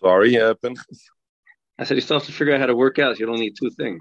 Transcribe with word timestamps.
Sorry, 0.00 0.40
uh, 0.40 0.54
I 1.78 1.84
said 1.84 1.96
you 1.96 2.00
still 2.00 2.18
have 2.18 2.26
to 2.26 2.32
figure 2.32 2.54
out 2.54 2.60
how 2.60 2.66
to 2.66 2.74
work 2.76 2.98
out. 2.98 3.16
So 3.16 3.20
You 3.20 3.26
don't 3.26 3.38
need 3.38 3.54
two 3.58 3.70
things. 3.70 4.00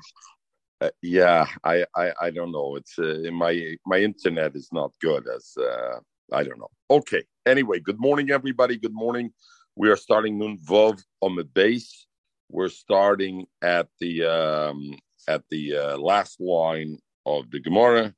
Uh, 0.81 0.89
yeah, 1.03 1.45
I, 1.63 1.85
I 1.95 2.11
I 2.19 2.29
don't 2.31 2.51
know. 2.51 2.75
It's 2.75 2.97
uh, 2.97 3.29
my 3.31 3.75
my 3.85 3.99
internet 3.99 4.55
is 4.55 4.69
not 4.71 4.91
good 4.99 5.27
as 5.27 5.55
uh, 5.57 5.99
I 6.31 6.43
don't 6.43 6.57
know. 6.57 6.71
Okay. 6.89 7.23
Anyway, 7.45 7.79
good 7.79 7.99
morning, 7.99 8.31
everybody. 8.31 8.77
Good 8.77 8.93
morning. 8.93 9.31
We 9.75 9.89
are 9.89 9.95
starting 9.95 10.39
Nun 10.39 10.57
Vov 10.57 11.01
on 11.21 11.35
the 11.35 11.43
base. 11.43 12.07
We're 12.49 12.69
starting 12.69 13.45
at 13.61 13.87
the 13.99 14.25
um, 14.25 14.97
at 15.27 15.43
the 15.51 15.77
uh, 15.77 15.97
last 15.97 16.41
line 16.41 16.97
of 17.25 17.51
the 17.51 17.59
Gemara, 17.59 18.15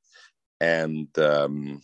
and 0.62 1.08
um, 1.20 1.82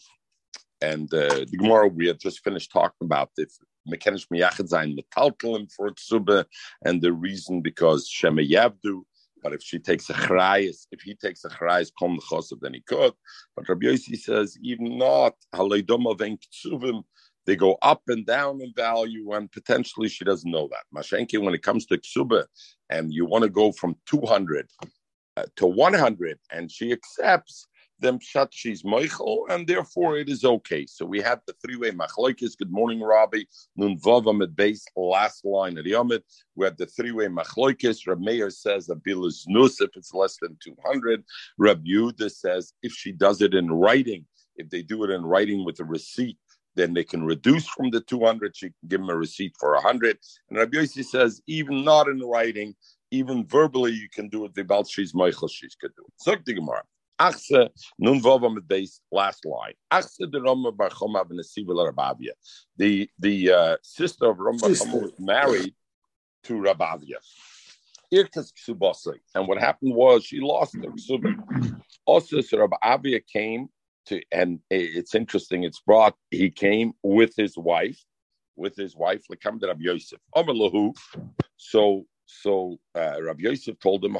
and 0.82 1.14
uh, 1.14 1.46
the 1.50 1.58
Gemara 1.58 1.88
we 1.88 2.08
had 2.08 2.20
just 2.20 2.44
finished 2.44 2.72
talking 2.72 3.06
about 3.06 3.32
if 3.38 3.52
mekenish 3.88 4.28
miyachid 4.34 4.70
zayin 4.70 4.98
metalkalim 4.98 5.72
for 5.72 5.92
tzuba, 5.92 6.46
and 6.86 7.02
the 7.02 7.14
reason 7.14 7.62
because 7.62 8.08
shema 8.08 8.42
yavdu. 8.42 9.02
But 9.42 9.54
if 9.54 9.64
she 9.64 9.80
takes 9.80 10.10
a 10.10 10.14
chrayis, 10.14 10.88
if 10.92 11.02
he 11.02 11.16
takes 11.16 11.46
a 11.46 11.50
chrayis, 11.50 11.92
kom 11.98 12.18
the 12.18 12.22
chosav, 12.22 12.60
then 12.62 12.74
he 12.74 12.82
could. 12.82 13.14
But 13.56 13.70
Rabbi 13.70 13.86
Yossi 13.86 14.18
says 14.18 14.58
even 14.62 14.98
not 14.98 15.34
haleidom 15.56 16.12
of 16.12 16.18
tzuvim, 16.18 17.04
they 17.46 17.56
go 17.56 17.78
up 17.82 18.04
and 18.08 18.26
down 18.26 18.62
in 18.62 18.74
value, 18.76 19.32
and 19.32 19.52
potentially 19.52 20.10
she 20.10 20.26
doesn't 20.26 20.52
know 20.52 20.70
that. 20.70 20.84
Mashenki, 20.96 21.42
when 21.42 21.54
it 21.54 21.64
comes 21.64 21.86
to 21.88 21.98
ksuba, 21.98 22.46
and 22.90 23.14
you 23.14 23.26
want 23.26 23.44
to 23.44 23.50
go 23.50 23.72
from 23.72 23.96
200 24.08 24.68
uh, 25.38 25.46
to 25.56 25.66
100, 25.66 26.38
and 26.52 26.72
she 26.72 26.92
accepts, 26.92 27.68
them 28.00 28.20
pshat 28.20 28.50
she's 28.52 28.84
Michael, 28.84 29.46
and 29.50 29.68
therefore 29.68 30.18
it 30.18 30.30
is 30.30 30.44
okay. 30.44 30.86
So 30.86 31.06
we 31.06 31.22
have 31.22 31.42
the 31.46 31.54
three-way 31.62 31.92
machlokes. 31.92 32.58
Good 32.58 32.72
morning, 32.72 33.04
Rabbi. 33.04 33.44
Nun 33.76 33.98
vavam 34.00 34.44
at 34.44 34.56
base, 34.56 34.86
last 34.96 35.46
line 35.46 35.78
of 35.78 35.84
the 35.84 35.92
Yomid. 35.92 36.22
We 36.56 36.66
have 36.66 36.78
the 36.78 36.86
three-way 36.86 37.28
machlokes. 37.28 38.08
Rab 38.08 38.20
Meir 38.20 38.50
says 38.50 38.90
a 38.90 38.96
bill 38.96 39.26
is 39.26 39.46
nus 39.48 39.82
if 39.82 39.92
it's 39.96 40.14
less 40.14 40.38
than 40.42 40.58
200. 40.64 41.24
Rab 41.58 41.86
Yehuda 41.86 42.32
says 42.32 42.74
if 42.82 42.92
she 42.94 43.12
does 43.12 43.42
it 43.42 43.54
in 43.54 43.72
writing, 43.72 44.26
if 44.56 44.70
they 44.70 44.82
do 44.82 45.04
it 45.04 45.10
in 45.10 45.24
writing 45.24 45.66
with 45.66 45.80
a 45.80 45.86
receipt, 45.86 46.38
then 46.76 46.94
they 46.94 47.04
can 47.04 47.24
reduce 47.24 47.68
from 47.68 47.90
the 47.90 48.02
200. 48.02 48.56
She 48.56 48.68
can 48.68 48.76
give 48.88 49.02
them 49.02 49.10
a 49.10 49.16
receipt 49.16 49.56
for 49.60 49.74
100. 49.74 50.18
And 50.50 50.60
Rabbi 50.60 50.78
Yossi 50.78 51.04
says, 51.04 51.42
even 51.48 51.84
not 51.84 52.08
in 52.08 52.20
writing, 52.20 52.76
even 53.12 53.46
verbally, 53.46 53.92
you 53.92 54.08
can 54.10 54.30
do 54.30 54.46
it. 54.46 54.54
The 54.54 54.64
Balshis 54.64 55.14
Michael 55.14 55.48
Shis 55.48 55.78
could 55.80 55.96
do 55.96 56.04
it. 56.08 56.24
Zog 56.24 56.46
the 56.46 56.54
Gemara. 56.54 56.84
Achse, 57.20 57.70
nun 57.98 58.22
vova 58.22 58.54
mit 58.54 58.66
base 58.68 59.02
last 59.12 59.46
line. 59.46 59.74
Achse 59.92 60.30
de 60.32 60.40
Roma 60.40 60.72
bar 60.72 60.90
Choma 60.90 61.26
ben 61.26 61.38
Rabavia. 61.38 62.32
The 62.78 63.10
the 63.20 63.52
uh, 63.52 63.78
sister 63.84 64.30
of 64.30 64.38
bar 64.38 64.74
Choma 64.74 64.98
was 64.98 65.12
married 65.20 65.76
to 66.44 66.54
Rabavia. 66.54 67.18
Irkas. 68.14 69.18
And 69.36 69.48
what 69.48 69.60
happened 69.60 69.94
was 69.94 70.26
she 70.26 70.40
lost 70.40 70.76
her 70.76 70.90
Ksubah. 70.90 71.36
Also, 72.06 72.42
so 72.42 72.58
Rabavia 72.58 73.22
came 73.32 73.68
to, 74.08 74.22
and 74.32 74.60
it's 74.70 75.14
interesting. 75.14 75.64
It's 75.64 75.82
brought. 75.82 76.16
He 76.32 76.50
came 76.50 76.94
with 77.04 77.36
his 77.36 77.58
wife, 77.58 78.04
with 78.56 78.76
his 78.76 78.96
wife, 78.96 79.24
Lekam 79.32 79.62
Rabbi 79.62 79.82
Yosef. 79.82 80.20
So 81.58 82.06
so 82.30 82.80
uh, 82.96 83.22
Rabbi 83.22 83.42
Yosef 83.42 83.80
told 83.80 84.06
him, 84.06 84.16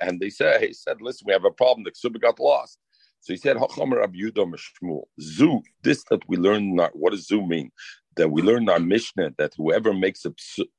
and 0.00 0.20
they 0.20 0.30
said, 0.30 0.62
he 0.62 0.72
said, 0.72 1.02
listen, 1.02 1.26
we 1.26 1.32
have 1.34 1.44
a 1.44 1.50
problem. 1.50 1.84
The 1.84 1.92
ksuba 1.92 2.20
got 2.20 2.40
lost. 2.40 2.78
So 3.20 3.32
he 3.32 3.36
said, 3.36 3.56
Hachomer 3.56 3.96
Rabbi 3.96 4.18
Yudah 4.18 4.50
Mishmul. 4.50 5.02
Zu, 5.20 5.60
this 5.82 6.04
that 6.10 6.26
we 6.28 6.36
learn, 6.36 6.76
what 6.94 7.10
does 7.10 7.26
zu 7.26 7.46
mean? 7.46 7.70
That 8.16 8.30
we 8.30 8.40
learn 8.40 8.68
our 8.68 8.78
Mishnah 8.78 9.32
that 9.36 9.52
whoever 9.56 9.92
makes 9.92 10.24
a, 10.24 10.32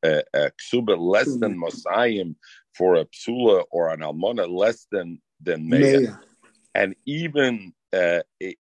a, 0.04 0.24
a 0.34 0.52
ksuba 0.52 0.98
less 0.98 1.38
than 1.38 1.60
Mosayim 1.60 2.36
for 2.74 2.96
a 2.96 3.06
psula 3.06 3.64
or 3.70 3.90
an 3.90 4.02
almona 4.02 4.48
less 4.48 4.88
than 4.92 5.22
than 5.42 5.70
Meya, 5.70 6.18
and 6.74 6.96
even 7.06 7.74
uh, 7.94 8.20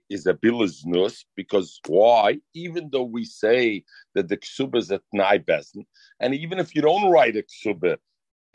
is 0.10 0.26
a 0.26 0.34
bilaznus 0.34 1.26
because 1.36 1.80
why? 1.88 2.40
Even 2.54 2.90
though 2.92 3.04
we 3.04 3.26
say 3.26 3.84
that 4.16 4.28
the 4.30 4.38
ksuba 4.38 4.78
is 4.78 4.92
a 4.92 5.02
tnai 5.14 5.44
bezin, 5.46 5.86
and 6.20 6.34
even 6.34 6.60
if 6.60 6.76
you 6.76 6.82
don't 6.82 7.12
write 7.12 7.36
a 7.36 7.44
ksuba, 7.44 7.98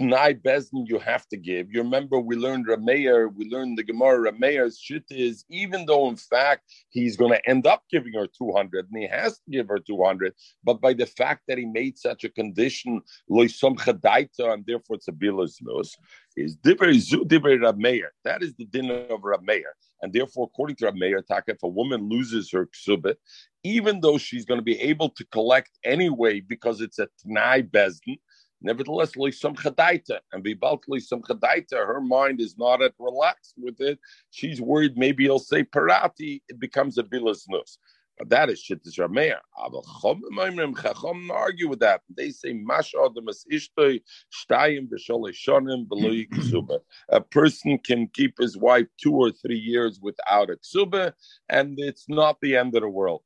tnai 0.01 0.41
bezin 0.41 0.89
you 0.89 0.99
have 0.99 1.29
to 1.29 1.37
give. 1.37 1.71
You 1.71 1.83
remember 1.83 2.19
we 2.19 2.37
learned 2.37 2.67
Rameir, 2.67 3.33
we 3.35 3.49
learned 3.51 3.77
the 3.77 3.85
Gemara. 3.85 4.33
Rameir's 4.33 4.79
shit 4.79 5.05
is 5.11 5.45
even 5.51 5.85
though 5.85 6.09
in 6.09 6.17
fact 6.17 6.63
he's 6.89 7.17
going 7.17 7.33
to 7.33 7.49
end 7.49 7.67
up 7.67 7.83
giving 7.91 8.15
her 8.15 8.27
two 8.27 8.53
hundred, 8.53 8.89
and 8.91 9.03
he 9.03 9.09
has 9.09 9.35
to 9.35 9.51
give 9.51 9.69
her 9.69 9.79
two 9.79 10.03
hundred, 10.03 10.33
but 10.65 10.81
by 10.81 10.95
the 10.95 11.07
fact 11.07 11.43
that 11.49 11.59
he 11.59 11.67
made 11.67 11.99
such 11.99 12.25
a 12.25 12.31
condition, 12.31 13.03
loisom 13.31 13.77
chadaita, 13.77 14.53
and 14.53 14.65
therefore 14.67 14.97
it's 14.97 15.09
a 15.09 15.13
bilaznus, 15.13 15.91
is 16.37 16.57
divrei 16.57 16.99
zu 16.99 17.25
divrei 17.25 17.59
Rameir. 17.59 18.09
That 18.25 18.43
is 18.43 18.55
the 18.55 18.65
dinner 18.65 19.05
of 19.11 19.21
Rameir. 19.21 19.73
And 20.03 20.13
therefore, 20.13 20.51
according 20.53 20.77
to 20.77 20.93
Meir 20.93 21.23
Taka, 21.23 21.53
if 21.53 21.63
a 21.63 21.69
woman 21.69 22.09
loses 22.09 22.51
her 22.51 22.67
ksubit, 22.67 23.17
even 23.63 24.01
though 24.01 24.19
she's 24.19 24.45
going 24.45 24.59
to 24.59 24.65
be 24.65 24.81
able 24.81 25.09
to 25.11 25.25
collect 25.27 25.71
anyway 25.85 26.41
because 26.41 26.81
it's 26.81 26.99
a 26.99 27.09
tnai 27.25 27.71
bezdin, 27.71 28.19
nevertheless, 28.61 29.13
some 29.39 29.55
chadaita 29.55 30.19
and 30.33 30.45
bibaltli 30.45 31.01
some 31.01 31.23
chadaita, 31.23 31.87
her 31.87 32.01
mind 32.01 32.41
is 32.41 32.59
not 32.59 32.83
at 32.83 32.93
relaxed 32.99 33.55
with 33.57 33.81
it. 33.81 33.99
She's 34.31 34.61
worried 34.61 34.99
maybe 34.99 35.25
he'll 35.25 35.39
say 35.39 35.63
parati, 35.63 36.43
it 36.49 36.59
becomes 36.59 36.99
a 36.99 37.05
bilasnus. 37.05 37.79
That 38.27 38.51
is 38.51 38.61
shit 38.61 38.81
is 38.85 38.97
Rameir. 38.97 39.39
Chacham 40.81 41.31
argue 41.31 41.69
with 41.69 41.81
that. 41.81 42.03
They 42.15 42.31
say 42.31 42.53
Ishtoi 42.55 44.01
Shtayim 44.33 44.89
B'Loi 44.89 46.29
Ksuba. 46.29 46.79
A 47.09 47.21
person 47.21 47.79
can 47.79 48.09
keep 48.09 48.39
his 48.39 48.57
wife 48.57 48.87
two 49.01 49.15
or 49.15 49.31
three 49.31 49.59
years 49.59 49.99
without 50.01 50.51
a 50.51 50.57
ksuba, 50.57 51.13
and 51.49 51.79
it's 51.79 52.09
not 52.09 52.39
the 52.41 52.57
end 52.57 52.75
of 52.77 52.83
the 52.83 52.89
world. 52.89 53.23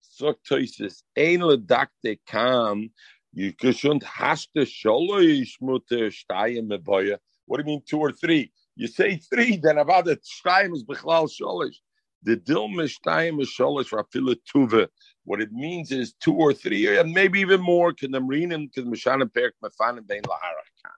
So 0.00 0.34
Toises 0.48 1.02
Ein 1.16 1.40
Ledakte 1.40 2.18
Kam. 2.26 2.90
You 3.32 3.52
shouldn't 3.72 4.04
Sholoish 4.04 5.52
Mutter 5.60 6.10
Shtayim 6.10 6.68
Meboya. 6.68 7.18
What 7.46 7.58
do 7.58 7.62
you 7.62 7.66
mean 7.66 7.82
two 7.86 7.98
or 7.98 8.12
three? 8.12 8.50
You 8.76 8.86
say 8.86 9.16
three, 9.16 9.56
then 9.56 9.78
about 9.78 10.06
the 10.06 10.16
Shtayim 10.16 10.72
is 10.74 10.84
B'Chlal 10.84 11.28
Sholish. 11.28 11.76
The 12.22 12.36
dil 12.36 12.68
mishtayim 12.68 13.40
sholish 13.42 13.90
rafila 13.90 14.36
tuva. 14.52 14.88
What 15.24 15.40
it 15.40 15.52
means 15.52 15.92
is 15.92 16.14
two 16.14 16.34
or 16.34 16.52
three, 16.52 16.98
and 16.98 17.12
maybe 17.12 17.40
even 17.40 17.60
more. 17.60 17.92
Because 17.92 18.10
mishanim 18.10 19.32
perk 19.32 19.54
mefanim 19.62 20.06
bein 20.06 20.22
laharakan. 20.22 20.96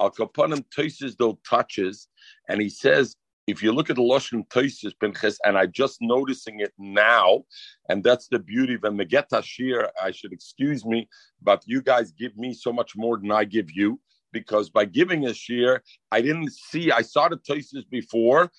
Al 0.00 0.10
kapanim 0.10 0.64
toises 0.74 1.16
though 1.16 1.38
touches, 1.48 2.08
and 2.48 2.60
he 2.60 2.68
says 2.68 3.16
if 3.46 3.62
you 3.62 3.72
look 3.72 3.90
at 3.90 3.96
the 3.96 4.02
Lashon 4.02 4.48
Toises 4.48 4.94
Pinches, 4.98 5.38
and 5.44 5.58
I'm 5.58 5.72
just 5.72 5.98
noticing 6.00 6.60
it 6.60 6.72
now, 6.78 7.42
and 7.88 8.04
that's 8.04 8.28
the 8.28 8.38
beauty 8.38 8.74
of 8.74 8.82
the 8.82 8.90
Megeta 8.90 9.42
Shir, 9.42 9.90
I 10.00 10.12
should 10.12 10.32
excuse 10.32 10.84
me, 10.84 11.08
but 11.42 11.62
you 11.66 11.82
guys 11.82 12.12
give 12.12 12.36
me 12.36 12.54
so 12.54 12.72
much 12.72 12.96
more 12.96 13.18
than 13.18 13.32
I 13.32 13.44
give 13.44 13.70
you, 13.72 14.00
because 14.32 14.70
by 14.70 14.84
giving 14.84 15.26
a 15.26 15.34
Shir, 15.34 15.82
I 16.12 16.22
didn't 16.22 16.52
see, 16.52 16.92
I 16.92 17.02
saw 17.02 17.28
the 17.28 17.36
Toises 17.36 17.84
before, 17.84 18.50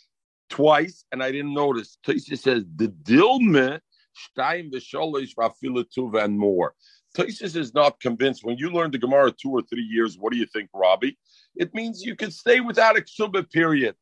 twice, 0.49 1.05
and 1.11 1.23
I 1.23 1.31
didn't 1.31 1.53
notice. 1.53 1.97
Tosis 2.05 2.39
says 2.39 2.63
the 2.75 2.87
dilme 2.87 3.79
stein 4.13 4.71
v'sholish 4.71 5.35
v'afila 5.35 5.85
tuva 5.95 6.23
and 6.23 6.37
more. 6.37 6.73
Tosis 7.17 7.55
is 7.55 7.73
not 7.73 7.99
convinced. 7.99 8.43
When 8.43 8.57
you 8.57 8.71
learn 8.71 8.91
the 8.91 8.97
Gemara 8.97 9.31
two 9.31 9.51
or 9.51 9.61
three 9.61 9.83
years, 9.83 10.17
what 10.17 10.31
do 10.31 10.37
you 10.37 10.47
think, 10.47 10.69
Robbie? 10.73 11.17
It 11.55 11.73
means 11.73 12.03
you 12.03 12.15
can 12.15 12.31
stay 12.31 12.59
without 12.59 12.97
a 12.97 13.01
ksuba 13.01 13.49
period. 13.51 13.95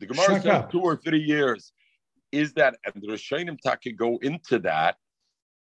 The 0.00 0.06
Gemara 0.06 0.26
Shut 0.26 0.42
says 0.42 0.52
up. 0.52 0.72
two 0.72 0.80
or 0.80 0.96
three 0.96 1.20
years. 1.20 1.72
Is 2.30 2.52
that 2.54 2.76
and 2.84 3.02
the 3.02 3.08
Rishonim 3.08 3.58
Take 3.58 3.96
go 3.96 4.18
into 4.18 4.58
that? 4.60 4.96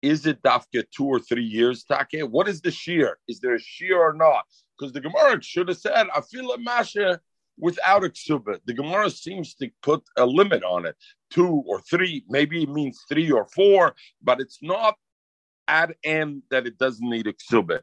Is 0.02 0.26
it 0.26 0.42
dafka 0.42 0.84
two 0.94 1.06
or 1.06 1.20
three 1.20 1.44
years 1.44 1.84
take? 1.84 2.22
What 2.22 2.48
is 2.48 2.60
the 2.60 2.70
shear? 2.70 3.18
Is 3.28 3.40
there 3.40 3.54
a 3.54 3.60
shear 3.60 3.98
or 3.98 4.12
not? 4.12 4.44
Because 4.76 4.92
the 4.92 5.00
Gemara 5.00 5.40
should 5.42 5.68
have 5.68 5.78
said 5.78 6.08
afila 6.08 6.58
masha 6.58 7.20
without 7.58 8.04
a 8.04 8.08
ksuba. 8.08 8.58
The 8.64 8.74
Gemara 8.74 9.10
seems 9.10 9.54
to 9.56 9.70
put 9.82 10.02
a 10.16 10.26
limit 10.26 10.64
on 10.64 10.86
it, 10.86 10.96
two 11.30 11.62
or 11.66 11.80
three, 11.80 12.24
maybe 12.28 12.62
it 12.62 12.68
means 12.68 13.04
three 13.08 13.30
or 13.30 13.46
four, 13.46 13.94
but 14.22 14.40
it's 14.40 14.58
not 14.62 14.96
at 15.68 15.94
end 16.04 16.42
that 16.50 16.66
it 16.66 16.78
doesn't 16.78 17.08
need 17.08 17.26
a 17.26 17.32
ksuba. 17.32 17.80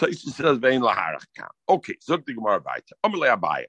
Okay, 0.00 1.94
so 2.00 2.16
the 2.16 2.34
Gemara 2.34 2.62
weiter. 2.64 3.66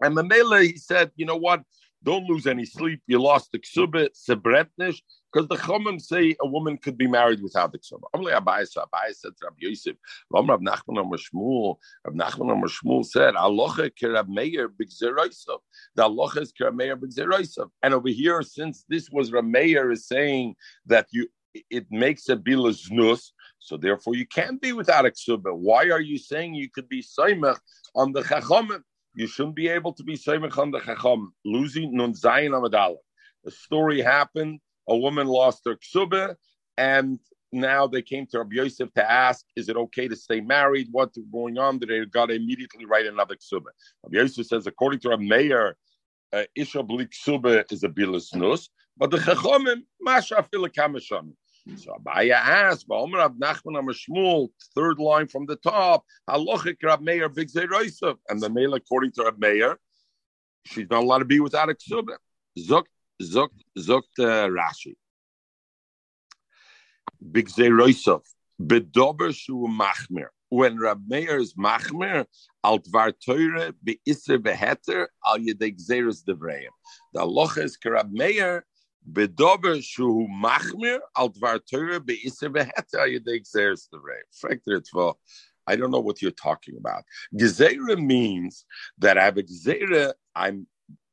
And 0.00 0.16
Mamela, 0.16 0.62
he 0.62 0.76
said, 0.76 1.10
you 1.16 1.26
know 1.26 1.36
what? 1.36 1.62
Don't 2.04 2.28
lose 2.28 2.46
any 2.46 2.64
sleep. 2.64 3.00
You 3.06 3.20
lost 3.20 3.52
the 3.52 3.58
ksubah, 3.58 4.08
sebretnish, 4.14 5.00
because 5.32 5.48
the 5.48 5.56
chomim 5.56 6.00
say 6.00 6.34
a 6.40 6.46
woman 6.46 6.76
could 6.76 6.98
be 6.98 7.06
married 7.06 7.42
without 7.42 7.72
the 7.72 7.78
ksubah. 7.78 8.02
Amalei 8.14 8.40
Abai, 8.40 8.66
so 8.66 8.82
Abai 8.82 9.14
said 9.14 9.32
Rabbi 9.42 9.56
Yosef, 9.60 9.96
Lam 10.30 10.48
Rav 10.48 10.60
Nachman 10.60 11.00
Amar 11.00 11.18
Shmuel, 11.18 11.76
Rav 12.04 12.14
Nachman 12.14 12.52
Amar 12.52 12.68
Shmuel 12.68 13.04
said, 13.04 13.34
Alocha 13.34 13.90
kerab 13.90 14.28
meir 14.28 14.68
b'gzeroisav. 14.68 15.58
The 15.94 16.02
alocha 16.02 16.42
is 16.42 16.52
kerab 16.52 16.74
meir 16.74 16.96
b'gzeroisav. 16.96 17.70
And 17.82 17.94
over 17.94 18.08
here, 18.08 18.42
since 18.42 18.84
this 18.88 19.08
was 19.10 19.32
Rav 19.32 19.44
Meir 19.44 19.90
is 19.90 20.06
saying 20.06 20.56
that 20.86 21.06
you 21.12 21.28
it 21.70 21.86
makes 21.90 22.28
a 22.28 22.36
bilas 22.36 22.90
nus. 22.90 23.32
So 23.58 23.76
therefore, 23.76 24.16
you 24.16 24.26
can't 24.26 24.60
be 24.60 24.72
without 24.72 25.06
a 25.06 25.10
ksuba. 25.10 25.54
Why 25.54 25.90
are 25.90 26.00
you 26.00 26.18
saying 26.18 26.54
you 26.54 26.70
could 26.70 26.88
be 26.88 27.02
saimach 27.02 27.58
on 27.94 28.12
the 28.12 28.22
chachamim? 28.22 28.82
You 29.14 29.26
shouldn't 29.26 29.56
be 29.56 29.68
able 29.68 29.92
to 29.94 30.02
be 30.02 30.16
saimach 30.16 30.56
on 30.58 30.70
the 30.70 30.80
chacham. 30.80 31.32
Losing 31.44 31.94
nun 31.96 32.14
zayin 32.14 32.50
amadala. 32.50 32.96
A 33.46 33.50
story 33.50 34.00
happened. 34.00 34.60
A 34.88 34.96
woman 34.96 35.26
lost 35.26 35.62
her 35.66 35.76
ksuba, 35.76 36.34
and 36.76 37.20
now 37.52 37.86
they 37.86 38.02
came 38.02 38.26
to 38.26 38.38
Rabbi 38.38 38.56
Yosef 38.56 38.92
to 38.94 39.10
ask, 39.10 39.44
is 39.54 39.68
it 39.68 39.76
okay 39.76 40.08
to 40.08 40.16
stay 40.16 40.40
married? 40.40 40.88
What's 40.90 41.18
going 41.30 41.58
on? 41.58 41.78
Did 41.78 41.90
they 41.90 42.04
got 42.06 42.26
to 42.26 42.34
immediately 42.34 42.84
write 42.86 43.06
another 43.06 43.36
ksuba? 43.36 43.70
Rabbi 44.02 44.16
Yosef 44.16 44.46
says, 44.46 44.66
according 44.66 45.00
to 45.00 45.10
a 45.10 45.18
mayor, 45.18 45.76
uh, 46.32 46.44
Isha 46.56 46.82
Blik 46.82 47.10
Ksuba 47.10 47.70
is 47.70 47.84
a 47.84 47.88
bilas 47.88 48.34
nus, 48.34 48.68
but 48.96 49.10
the 49.10 49.18
Chachomim, 49.18 49.82
Masha 50.00 50.44
Filakamasham. 50.52 51.32
So 51.76 51.94
Abaya 51.94 52.34
asked, 52.34 52.88
Ba'omer 52.88 53.18
Rab 53.18 53.38
Nachman 53.38 54.48
third 54.74 54.98
line 54.98 55.28
from 55.28 55.46
the 55.46 55.56
top, 55.56 56.04
Halochik 56.28 56.76
Rab 56.82 57.00
Meir 57.00 57.28
Big 57.28 57.50
Yosef. 57.54 58.16
And 58.28 58.40
the 58.40 58.50
male, 58.50 58.74
according 58.74 59.12
to 59.12 59.24
Rab 59.24 59.38
Meir, 59.38 59.78
she's 60.66 60.90
not 60.90 61.04
allowed 61.04 61.20
to 61.20 61.24
be 61.24 61.38
without 61.38 61.70
a 61.70 61.74
ksuba. 61.74 62.16
Zukt, 62.58 62.86
zukt, 63.22 63.60
zukt 63.78 64.18
uh, 64.18 64.48
Rashi. 64.48 64.96
Big 67.30 67.48
Yosef. 67.56 68.22
Bedober 68.60 69.34
Shu 69.34 69.68
Machmir. 69.68 70.28
When 70.48 70.78
Rab 70.78 71.04
Meir 71.06 71.38
is 71.38 71.54
Machmir, 71.54 72.26
al 72.64 72.80
dvar 72.80 73.12
teure 73.24 73.72
be 73.82 74.00
iser 74.06 74.38
beheter 74.38 75.06
al 75.24 75.38
yedek 75.38 75.78
zeres 75.80 76.24
devreim. 76.24 76.68
The 77.14 77.20
halacha 77.20 77.64
is 77.64 77.78
Meir 78.10 78.64
bedober 79.10 79.82
shu 79.82 80.26
machmir 80.28 81.00
al 81.16 81.30
dvar 81.30 81.60
teure 81.60 82.04
be 82.04 82.20
iser 82.26 82.50
beheter 82.50 83.00
al 83.00 83.08
yedek 83.08 83.44
zeres 83.44 83.88
devreim. 83.92 84.26
Frekter 84.32 84.78
it 84.78 85.16
I 85.66 85.76
don't 85.76 85.90
know 85.90 86.00
what 86.00 86.20
you're 86.20 86.30
talking 86.32 86.76
about. 86.76 87.04
Gezerah 87.34 88.04
means 88.04 88.64
that 88.98 89.16
I 89.18 89.24
have 89.24 89.38
a 89.38 89.42
gezerah. 89.42 90.12
I'm. 90.34 90.66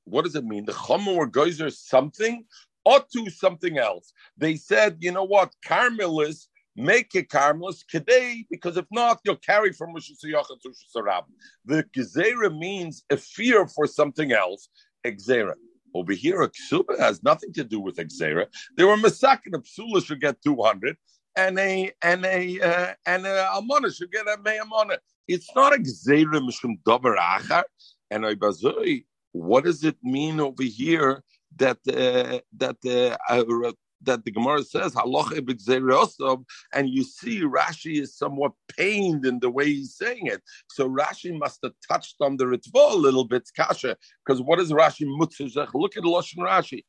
What 0.06 0.24
does 0.26 0.36
it 0.36 0.44
mean? 0.44 0.66
The 0.66 0.72
chomer 0.74 1.16
or 1.16 1.28
geyser 1.28 1.70
something 1.70 2.46
or 2.84 3.00
to 3.14 3.30
something 3.30 3.78
else. 3.78 4.12
They 4.38 4.56
said, 4.56 4.98
you 5.02 5.12
know 5.12 5.24
what? 5.24 5.54
Carmel 5.64 6.22
is 6.22 6.48
make 6.76 7.14
it 7.14 7.30
carmelous 7.30 7.84
today, 7.88 8.46
because 8.50 8.78
if 8.78 8.86
not, 8.92 9.20
you'll 9.24 9.36
carry 9.36 9.74
from 9.74 9.94
Rosh 9.94 10.10
Hashanah 10.12 10.62
to 10.62 10.70
Rosh 10.70 11.24
The 11.66 11.84
gezerah 11.96 12.58
means 12.58 13.04
a 13.10 13.18
fear 13.18 13.68
for 13.68 13.86
something 13.86 14.32
else. 14.32 14.70
Exera. 15.06 15.54
Over 15.94 16.14
here, 16.14 16.42
a 16.42 16.50
ksuba 16.50 17.00
has 17.00 17.24
nothing 17.24 17.54
to 17.54 17.64
do 17.64 17.80
with 17.80 17.98
exera. 17.98 18.46
They 18.78 18.84
were 18.84 18.98
masakin. 18.98 19.56
A 19.56 19.60
psula 19.60 20.06
should 20.06 20.22
get 20.22 20.42
two 20.42 20.62
hundred, 20.62 20.98
and 21.36 21.58
a 21.60 21.92
and 22.02 22.26
a 22.26 22.60
uh, 22.62 22.94
and 23.06 23.26
a 23.26 23.50
almana 23.54 23.96
should 23.96 24.12
get 24.12 24.28
a 24.28 24.38
meyamana. 24.38 24.98
It's 25.28 25.50
not 25.56 25.74
exera 25.74 26.40
mishum 26.48 26.80
davar 26.84 27.18
achar. 27.18 27.64
And 28.12 28.26
I 28.26 28.36
bazoi. 28.36 29.06
What 29.32 29.64
does 29.66 29.84
it 29.84 29.98
mean 30.04 30.40
over 30.40 30.64
here 30.64 31.24
that 31.58 31.78
uh, 31.88 32.40
that 32.58 32.78
uh, 32.86 33.72
that 34.04 34.24
the 34.26 34.32
Gemara 34.32 34.64
says 34.64 34.94
halacha 34.94 36.44
and 36.74 36.90
you 36.90 37.04
see 37.04 37.42
Rashi 37.42 38.02
is 38.02 38.16
somewhat 38.18 38.54
pained 38.78 39.26
in 39.26 39.40
the 39.40 39.50
way 39.50 39.66
he's 39.66 39.96
saying 39.96 40.28
it. 40.28 40.42
So 40.70 40.90
Rashi 40.90 41.38
must 41.38 41.60
have 41.64 41.74
touched 41.88 42.16
on 42.22 42.38
the 42.38 42.46
ritva 42.46 42.94
a 42.94 42.96
little 42.96 43.26
bit, 43.26 43.50
kasha, 43.56 43.98
because 44.26 44.42
what 44.42 44.60
is 44.60 44.72
Rashi 44.72 45.06
mutzuzach? 45.06 45.74
Look 45.74 45.98
at 45.98 46.04
Lashon 46.04 46.40
Rashi. 46.40 46.84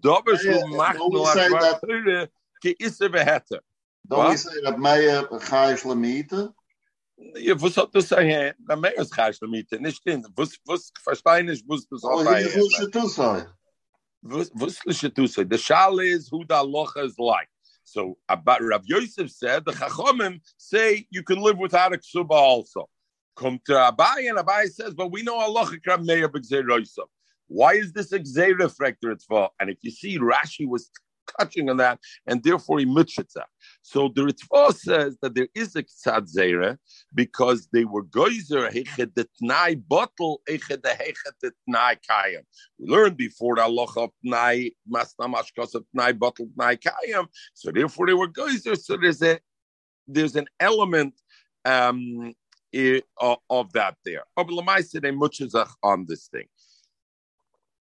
Don't 0.00 0.24
we 0.26 0.36
say 4.36 4.58
that 4.62 4.78
Meir 4.78 5.22
Chaysh 5.24 5.84
Lamita? 5.84 6.52
Ja, 7.36 7.54
was 7.54 7.76
hat 7.76 7.92
das 7.92 8.08
sein? 8.08 8.52
Na, 8.58 8.76
mehr 8.76 8.98
ist 8.98 9.14
Chaysh 9.14 9.40
Lamita, 9.40 9.78
nicht 9.78 9.96
stimmt. 9.98 10.26
Was, 10.36 10.58
was, 10.66 10.92
verstehe 11.02 11.44
nicht, 11.44 11.64
was 11.66 11.86
das 11.88 12.04
auch 12.04 12.22
sein. 12.22 12.44
Was 12.44 12.54
ist 12.54 13.55
the 14.22 15.58
shal 15.60 15.98
is 15.98 16.28
who 16.28 16.44
the 16.44 16.54
halacha 16.54 17.04
is 17.04 17.18
like. 17.18 17.48
So 17.84 18.18
about 18.28 18.62
Rav 18.62 18.82
Yosef 18.84 19.30
said 19.30 19.64
the 19.64 19.72
Chachomim 19.72 20.40
say 20.56 21.06
you 21.10 21.22
can 21.22 21.40
live 21.40 21.58
without 21.58 21.94
a 21.94 21.98
ksuba 21.98 22.30
also. 22.30 22.88
Come 23.36 23.60
to 23.66 23.72
Abai 23.72 24.28
and 24.28 24.38
Abai 24.38 24.68
says, 24.68 24.94
but 24.94 25.12
we 25.12 25.22
know 25.22 25.38
halacha 25.38 25.78
kram 25.86 26.04
meir 26.04 26.28
Why 27.46 27.74
is 27.74 27.92
this 27.92 28.12
a 28.12 28.18
reflector? 28.54 29.12
It's 29.12 29.24
for 29.24 29.50
and 29.60 29.70
if 29.70 29.78
you 29.82 29.90
see 29.90 30.18
Rashi 30.18 30.66
was 30.66 30.90
touching 31.38 31.70
on 31.70 31.76
that, 31.78 31.98
and 32.26 32.42
therefore 32.42 32.78
he 32.78 32.86
mitchitza. 32.86 33.44
So 33.82 34.10
the 34.14 34.22
Ritva 34.22 34.74
says 34.74 35.16
that 35.22 35.34
there 35.34 35.48
is 35.54 35.76
a 35.76 35.82
ksad 35.82 36.32
zera 36.34 36.78
because 37.14 37.68
they 37.72 37.84
were 37.84 38.04
hechet 38.04 39.26
tnai 39.42 39.82
bottle 39.88 40.40
hechet 40.48 40.82
hechet 40.82 41.52
tnai 41.68 41.96
kayam. 42.08 42.42
We 42.78 42.88
learned 42.88 43.16
before 43.16 43.56
the 43.56 43.62
Allah 43.62 43.86
of 43.96 44.10
tnai 44.24 44.72
masna 44.90 45.32
mashkos 45.32 45.74
of 45.74 45.84
tnai 45.96 46.18
bottle 46.18 46.48
tnai 46.56 46.78
kayam. 46.80 47.26
So 47.54 47.70
therefore 47.70 48.06
they 48.06 48.14
were 48.14 48.28
goizer. 48.28 48.76
So 48.78 48.96
there's 48.96 49.22
a 49.22 49.38
there's 50.08 50.36
an 50.36 50.46
element 50.60 51.14
um, 51.64 52.34
of 53.50 53.72
that 53.72 53.96
there. 54.04 54.24
But 54.34 54.48
Lamaisa 54.48 55.00
they 55.00 55.10
muchazach 55.10 55.70
on 55.82 56.06
this 56.08 56.28
thing. 56.28 56.46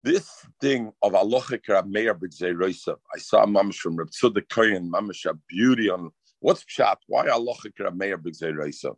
This 0.04 0.30
thing 0.60 0.92
of 1.02 1.14
Alochik 1.14 1.70
Rab 1.70 1.88
Meir 1.88 2.14
B'Gzei 2.14 2.98
I 3.16 3.18
saw 3.20 3.46
Mamash 3.46 3.78
from 3.78 3.96
Reb 3.96 4.10
Tzudek 4.10 4.48
Koyen, 4.50 4.90
Mamash 4.90 5.26
a 5.26 5.34
beauty 5.48 5.90
on 5.90 6.12
what's 6.42 6.66
Pshat, 6.66 6.98
why 7.08 7.28
Alochik 7.28 7.80
Rab 7.80 7.96
Meir 7.96 8.18
B'Gzei 8.18 8.96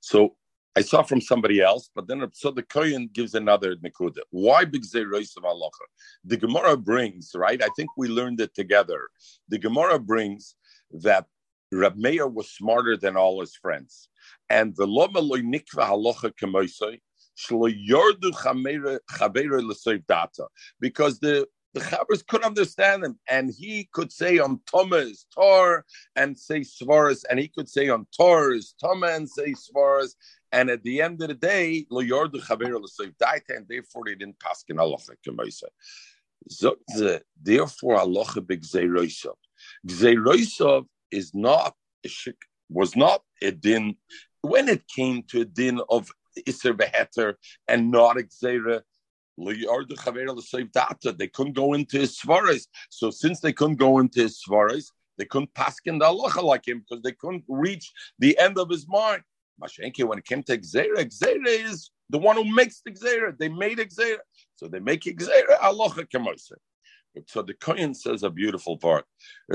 So 0.00 0.34
I 0.74 0.80
saw 0.80 1.02
from 1.02 1.20
somebody 1.20 1.60
else, 1.60 1.90
but 1.94 2.08
then 2.08 2.20
Reb 2.20 2.32
Koyen 2.32 3.12
gives 3.12 3.34
another 3.34 3.76
Nikuda. 3.76 4.20
Why 4.30 4.64
B'Gzei 4.64 5.04
Roisav 5.04 5.44
Alocha? 5.44 5.84
The 6.24 6.38
Gemara 6.38 6.78
brings, 6.78 7.32
right, 7.34 7.62
I 7.62 7.68
think 7.76 7.90
we 7.98 8.08
learned 8.08 8.40
it 8.40 8.54
together. 8.54 9.10
The 9.50 9.58
Gemara 9.58 9.98
brings 9.98 10.54
that 10.90 11.26
Rab 11.70 11.98
Meir 11.98 12.28
was 12.28 12.50
smarter 12.50 12.96
than 12.96 13.18
all 13.18 13.42
his 13.42 13.54
friends. 13.54 14.08
And 14.48 14.74
the 14.74 14.86
Lomaloy 14.86 15.42
Nikva 15.42 15.86
Halacha 15.86 16.34
because 20.80 21.18
the 21.20 21.46
the 21.72 21.80
Chavers 21.80 22.22
could 22.24 22.42
understand 22.42 23.04
him, 23.04 23.18
and 23.28 23.50
he 23.56 23.88
could 23.92 24.10
say 24.10 24.38
on 24.38 24.60
Thomas 24.70 25.26
Tor 25.32 25.84
and 26.16 26.36
say 26.36 26.60
Svaras, 26.60 27.22
and 27.30 27.38
he 27.38 27.46
could 27.46 27.68
say 27.68 27.88
on 27.88 28.06
Tor 28.16 28.52
is 28.52 28.74
Toma 28.80 29.08
and 29.08 29.28
say 29.28 29.52
Svaras, 29.52 30.14
and 30.52 30.68
at 30.68 30.82
the 30.82 31.00
end 31.00 31.22
of 31.22 31.28
the 31.28 31.34
day, 31.34 31.86
lo 31.90 32.02
yordu 32.02 32.40
chaver 32.42 32.72
daita, 33.22 33.56
and 33.56 33.66
therefore 33.68 34.02
they 34.06 34.16
didn't 34.16 34.40
pass 34.40 34.64
in 34.68 34.76
halacha 34.76 35.14
kemaisa. 35.24 35.68
Therefore, 37.40 37.98
halacha 37.98 38.44
big 38.44 38.62
zeiroisov. 38.62 39.36
Zeiroisov 39.86 40.86
is 41.12 41.32
not 41.34 41.76
was 42.68 42.96
not 42.96 43.22
a 43.42 43.50
din 43.50 43.96
when 44.42 44.68
it 44.68 44.82
came 44.88 45.22
to 45.24 45.42
a 45.42 45.44
din 45.44 45.80
of 45.88 46.10
iser 46.48 46.72
beheter 46.72 47.38
and 47.68 47.90
not 47.90 48.16
exera. 48.16 48.82
They 49.38 51.28
couldn't 51.28 51.52
go 51.54 51.72
into 51.72 51.98
his 51.98 52.18
svaras. 52.18 52.66
So 52.90 53.10
since 53.10 53.40
they 53.40 53.52
couldn't 53.52 53.76
go 53.76 53.98
into 53.98 54.22
his 54.22 54.42
svaras, 54.46 54.90
they 55.16 55.24
couldn't 55.24 55.54
pass 55.54 55.76
in 55.84 55.98
the 55.98 56.06
halacha 56.06 56.42
like 56.42 56.66
him 56.68 56.80
because 56.80 57.02
they 57.02 57.12
couldn't 57.12 57.44
reach 57.48 57.92
the 58.18 58.38
end 58.38 58.58
of 58.58 58.68
his 58.68 58.86
mind. 58.88 59.22
Mashenke, 59.62 60.04
when 60.04 60.18
it 60.18 60.24
came 60.24 60.42
to 60.44 60.58
Xera, 60.58 61.04
Xera 61.04 61.46
is 61.46 61.90
the 62.08 62.18
one 62.18 62.36
who 62.36 62.44
makes 62.44 62.80
the 62.84 62.92
Xera. 62.92 63.36
They 63.38 63.48
made 63.48 63.78
Xera. 63.78 64.18
So 64.56 64.68
they 64.68 64.80
make 64.80 65.04
Xera, 65.04 65.58
halacha 65.60 66.06
kemoser. 66.08 66.58
So 67.26 67.42
the 67.42 67.54
Kohen 67.54 67.94
says 67.94 68.22
a 68.22 68.30
beautiful 68.30 68.76
part. 68.76 69.04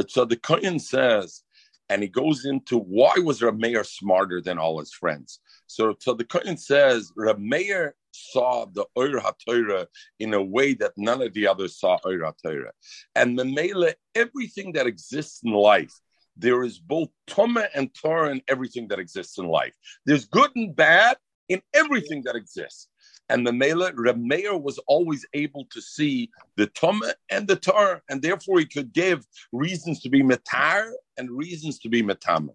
So 0.07 0.25
the 0.25 0.35
Kohen 0.35 0.77
says, 0.79 1.43
and 1.89 2.01
he 2.01 2.07
goes 2.07 2.45
into 2.45 2.77
why 2.77 3.13
was 3.23 3.41
Rab 3.41 3.59
Meir 3.59 3.83
smarter 3.83 4.41
than 4.41 4.57
all 4.57 4.79
his 4.79 4.93
friends? 4.93 5.39
So, 5.67 5.95
so 5.99 6.13
the 6.13 6.25
Kohen 6.25 6.57
says 6.57 7.11
Rab 7.15 7.39
Meir 7.39 7.95
saw 8.11 8.65
the 8.65 8.85
Ur 8.97 9.19
HaTorah 9.19 9.87
in 10.19 10.33
a 10.33 10.41
way 10.41 10.73
that 10.75 10.93
none 10.97 11.21
of 11.21 11.33
the 11.33 11.47
others 11.47 11.79
saw 11.79 11.97
Ur 12.05 12.19
HaTorah. 12.19 12.71
And 13.15 13.37
Memele, 13.37 13.93
everything 14.15 14.73
that 14.73 14.87
exists 14.87 15.41
in 15.43 15.51
life, 15.51 15.93
there 16.37 16.63
is 16.63 16.79
both 16.79 17.09
Toma 17.27 17.67
and 17.73 17.93
Torah 17.93 18.31
in 18.31 18.41
everything 18.47 18.87
that 18.89 18.99
exists 18.99 19.37
in 19.37 19.47
life. 19.47 19.73
There's 20.05 20.25
good 20.25 20.51
and 20.55 20.75
bad 20.75 21.17
in 21.49 21.61
everything 21.73 22.23
that 22.23 22.35
exists. 22.35 22.89
And 23.29 23.45
the 23.45 23.93
Reb 23.95 24.17
Meir 24.17 24.55
was 24.57 24.77
always 24.87 25.25
able 25.33 25.65
to 25.71 25.81
see 25.81 26.29
the 26.57 26.67
Toma 26.67 27.13
and 27.29 27.47
the 27.47 27.55
Torah, 27.55 28.01
and 28.09 28.21
therefore 28.21 28.59
he 28.59 28.65
could 28.65 28.93
give 28.93 29.25
reasons 29.51 30.01
to 30.01 30.09
be 30.09 30.21
Matar 30.21 30.91
and 31.17 31.31
reasons 31.31 31.79
to 31.79 31.89
be 31.89 32.03
Matama. 32.03 32.51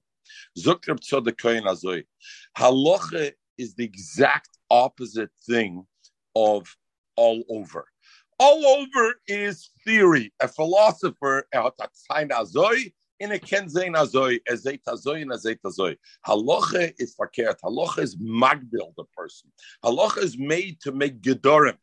Halacha 2.57 3.33
is 3.59 3.75
the 3.75 3.85
exact 3.85 4.59
opposite 4.71 5.31
thing 5.47 5.87
of 6.37 6.77
all 7.17 7.43
over. 7.51 7.87
All 8.39 8.65
over 8.65 9.15
is 9.27 9.71
theory. 9.85 10.33
A 10.41 10.49
philosopher, 10.49 11.47
in 13.21 13.33
a 13.33 13.39
kenzein 13.39 13.95
azoy, 13.95 14.41
ezet 14.49 14.81
azoy 14.89 15.23
and 15.23 15.31
ezet 15.31 15.59
azoy. 15.65 15.97
Halacha 16.27 16.93
is 16.99 17.15
verkehrt. 17.15 17.61
Halacha 17.63 17.99
is 18.01 18.17
magbil 18.17 18.95
the 18.97 19.05
person. 19.17 19.53
Halacha 19.85 20.19
is 20.19 20.39
made 20.39 20.81
to 20.81 20.91
make 20.91 21.21
gedorim. 21.21 21.77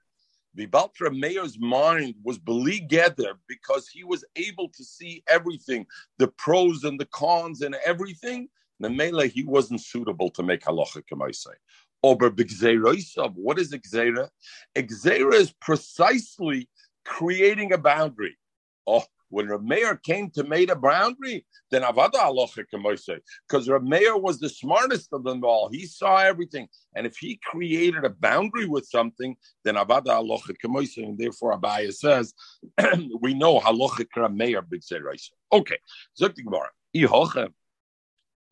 The 0.56 0.66
Baltra 0.66 1.16
Meir's 1.16 1.60
mind 1.60 2.16
was 2.24 2.40
together 2.40 3.36
because 3.48 3.88
he 3.88 4.04
was 4.04 4.26
able 4.36 4.70
to 4.70 4.84
see 4.84 5.24
everything, 5.30 5.86
the 6.18 6.28
pros 6.28 6.84
and 6.84 7.00
the 7.00 7.06
cons 7.06 7.62
and 7.62 7.76
everything. 7.86 8.50
Mele, 8.80 9.28
he 9.28 9.44
wasn't 9.44 9.82
suitable 9.82 10.32
to 10.32 10.42
make 10.42 10.62
halacha, 10.62 11.06
can 11.06 11.22
I 11.22 11.32
say? 11.32 11.52
Ober 12.04 12.30
what 12.30 13.60
is 13.60 13.72
Gzera? 13.72 14.30
Gzera 14.76 15.34
is 15.34 15.52
precisely 15.62 16.70
creating 17.06 17.74
a 17.74 17.78
boundary. 17.78 18.38
Oh, 18.86 19.04
when 19.30 19.48
Rameir 19.48 20.02
came 20.02 20.30
to 20.32 20.44
make 20.44 20.72
a 20.72 20.76
boundary, 20.76 21.46
then 21.72 21.82
Avada 21.82 22.16
Alocha 22.16 22.64
Kamoise, 22.74 23.20
because 23.48 23.68
Rameir 23.68 24.22
was 24.22 24.40
the 24.40 24.50
smartest 24.50 25.10
of 25.14 25.24
them 25.24 25.44
all. 25.44 25.70
He 25.70 25.86
saw 25.86 26.18
everything. 26.18 26.68
And 26.96 27.06
if 27.06 27.18
he 27.18 27.40
created 27.44 28.06
a 28.06 28.10
boundary 28.10 28.68
with 28.68 28.86
something, 28.86 29.36
then 29.64 29.76
Avada 29.76 30.08
Alocha 30.08 30.56
Kamoise, 30.64 31.04
and 31.04 31.18
therefore 31.18 31.60
Abaya 31.60 31.94
says, 31.94 32.34
we 33.22 33.34
know 33.34 33.60
Halocha 33.60 34.06
Rameir 34.16 34.64
Big 34.68 34.82
Okay, 35.52 35.78
Zukti 36.20 36.44
Gemara. 36.44 36.70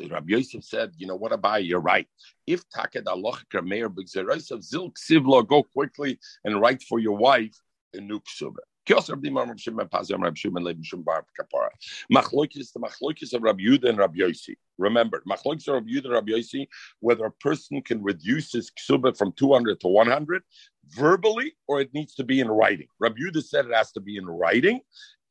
Rabbi 0.09 0.31
Yosef 0.31 0.63
said, 0.63 0.91
you 0.97 1.07
know 1.07 1.15
what 1.15 1.31
about 1.31 1.63
you're 1.63 1.79
right. 1.79 2.07
If 2.45 2.63
Taked 2.69 3.07
Allah 3.07 3.37
Krameir 3.51 3.87
B'Gzeraisav 3.87 4.61
Zil 4.61 4.91
Ksivlo, 4.91 5.47
go 5.47 5.63
quickly 5.63 6.19
and 6.43 6.59
write 6.59 6.83
for 6.83 6.99
your 6.99 7.17
wife 7.17 7.55
a 7.93 8.01
new 8.01 8.19
ksuba. 8.19 8.57
Kiosar 8.85 9.15
B'Dimar 9.15 9.47
Rav 9.47 9.59
Shimon 9.59 9.87
Pazim 9.87 10.21
Rav 10.21 10.37
Shimon 10.37 10.63
Bar 11.03 11.25
Kapara. 11.39 11.69
Machlokis 12.11 12.71
the 12.73 12.79
Machlokis 12.79 13.33
of 13.33 13.41
Rabbi 13.41 13.63
and 13.83 13.97
Rabbi 13.97 14.19
Yossi. 14.19 14.55
Remember, 14.77 15.23
Machlokis 15.27 15.67
of 15.67 15.75
Rabbi 15.75 15.91
Yudah 15.91 16.05
and 16.05 16.13
Rabbi 16.13 16.31
Yossi, 16.33 16.67
whether 16.99 17.25
a 17.25 17.31
person 17.31 17.81
can 17.81 18.03
reduce 18.03 18.51
his 18.51 18.71
ksuba 18.71 19.17
from 19.17 19.31
200 19.33 19.79
to 19.81 19.87
100 19.87 20.43
verbally 20.89 21.53
or 21.67 21.81
it 21.81 21.93
needs 21.93 22.13
to 22.15 22.23
be 22.23 22.39
in 22.39 22.49
writing. 22.49 22.87
Rabbi 22.99 23.17
Yudah 23.19 23.43
said 23.43 23.65
it 23.65 23.73
has 23.73 23.91
to 23.93 23.99
be 23.99 24.17
in 24.17 24.25
writing, 24.25 24.81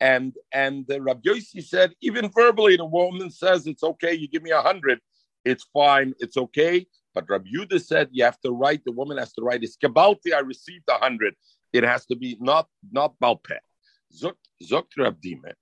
and 0.01 0.35
and 0.53 0.87
the 0.89 1.01
Rabbi 1.01 1.21
Yossi 1.29 1.63
said, 1.63 1.95
even 2.01 2.31
verbally, 2.31 2.77
the 2.77 2.85
woman 2.85 3.31
says 3.31 3.67
it's 3.67 3.83
okay. 3.83 4.15
You 4.15 4.29
give 4.29 4.43
me 4.43 4.51
hundred, 4.51 5.01
it's 5.45 5.65
fine, 5.73 6.15
it's 6.19 6.37
okay. 6.37 6.87
But 7.15 7.27
Rabbi 7.29 7.49
Yudah 7.57 7.81
said 7.81 8.09
you 8.11 8.25
have 8.25 8.41
to 8.41 8.51
write. 8.51 8.83
The 8.85 8.93
woman 8.93 9.19
has 9.19 9.33
to 9.35 9.43
write. 9.43 9.63
It's 9.63 9.77
kabalti. 9.77 10.35
I 10.35 10.41
received 10.41 10.85
hundred. 10.89 11.35
It 11.75 11.83
has 11.83 12.07
to 12.07 12.17
be 12.17 12.37
not 12.41 12.69
not 12.93 13.15
balpeh. 13.21 13.59
Zok 14.15 14.37
zok 14.63 14.87
Rabdime. 14.97 15.53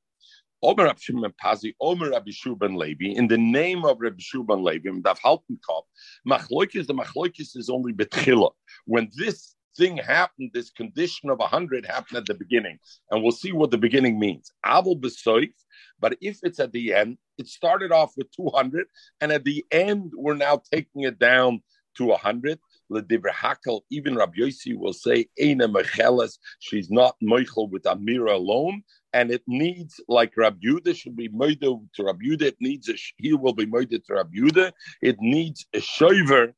Omer 0.64 0.92
Shimon 0.96 1.32
Pazi, 1.42 1.74
Omer 1.80 2.10
Rabbi 2.10 2.30
Shuban 2.30 2.76
Levi, 2.76 3.16
in 3.16 3.26
the 3.26 3.38
name 3.38 3.84
of 3.84 3.96
Rabbi 3.98 4.20
Shuban 4.20 4.62
Levi, 4.62 4.90
Daf 5.00 5.18
Haltenkop, 5.18 5.82
Machloikis, 6.28 6.86
the 6.86 6.94
Machloikis 6.94 7.56
is 7.56 7.68
only 7.68 7.92
Betchila. 7.92 8.52
When 8.84 9.10
this 9.16 9.56
thing 9.76 9.96
happened, 9.96 10.50
this 10.54 10.70
condition 10.70 11.30
of 11.30 11.38
100 11.40 11.84
happened 11.86 12.18
at 12.18 12.26
the 12.26 12.34
beginning. 12.34 12.78
And 13.10 13.24
we'll 13.24 13.32
see 13.32 13.50
what 13.50 13.72
the 13.72 13.78
beginning 13.78 14.20
means. 14.20 14.52
Abel 14.64 14.96
besoif, 14.96 15.52
but 15.98 16.16
if 16.20 16.38
it's 16.44 16.60
at 16.60 16.70
the 16.70 16.94
end, 16.94 17.18
it 17.38 17.48
started 17.48 17.90
off 17.90 18.12
with 18.16 18.30
200, 18.36 18.86
and 19.20 19.32
at 19.32 19.42
the 19.42 19.64
end, 19.72 20.12
we're 20.14 20.34
now 20.34 20.62
taking 20.72 21.02
it 21.02 21.18
down 21.18 21.62
to 21.96 22.04
100. 22.04 22.60
Even 23.90 24.16
Rabbi 24.16 24.38
Yossi 24.38 24.76
will 24.76 24.92
say, 24.92 25.26
Eina 25.40 25.72
Mecheles, 25.72 26.38
she's 26.60 26.90
not 26.90 27.16
Meichel 27.22 27.70
with 27.70 27.84
Amira 27.84 28.34
alone, 28.34 28.82
and 29.12 29.30
it 29.30 29.42
needs, 29.46 30.00
like 30.08 30.36
Rabbi 30.36 30.58
Yudah 30.64 30.96
should 30.96 31.16
be 31.16 31.28
Moide 31.28 31.60
to 31.60 32.04
Rabbi 32.04 32.24
Yudah, 32.24 32.42
it 32.42 32.56
needs 32.60 32.88
a, 32.88 32.94
he 33.16 33.34
will 33.34 33.52
be 33.52 33.66
Moide 33.66 33.90
to 33.90 34.14
Rabbi 34.14 34.36
Yudah, 34.36 34.72
it 35.00 35.16
needs 35.20 35.66
a 35.74 35.80
shaver, 35.80 36.54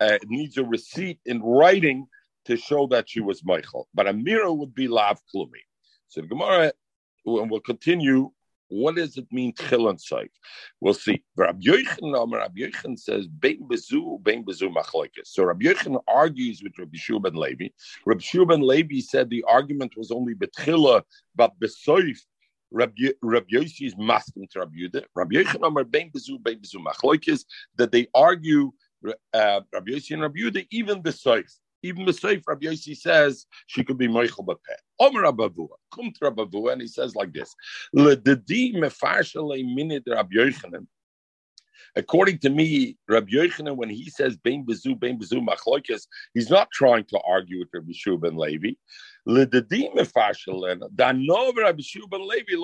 uh, 0.00 0.18
it 0.22 0.28
needs 0.28 0.58
a 0.58 0.64
receipt 0.64 1.18
in 1.24 1.42
writing 1.42 2.06
to 2.44 2.56
show 2.56 2.86
that 2.88 3.08
she 3.08 3.20
was 3.20 3.44
Michael. 3.44 3.88
But 3.94 4.06
Amira 4.06 4.56
would 4.56 4.74
be 4.74 4.88
Lav 4.88 5.20
Klumi. 5.34 5.62
So 6.08 6.20
the 6.20 6.28
Gemara, 6.28 6.72
and 7.26 7.50
we'll 7.50 7.60
continue. 7.60 8.30
What 8.68 8.96
does 8.96 9.16
it 9.16 9.26
mean, 9.30 9.52
Chilon 9.52 9.98
Saif? 10.00 10.28
We'll 10.80 10.94
see. 10.94 11.22
Rabbi 11.36 11.60
Yochanan, 11.60 12.98
says, 12.98 13.28
Bein 13.28 13.66
Bezu, 13.68 14.22
Bein 14.22 14.44
Bezu 14.44 14.72
Machlokes. 14.74 15.26
So 15.26 15.44
Rabbi 15.44 15.66
Yochanan 15.66 16.02
argues 16.08 16.62
with 16.62 16.78
Rabbi 16.78 16.98
Shuban 16.98 17.36
Levi. 17.36 17.68
Rabbi 18.04 18.20
Shuban 18.20 18.62
Levi 18.62 19.00
said 19.00 19.30
the 19.30 19.44
argument 19.48 19.96
was 19.96 20.10
only 20.10 20.34
Betchila, 20.34 21.02
but 21.34 21.52
Besoif, 21.60 22.18
Rabbi, 22.72 23.10
Rabbi 23.22 23.46
is 23.58 23.94
masking 23.96 24.48
to 24.50 24.60
Rabbi 24.60 24.76
Yudah. 24.76 25.04
Rabbi 25.14 25.36
Yochanan, 25.36 25.90
Bein 25.90 26.10
Bezu, 26.10 26.42
Bein 26.42 26.60
Bezu 26.60 26.84
Machlokes, 26.84 27.44
that 27.76 27.92
they 27.92 28.08
argue, 28.14 28.72
uh, 29.32 29.60
Rabbi 29.72 29.92
Yossi 29.92 30.12
and 30.12 30.22
Rabbi 30.22 30.40
Yudah, 30.40 30.66
even 30.70 31.02
Besoif. 31.02 31.52
Even 31.82 32.04
the 32.04 32.12
Seif 32.12 32.42
Rabbi 32.46 32.66
Yossi 32.66 32.96
says 32.96 33.46
she 33.66 33.84
could 33.84 33.98
be 33.98 34.08
Moichel 34.08 34.46
Bapeh. 34.46 34.58
Omer 34.98 35.22
Rabavua, 35.22 35.68
to 35.94 36.20
Rabavua, 36.20 36.72
and 36.72 36.80
he 36.82 36.88
says 36.88 37.14
like 37.14 37.32
this. 37.32 37.54
According 41.96 42.38
to 42.40 42.50
me, 42.50 42.98
Rabbi 43.08 43.30
Yochanan, 43.32 43.76
when 43.76 43.88
he 43.88 44.10
says 44.10 44.36
"bein 44.36 44.66
bezu, 44.66 44.98
bein 44.98 45.18
bezu 45.18 45.46
machloikes," 45.46 46.06
he's 46.34 46.50
not 46.50 46.70
trying 46.70 47.04
to 47.04 47.18
argue 47.26 47.58
with 47.60 47.68
Rabbi 47.72 47.92
Shua 47.92 48.18
ben 48.18 48.36
Levi. 48.36 48.72
Rabbi 49.26 49.60
ben 49.60 49.68
Levi 52.28 52.56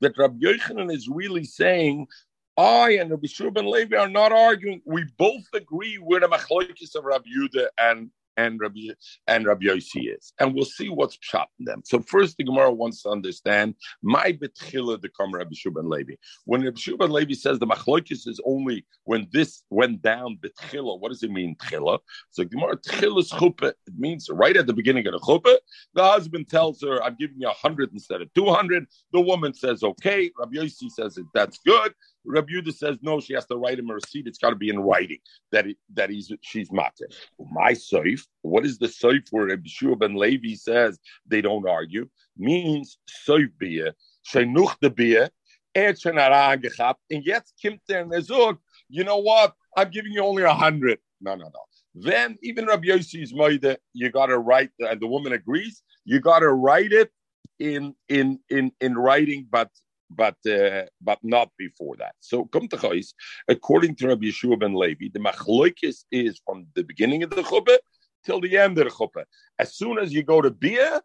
That 0.00 0.14
Rabbi 0.16 0.38
Yochanan 0.38 0.90
is 0.90 1.08
really 1.08 1.44
saying 1.44 2.06
I 2.56 2.98
and 3.00 3.10
Rabbi 3.10 3.26
Shurban 3.26 3.70
Levi 3.70 3.96
are 3.96 4.08
not 4.08 4.32
arguing. 4.32 4.82
We 4.84 5.04
both 5.16 5.44
agree 5.54 5.98
with 5.98 6.22
the 6.22 6.28
machlokes 6.28 6.94
of 6.94 7.04
Rabbi 7.04 7.28
Yudah 7.36 7.68
and 7.78 8.10
and 8.36 8.60
Rabbi 8.60 8.88
and 9.26 9.46
Rabbi 9.46 9.66
Yossi 9.66 10.14
is, 10.16 10.32
and 10.38 10.54
we'll 10.54 10.64
see 10.64 10.88
what's 10.88 11.18
shot 11.20 11.48
in 11.58 11.66
them. 11.66 11.82
So 11.84 12.00
first, 12.00 12.36
the 12.36 12.44
Gemara 12.44 12.72
wants 12.72 13.02
to 13.02 13.10
understand 13.10 13.74
my 14.02 14.32
betchila 14.32 15.00
the 15.00 15.10
come 15.10 15.32
Rabbi 15.32 15.54
Shubban 15.54 15.90
Levi. 15.90 16.14
When 16.44 16.62
Rabbi 16.62 16.78
Shubban 16.78 17.10
Levi 17.10 17.34
says 17.34 17.58
the 17.58 17.66
machlokes 17.66 18.26
is 18.26 18.40
only 18.46 18.86
when 19.04 19.28
this 19.32 19.62
went 19.70 20.02
down 20.02 20.38
betchila, 20.42 20.98
what 21.00 21.10
does 21.10 21.22
it 21.22 21.30
mean 21.30 21.56
tchila? 21.56 21.98
So 22.30 22.44
Gemara 22.44 22.76
tchila 22.78 23.20
is 23.20 23.30
chuppah. 23.30 23.72
It 23.86 23.98
means 23.98 24.28
right 24.30 24.56
at 24.56 24.66
the 24.66 24.74
beginning 24.74 25.06
of 25.06 25.12
the 25.12 25.20
chuppah, 25.20 25.56
the 25.94 26.04
husband 26.04 26.48
tells 26.48 26.80
her, 26.82 27.02
"I'm 27.02 27.16
giving 27.18 27.36
you 27.40 27.48
a 27.48 27.52
hundred 27.52 27.92
instead 27.92 28.22
of 28.22 28.32
two 28.34 28.46
hundred. 28.46 28.86
The 29.12 29.20
woman 29.20 29.54
says, 29.54 29.82
"Okay." 29.82 30.30
Rabbi 30.38 30.56
Yossi 30.56 30.90
says, 30.90 31.18
"That's 31.34 31.58
good." 31.66 31.94
Rabbi 32.24 32.52
Yudah 32.52 32.74
says 32.74 32.98
no, 33.02 33.20
she 33.20 33.34
has 33.34 33.46
to 33.46 33.56
write 33.56 33.78
him 33.78 33.90
a 33.90 33.94
receipt. 33.94 34.26
It's 34.26 34.38
got 34.38 34.50
to 34.50 34.56
be 34.56 34.68
in 34.68 34.80
writing 34.80 35.18
that 35.50 35.66
it, 35.66 35.76
that 35.94 36.10
he's 36.10 36.32
she's 36.40 36.70
matir. 36.70 37.12
My 37.50 37.72
soif, 37.72 38.22
what 38.42 38.64
is 38.64 38.78
the 38.78 38.86
soif 38.86 39.28
where 39.30 39.46
Rabbi 39.46 39.66
Shua 39.66 39.96
ben 39.96 40.14
Levi 40.14 40.54
says 40.54 40.98
they 41.26 41.40
don't 41.40 41.68
argue? 41.68 42.08
Means 42.36 42.98
soif 43.26 43.50
beer, 43.58 43.92
shenuch 44.26 44.76
the 44.80 44.90
beer, 44.90 45.30
and 45.74 47.24
yet 47.24 47.46
kimt 47.62 47.80
der. 47.88 48.58
You 48.88 49.04
know 49.04 49.18
what? 49.18 49.54
I'm 49.76 49.90
giving 49.90 50.12
you 50.12 50.22
only 50.22 50.42
a 50.42 50.52
hundred. 50.52 50.98
No, 51.20 51.34
no, 51.34 51.44
no. 51.44 51.60
Then 51.94 52.38
even 52.42 52.66
Rabbi 52.66 52.88
Yossi's 52.88 53.32
moide, 53.32 53.76
you 53.92 54.10
got 54.10 54.26
to 54.26 54.38
write, 54.38 54.70
and 54.78 55.00
the 55.00 55.06
woman 55.06 55.32
agrees. 55.32 55.82
You 56.04 56.20
got 56.20 56.40
to 56.40 56.48
write 56.48 56.92
it 56.92 57.10
in 57.58 57.94
in 58.08 58.38
in 58.50 58.72
in 58.80 58.94
writing, 58.94 59.46
but 59.50 59.70
but 60.16 60.36
uh, 60.46 60.84
but 61.00 61.18
not 61.22 61.50
before 61.58 61.96
that. 61.96 62.14
So 62.20 62.44
come 62.46 62.68
to 62.68 62.76
Chais, 62.76 63.12
according 63.48 63.96
to 63.96 64.08
Rabbi 64.08 64.26
Yeshua 64.26 64.58
ben 64.58 64.74
Levi, 64.74 65.06
the 65.12 65.20
machloikis 65.20 66.04
is 66.10 66.40
from 66.44 66.66
the 66.74 66.84
beginning 66.84 67.22
of 67.22 67.30
the 67.30 67.42
chuppah 67.42 67.78
till 68.24 68.40
the 68.40 68.56
end 68.56 68.78
of 68.78 68.84
the 68.84 68.90
chuppah. 68.90 69.24
As 69.58 69.74
soon 69.74 69.98
as 69.98 70.12
you 70.12 70.22
go 70.22 70.40
to 70.40 70.50
bia, 70.50 71.02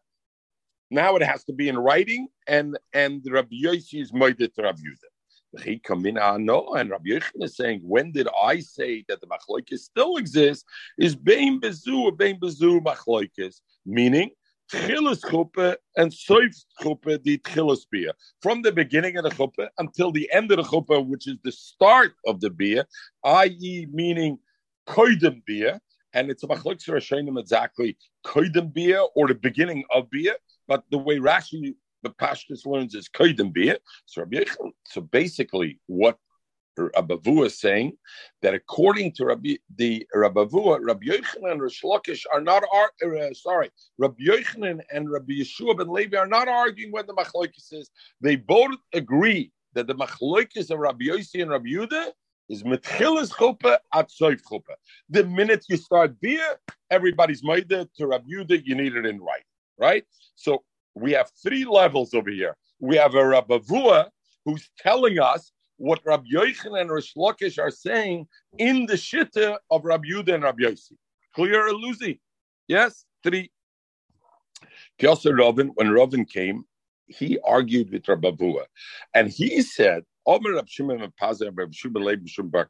now 0.89 1.15
it 1.15 1.23
has 1.23 1.43
to 1.45 1.53
be 1.53 1.69
in 1.69 1.77
writing, 1.77 2.27
and 2.47 2.77
and 2.93 3.21
Rabbi 3.29 3.55
Yossi 3.63 4.01
is 4.01 4.11
moeded 4.11 4.53
to 4.53 4.63
Rabbi 4.63 4.79
Yudah. 4.79 5.63
He 5.63 5.79
come 5.79 6.05
in, 6.05 6.15
no, 6.15 6.73
and 6.75 6.89
Rabbi 6.89 7.09
Yechon 7.09 7.43
is 7.43 7.55
saying, 7.55 7.79
when 7.81 8.11
did 8.11 8.27
I 8.39 8.59
say 8.59 9.05
that 9.07 9.21
the 9.21 9.27
machloikis 9.27 9.79
still 9.79 10.17
exists? 10.17 10.65
Is 10.99 11.15
bein 11.15 11.59
bezu, 11.61 12.15
bein 12.17 12.39
bezu 12.39 12.81
machloikis, 12.83 13.61
meaning 13.85 14.31
Tchilas 14.71 15.21
chuppah 15.21 15.75
and 15.95 16.11
Soif 16.11 16.65
chuppah, 16.81 17.23
the 17.23 17.37
Tchilas 17.39 17.85
beer. 17.89 18.11
From 18.41 18.61
the 18.61 18.71
beginning 18.71 19.17
of 19.17 19.23
the 19.23 19.29
chuppah 19.29 19.69
until 19.77 20.11
the 20.11 20.29
end 20.33 20.51
of 20.51 20.57
the 20.57 20.63
chuppah, 20.63 21.05
which 21.05 21.27
is 21.27 21.37
the 21.43 21.51
start 21.51 22.13
of 22.25 22.41
the 22.41 22.49
beer, 22.49 22.85
i.e., 23.23 23.87
meaning 23.91 24.37
koidem 24.87 25.43
beer, 25.45 25.79
and 26.13 26.29
it's 26.29 26.43
a 26.43 26.47
machlok 26.47 26.83
Rashanim 26.85 27.39
exactly 27.39 27.97
koidem 28.25 28.73
beer 28.73 29.01
or 29.15 29.27
the 29.27 29.35
beginning 29.35 29.83
of 29.91 30.09
beer, 30.09 30.35
but 30.67 30.83
the 30.91 30.97
way 30.97 31.17
Rashi 31.17 31.75
the 32.03 32.09
Pashtus 32.09 32.65
learns 32.65 32.93
is 32.93 33.09
koidem 33.09 33.53
beer. 33.53 33.77
So, 34.05 34.25
so 34.85 35.01
basically, 35.01 35.79
what 35.87 36.17
Rabavua 36.77 37.51
saying 37.51 37.93
that 38.41 38.53
according 38.53 39.13
to 39.13 39.25
Rabbi, 39.25 39.55
the 39.75 40.07
Rabavua, 40.15 40.79
Rabbi 40.81 41.07
Yochanan 41.07 41.51
and 41.51 41.61
Rish 41.61 41.81
Lakish 41.83 42.23
are 42.31 42.41
not, 42.41 42.63
uh, 42.63 43.33
sorry, 43.33 43.69
Rabbi 43.97 44.23
Yochanan 44.23 44.81
and 44.91 45.09
Rabbi 45.11 45.33
Yeshua 45.33 45.77
ben 45.77 45.89
Levi 45.89 46.17
are 46.17 46.27
not 46.27 46.47
arguing 46.47 46.91
when 46.91 47.05
the 47.07 47.13
Machlokes 47.13 47.73
is. 47.73 47.89
They 48.21 48.35
both 48.35 48.77
agree 48.93 49.51
that 49.73 49.87
the 49.87 49.95
Machlokes 49.95 50.69
of 50.71 50.79
Rabbi 50.79 51.05
Yossi 51.05 51.41
and 51.41 51.51
Rabbi 51.51 51.69
Yudah 51.69 52.11
is 52.49 52.63
mitchilas 52.63 53.31
chuppah 53.31 53.77
at 53.93 54.09
soif 54.09 54.41
chuppah. 54.49 54.75
The 55.09 55.23
minute 55.25 55.65
you 55.69 55.77
start 55.77 56.19
beer, 56.21 56.59
everybody's 56.89 57.43
made 57.43 57.71
it 57.71 57.89
to 57.97 58.07
Rabbi 58.07 58.27
Yudah, 58.31 58.61
you 58.65 58.75
need 58.75 58.95
it 58.95 59.05
in 59.05 59.19
right, 59.19 59.43
right? 59.77 60.05
So 60.35 60.63
we 60.95 61.11
have 61.11 61.31
three 61.43 61.65
levels 61.65 62.13
over 62.13 62.29
here. 62.29 62.55
We 62.79 62.95
have 62.97 63.15
a 63.15 63.21
Rabavua 63.21 64.09
who's 64.45 64.69
telling 64.79 65.19
us 65.19 65.51
what 65.77 66.01
Rabbi 66.05 66.25
Yochanan 66.33 66.81
and 66.81 66.91
Rish 66.91 67.13
Lakish 67.15 67.59
are 67.59 67.71
saying 67.71 68.27
in 68.57 68.85
the 68.85 68.93
shitta 68.93 69.57
of 69.71 69.85
Rabbi 69.85 70.07
Yudah 70.09 70.35
and 70.35 70.43
Rabbi 70.43 70.63
Yossi. 70.63 70.93
Clear, 71.33 71.71
Lucy? 71.71 72.19
Yes? 72.67 73.05
Three. 73.23 73.51
Kyosser 74.99 75.37
Rovin, 75.37 75.71
when 75.75 75.89
Rovin 75.89 76.25
came, 76.25 76.65
he 77.07 77.39
argued 77.45 77.91
with 77.91 78.07
Rabbi 78.07 78.31
Vua, 78.31 78.65
and 79.13 79.29
he 79.29 79.61
said, 79.61 80.03
Omer 80.25 80.61
Shimon 80.67 81.13
Shimon 81.71 82.03
Leib 82.03 82.27
Shum 82.27 82.49
Bar. 82.49 82.67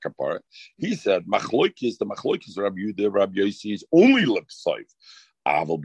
He 0.76 0.96
said, 0.96 1.26
Machloikis, 1.26 1.98
the 1.98 2.06
Machloikis 2.06 2.58
Rabbi 2.58 2.78
Yudah, 2.78 3.12
Rabbi 3.12 3.40
Yossi 3.40 3.74
is 3.74 3.84
only 3.92 4.26
lip 4.26 4.46
saif. 4.50 4.86
Aval 5.48 5.82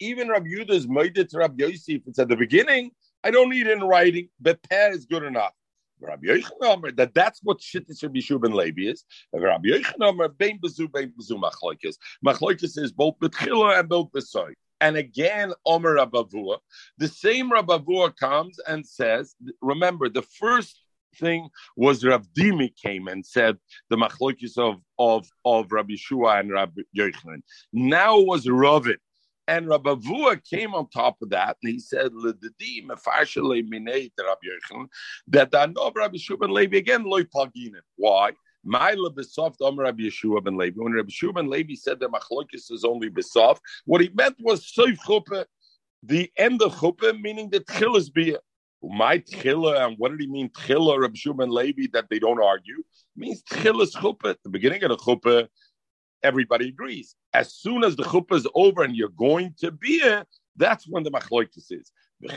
even 0.00 0.28
Rabbi 0.28 0.48
Yudah 0.48 0.70
is 0.70 0.88
made 0.88 1.14
to 1.14 1.28
Rabbi 1.34 1.64
Yossi. 1.64 1.96
If 1.96 2.02
it's 2.06 2.18
at 2.18 2.28
the 2.28 2.36
beginning, 2.36 2.90
I 3.24 3.30
don't 3.30 3.50
need 3.50 3.66
in 3.66 3.80
writing. 3.80 4.28
Beper 4.42 4.92
is 4.92 5.06
good 5.06 5.22
enough. 5.22 5.52
Rabbi 6.00 6.26
Yochanan 6.26 6.96
that 6.96 7.14
that's 7.14 7.40
what 7.42 7.60
Shittis 7.60 8.02
Rabbi 8.02 8.18
Shub 8.18 8.42
Levi 8.52 8.90
is. 8.90 9.04
Rabbi 9.32 9.68
Yochanan 9.68 10.36
bein 10.36 10.58
bezu 10.58 10.90
bein 10.92 11.12
bezu 11.18 11.40
machlokes. 11.40 11.96
Machlokes 12.26 12.76
is 12.78 12.92
both 12.92 13.18
betchila 13.20 13.78
and 13.78 13.88
both 13.88 14.10
beside. 14.12 14.54
And 14.80 14.96
again, 14.96 15.52
Omer 15.64 15.96
Rabavua, 15.96 16.58
the 16.98 17.06
same 17.06 17.52
Rabavua 17.52 18.16
comes 18.16 18.58
and 18.66 18.84
says, 18.84 19.36
remember, 19.60 20.08
the 20.08 20.22
first 20.22 20.82
thing 21.14 21.50
was 21.76 22.04
Rav 22.04 22.26
Dimi 22.36 22.74
came 22.74 23.06
and 23.06 23.24
said 23.24 23.58
the 23.90 23.96
machlokes 23.96 24.58
of, 24.58 24.80
of, 24.98 25.28
of 25.44 25.70
Rabbi 25.70 25.94
Shua 25.96 26.38
and 26.40 26.50
Rabbi 26.50 26.82
Yochanan. 26.96 27.42
Now 27.72 28.18
was 28.18 28.48
Ravin. 28.48 28.96
And 29.48 29.68
Rabbi 29.68 29.94
Vua 29.94 30.40
came 30.48 30.72
on 30.72 30.88
top 30.88 31.20
of 31.20 31.30
that, 31.30 31.56
and 31.62 31.72
he 31.72 31.80
said, 31.80 32.12
that 35.26 35.54
I 35.54 35.66
know 35.66 35.92
Rabbi 35.94 36.16
Shua 36.16 36.36
ben 36.36 36.50
Levi 36.50 36.76
again, 36.76 37.04
loy 37.04 37.24
paginin. 37.24 37.80
Why? 37.96 38.32
Ma'ila 38.64 39.12
besoft 39.12 39.56
Omer 39.60 39.82
Rabbi 39.82 40.04
Yeshua 40.04 40.44
ben 40.44 40.56
Levi. 40.56 40.76
When 40.76 40.92
Rabbi 40.92 41.10
Yeshua 41.10 41.34
ben 41.34 41.50
Levi 41.50 41.74
said 41.74 41.98
that 42.00 42.10
machlokes 42.10 42.70
is 42.70 42.84
only 42.84 43.10
besoft, 43.10 43.58
what 43.84 44.00
he 44.00 44.10
meant 44.14 44.36
was 44.40 44.64
soif 44.64 44.98
chuppah, 44.98 45.44
the 46.04 46.30
end 46.36 46.62
of 46.62 46.74
chuppah, 46.76 47.20
meaning 47.20 47.50
the 47.50 47.60
tchilas 47.60 48.12
beer. 48.12 48.38
My 48.80 49.18
tchila, 49.18 49.86
and 49.86 49.96
what 49.98 50.12
did 50.12 50.20
he 50.20 50.28
mean 50.28 50.50
tchila, 50.50 51.00
Rabbi 51.00 51.14
Yeshua 51.14 51.36
ben 51.36 51.50
Levi, 51.50 51.88
that 51.92 52.08
they 52.08 52.20
don't 52.20 52.40
argue? 52.40 52.84
Means 53.16 53.42
tchilas 53.42 53.92
chuppah. 53.96 54.36
The 54.44 54.50
beginning 54.50 54.84
of 54.84 54.90
the 54.90 54.96
chuppah, 54.96 55.48
everybody 56.22 56.68
agrees. 56.68 57.14
As 57.32 57.54
soon 57.54 57.84
as 57.84 57.96
the 57.96 58.04
chuppah 58.04 58.36
is 58.36 58.46
over 58.54 58.82
and 58.82 58.96
you're 58.96 59.08
going 59.10 59.54
to 59.60 59.70
be 59.70 60.00
beer, 60.00 60.24
that's 60.56 60.86
when 60.88 61.02
the 61.02 61.10
machlokes 61.10 61.70
is. 61.70 61.92
And 62.24 62.30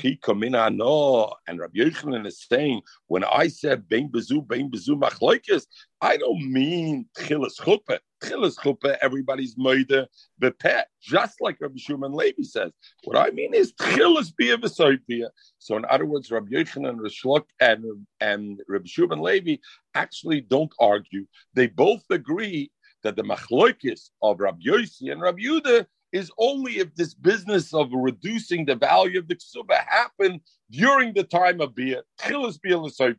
Rabbi 1.59 1.77
Yochanan 1.77 2.25
is 2.25 2.43
saying, 2.49 2.81
when 3.05 3.23
I 3.23 3.47
said 3.47 3.87
bein 3.87 4.09
bezu, 4.09 4.47
bein 4.47 4.71
bezu 4.71 4.99
machlokes, 4.99 5.67
I 6.01 6.17
don't 6.17 6.51
mean 6.51 7.05
tchilas 7.17 7.59
chuppah. 7.59 7.99
Tchilas 8.23 8.55
chuppah, 8.57 8.97
everybody's 9.01 9.55
moide 9.55 10.07
bepet, 10.41 10.85
just 11.01 11.39
like 11.39 11.57
Rabbi 11.61 11.77
Shimon 11.77 12.13
Levi 12.13 12.41
says. 12.43 12.71
What 13.03 13.17
I 13.17 13.29
mean 13.29 13.53
is 13.53 13.73
tchilas 13.73 14.35
bia 14.35 14.57
b'soipia. 14.57 15.29
So 15.59 15.77
in 15.77 15.85
other 15.85 16.05
words, 16.05 16.31
Rabbi 16.31 16.49
Yochanan 16.51 16.99
and 16.99 17.45
and 17.59 18.07
and 18.21 18.61
Rabbi 18.67 18.87
Shimon 18.87 19.21
Levi 19.21 19.57
actually 19.93 20.41
don't 20.41 20.73
argue. 20.79 21.27
They 21.53 21.67
both 21.67 22.03
agree 22.09 22.71
that 23.05 23.15
the 23.15 23.23
machloikis 23.23 24.09
of 24.23 24.39
Rabbi 24.39 24.63
Yossi 24.65 25.11
and 25.11 25.21
Rabbi 25.21 25.43
Yudah 25.43 25.85
is 26.11 26.31
only 26.39 26.79
if 26.79 26.93
this 26.95 27.13
business 27.13 27.71
of 27.71 27.89
reducing 27.93 28.65
the 28.65 28.75
value 28.75 29.19
of 29.19 29.27
the 29.27 29.35
ksuba 29.35 29.77
happened 29.87 30.41
during 30.71 31.13
the 31.13 31.23
time 31.23 31.61
of 31.61 31.75
bia, 31.75 32.01
tchilas 32.19 32.59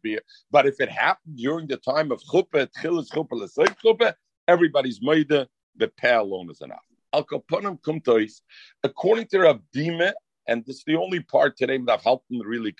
bia. 0.03 0.18
But 0.51 0.66
if 0.66 0.81
it 0.81 0.88
happened 0.88 1.37
during 1.37 1.68
the 1.68 1.77
time 1.77 2.11
of 2.11 2.20
chuppah, 2.22 2.68
tchilas 2.77 3.09
chuppah 3.11 3.49
chuppah, 3.85 4.14
everybody's 4.49 5.01
maida, 5.01 5.49
the 5.77 5.87
pay 5.88 6.14
alone 6.14 6.51
is 6.51 6.61
enough. 6.62 6.85
Al 7.12 7.25
kaponim 7.25 7.79
kumtois, 7.81 8.40
according 8.83 9.27
to 9.29 9.38
Rav 9.40 9.61
Dime, 9.72 10.11
and 10.49 10.64
this 10.64 10.79
is 10.79 10.85
the 10.85 10.96
only 10.96 11.20
part 11.20 11.57
today 11.57 11.79
that 11.87 12.03
helped 12.03 12.27
really. 12.31 12.75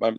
But 0.00 0.12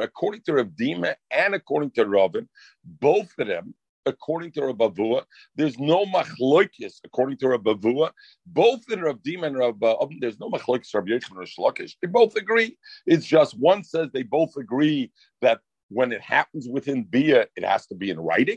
according 0.00 0.40
to 0.42 0.52
Rav 0.52 0.76
Dime 0.76 1.14
and 1.30 1.54
according 1.54 1.90
to 1.92 2.06
Ravin, 2.06 2.48
both 2.84 3.32
of 3.38 3.46
them 3.46 3.74
according 4.06 4.52
to 4.52 4.60
Rabavua. 4.60 5.24
There's 5.56 5.78
no 5.78 6.04
machloikis 6.06 7.00
according 7.04 7.38
to 7.38 7.46
Rabavua. 7.46 8.10
Both 8.46 8.82
in 8.90 9.00
Rav 9.00 9.18
Dima 9.18 9.46
and 9.46 9.56
Rav 9.56 9.82
uh, 9.82 10.06
there's 10.20 10.40
no 10.40 10.50
machloikis 10.50 10.94
Rav 10.94 11.04
Yechon 11.04 11.36
or 11.36 11.44
Shlokish. 11.44 11.96
They 12.00 12.08
both 12.08 12.36
agree. 12.36 12.76
It's 13.06 13.26
just 13.26 13.58
one 13.58 13.84
says 13.84 14.08
they 14.12 14.22
both 14.22 14.56
agree 14.56 15.10
that 15.42 15.60
when 15.88 16.12
it 16.12 16.20
happens 16.20 16.68
within 16.68 17.04
Bia, 17.04 17.46
it 17.56 17.64
has 17.64 17.86
to 17.86 17.94
be 17.94 18.10
in 18.10 18.18
writing. 18.18 18.56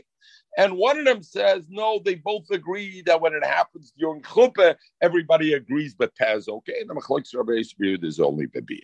And 0.56 0.76
one 0.76 0.98
of 0.98 1.04
them 1.04 1.22
says, 1.22 1.66
no, 1.68 2.00
they 2.04 2.16
both 2.16 2.50
agree 2.50 3.02
that 3.06 3.20
when 3.20 3.34
it 3.34 3.44
happens 3.44 3.92
during 3.96 4.22
Chuppah, 4.22 4.74
everybody 5.00 5.52
agrees, 5.52 5.94
but 5.94 6.16
Paz, 6.16 6.48
okay, 6.48 6.80
and 6.80 6.90
the 6.90 6.94
Machloikis 6.94 7.34
Rabbi 7.34 7.52
Yishbir, 7.52 8.02
is 8.02 8.18
only 8.18 8.46
Bia. 8.46 8.80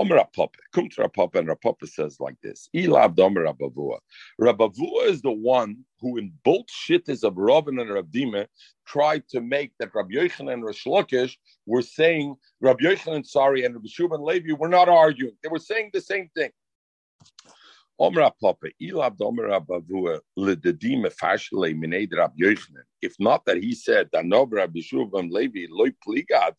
Omer 0.00 0.16
Rapapa, 0.16 0.56
come 0.72 0.88
to 0.88 1.02
Rapapa, 1.02 1.40
and 1.40 1.48
Rapapa 1.48 1.86
says 1.86 2.20
like 2.20 2.40
this: 2.42 2.70
Ilav 2.74 3.14
Domer 3.16 3.52
Rabavua. 3.52 3.98
Rabavua 4.40 5.08
is 5.08 5.20
the 5.20 5.30
one 5.30 5.84
who, 6.00 6.16
in 6.16 6.32
both 6.42 6.64
shittas 6.68 7.22
of 7.22 7.36
Robin 7.36 7.78
and 7.78 7.90
Rabdime, 7.90 8.46
tried 8.86 9.28
to 9.28 9.42
make 9.42 9.72
that 9.78 9.94
Rabbi 9.94 10.14
Yochanan 10.14 10.54
and 10.54 10.64
Rosh 10.64 10.86
Lakish 10.86 11.36
were 11.66 11.82
saying 11.82 12.34
Rabbi 12.62 12.84
Yochanan, 12.84 13.26
sorry, 13.26 13.66
and 13.66 13.74
Rabbi 13.74 13.88
Shubin 13.88 14.24
Levi 14.24 14.54
were 14.54 14.68
not 14.70 14.88
arguing; 14.88 15.36
they 15.42 15.50
were 15.50 15.58
saying 15.58 15.90
the 15.92 16.00
same 16.00 16.30
thing. 16.34 16.50
Omra 18.00 18.32
Ilab 18.80 19.18
Domra 19.18 19.60
Bavua, 19.60 20.20
Mined 21.76 22.12
Rab. 22.16 22.32
If 23.02 23.14
not 23.18 23.44
that 23.44 23.58
he 23.58 23.74
said 23.74 24.08
that 24.12 24.24
no 24.24 24.42
Levi 24.42 25.66
pliga 26.06 26.52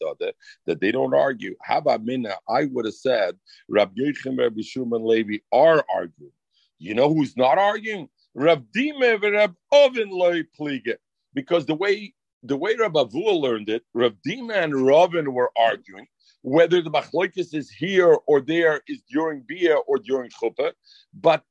that 0.68 0.80
they 0.80 0.92
don't 0.92 1.16
argue. 1.16 1.56
Haba 1.68 2.04
Mina, 2.04 2.36
I 2.48 2.66
would 2.66 2.86
have 2.86 2.94
said 2.94 3.38
Rabbi 3.68 4.02
Yochanan 4.02 4.38
Rabbi 4.38 4.62
Shuvim 4.62 5.04
Levi 5.04 5.38
are 5.52 5.84
arguing. 5.94 6.32
You 6.78 6.94
know 6.94 7.14
who's 7.14 7.36
not 7.36 7.58
arguing? 7.58 8.08
Rab 8.36 8.66
Dime 8.72 9.20
Rab 9.22 9.56
Oven 9.72 10.10
loy 10.10 10.44
pliga. 10.60 10.96
Because 11.34 11.66
the 11.66 11.76
way 11.76 12.14
the 12.44 12.58
way 12.58 12.76
Rabbi 12.76 13.00
Avua 13.00 13.40
learned 13.40 13.70
it, 13.70 13.84
Rav 13.94 14.16
Dima 14.28 14.64
and 14.64 14.86
Ravin 14.86 15.34
were 15.34 15.52
arguing 15.58 16.08
whether 16.42 16.82
the 16.82 16.92
machloikis 16.92 17.54
is 17.54 17.70
here 17.70 18.18
or 18.28 18.42
there 18.42 18.82
is 18.88 19.02
during 19.10 19.42
Bia 19.42 19.76
or 19.76 19.98
during 19.98 20.30
Chuppah, 20.30 20.72
but 21.14 21.44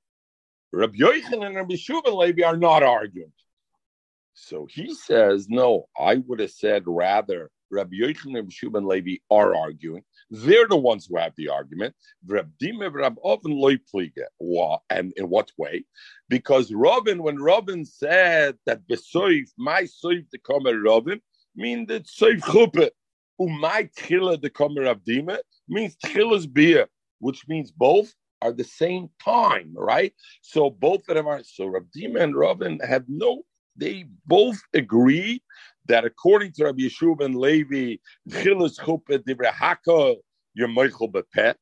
Rabbi 0.73 0.99
Yochanan 0.99 1.47
and 1.47 1.57
Rabbi 1.57 1.75
Shuvah 1.75 2.15
Levi 2.17 2.43
are 2.43 2.57
not 2.57 2.83
arguing. 2.83 3.33
So 4.35 4.67
he 4.71 4.95
says, 4.95 5.49
no, 5.49 5.89
I 5.99 6.17
would 6.27 6.41
have 6.41 6.51
said 6.53 6.85
rather 6.87 7.51
Rabbi 7.71 7.97
Yochanan 7.97 8.25
and 8.25 8.35
Rabbi 8.35 8.51
Shuvah 8.51 8.87
Levi 8.87 9.17
are 9.31 9.55
arguing. 9.55 10.03
They're 10.31 10.69
the 10.69 10.77
ones 10.77 11.07
who 11.07 11.17
have 11.19 11.35
the 11.37 11.49
argument. 11.49 11.95
And 14.91 15.13
in 15.17 15.29
what 15.29 15.51
way? 15.59 15.85
Because 16.29 16.73
Robin, 16.73 17.23
when 17.23 17.43
Robin 17.43 17.85
said 17.85 18.59
that 18.67 18.87
Besoif, 18.89 19.51
my 19.57 19.83
Soif 19.83 20.31
to 20.31 20.39
come 20.39 20.67
at 20.69 20.81
Robin, 20.81 21.21
mean 21.57 21.87
that 21.87 22.07
Soif 22.07 22.41
Chuppah. 22.41 22.91
Umay 23.41 23.91
tchila 23.95 24.41
the 24.41 24.51
kamer 24.51 24.95
avdima 24.95 25.39
means 25.69 25.97
tchila's 26.05 26.47
beer, 26.47 26.87
which 27.21 27.49
means 27.49 27.71
both 27.71 28.15
are 28.43 28.53
the 28.53 28.65
same 28.65 29.09
time, 29.23 29.73
right? 29.75 30.13
So 30.43 30.71
both 30.71 31.09
of 31.09 31.15
them 31.15 31.27
are. 31.27 31.43
So 31.43 31.65
Rabdima 31.65 32.21
and 32.21 32.37
Robin 32.37 32.81
have 32.81 33.05
no. 33.09 33.43
They 33.77 34.07
both 34.27 34.61
agree 34.75 35.43
that 35.87 36.05
according 36.05 36.53
to 36.53 36.65
Rabbi 36.65 36.83
Yeshua 36.83 37.19
ben 37.19 37.35
Levi, 37.35 37.97
tchila's 38.29 38.79
chuppah 38.79 39.19
divrei 39.19 39.53
hakol 39.53 40.17
you're 40.55 40.69
meichel 40.69 41.11
bepet. 41.11 41.55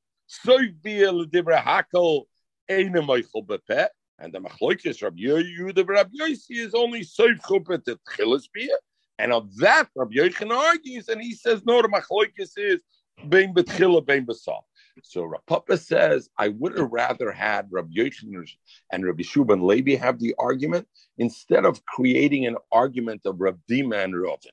Divrei 0.44 1.62
hakol 1.62 2.24
ain't 2.68 2.96
a 2.96 3.02
meichel 3.02 3.46
bepet. 3.46 3.88
And 4.18 4.32
the 4.32 4.40
machloikis 4.40 5.02
Rabbi 5.02 5.22
Yehuda 5.22 5.86
Rabbi 5.86 6.10
Yossi 6.20 6.58
is 6.58 6.74
only 6.74 7.02
soy 7.02 7.34
chuppah 7.34 7.84
to 7.84 7.98
tchila's 8.08 8.48
beer. 8.52 8.76
And 9.18 9.33
of 9.33 9.57
that, 9.57 9.88
Rabbi 9.96 10.14
Yochanan 10.14 10.57
argues, 10.57 11.09
and 11.09 11.20
he 11.20 11.35
says, 11.35 11.62
no, 11.66 11.83
the 11.83 11.88
machloikis 11.88 12.52
is 12.57 12.81
bein 13.28 13.52
betchila, 13.52 14.04
bein 14.07 14.24
besal. 14.24 14.61
So 15.02 15.24
Rav 15.24 15.44
Papa 15.46 15.76
says, 15.76 16.28
I 16.38 16.48
would 16.48 16.76
have 16.78 16.90
rather 16.90 17.33
had 17.33 17.68
Rabbi 17.70 17.94
Yochanan 17.94 18.48
and 18.92 19.04
Rabbi 19.04 19.22
Shuban 19.22 19.62
Levi 19.62 19.96
have 19.96 20.18
the 20.18 20.35
argument 20.38 20.87
instead 21.18 21.64
of 21.64 21.85
creating 21.85 22.46
an 22.46 22.57
argument 22.72 23.22
of 23.24 23.40
Rav 23.40 23.59
Dima 23.70 24.04
and 24.04 24.14
Rovin. 24.14 24.52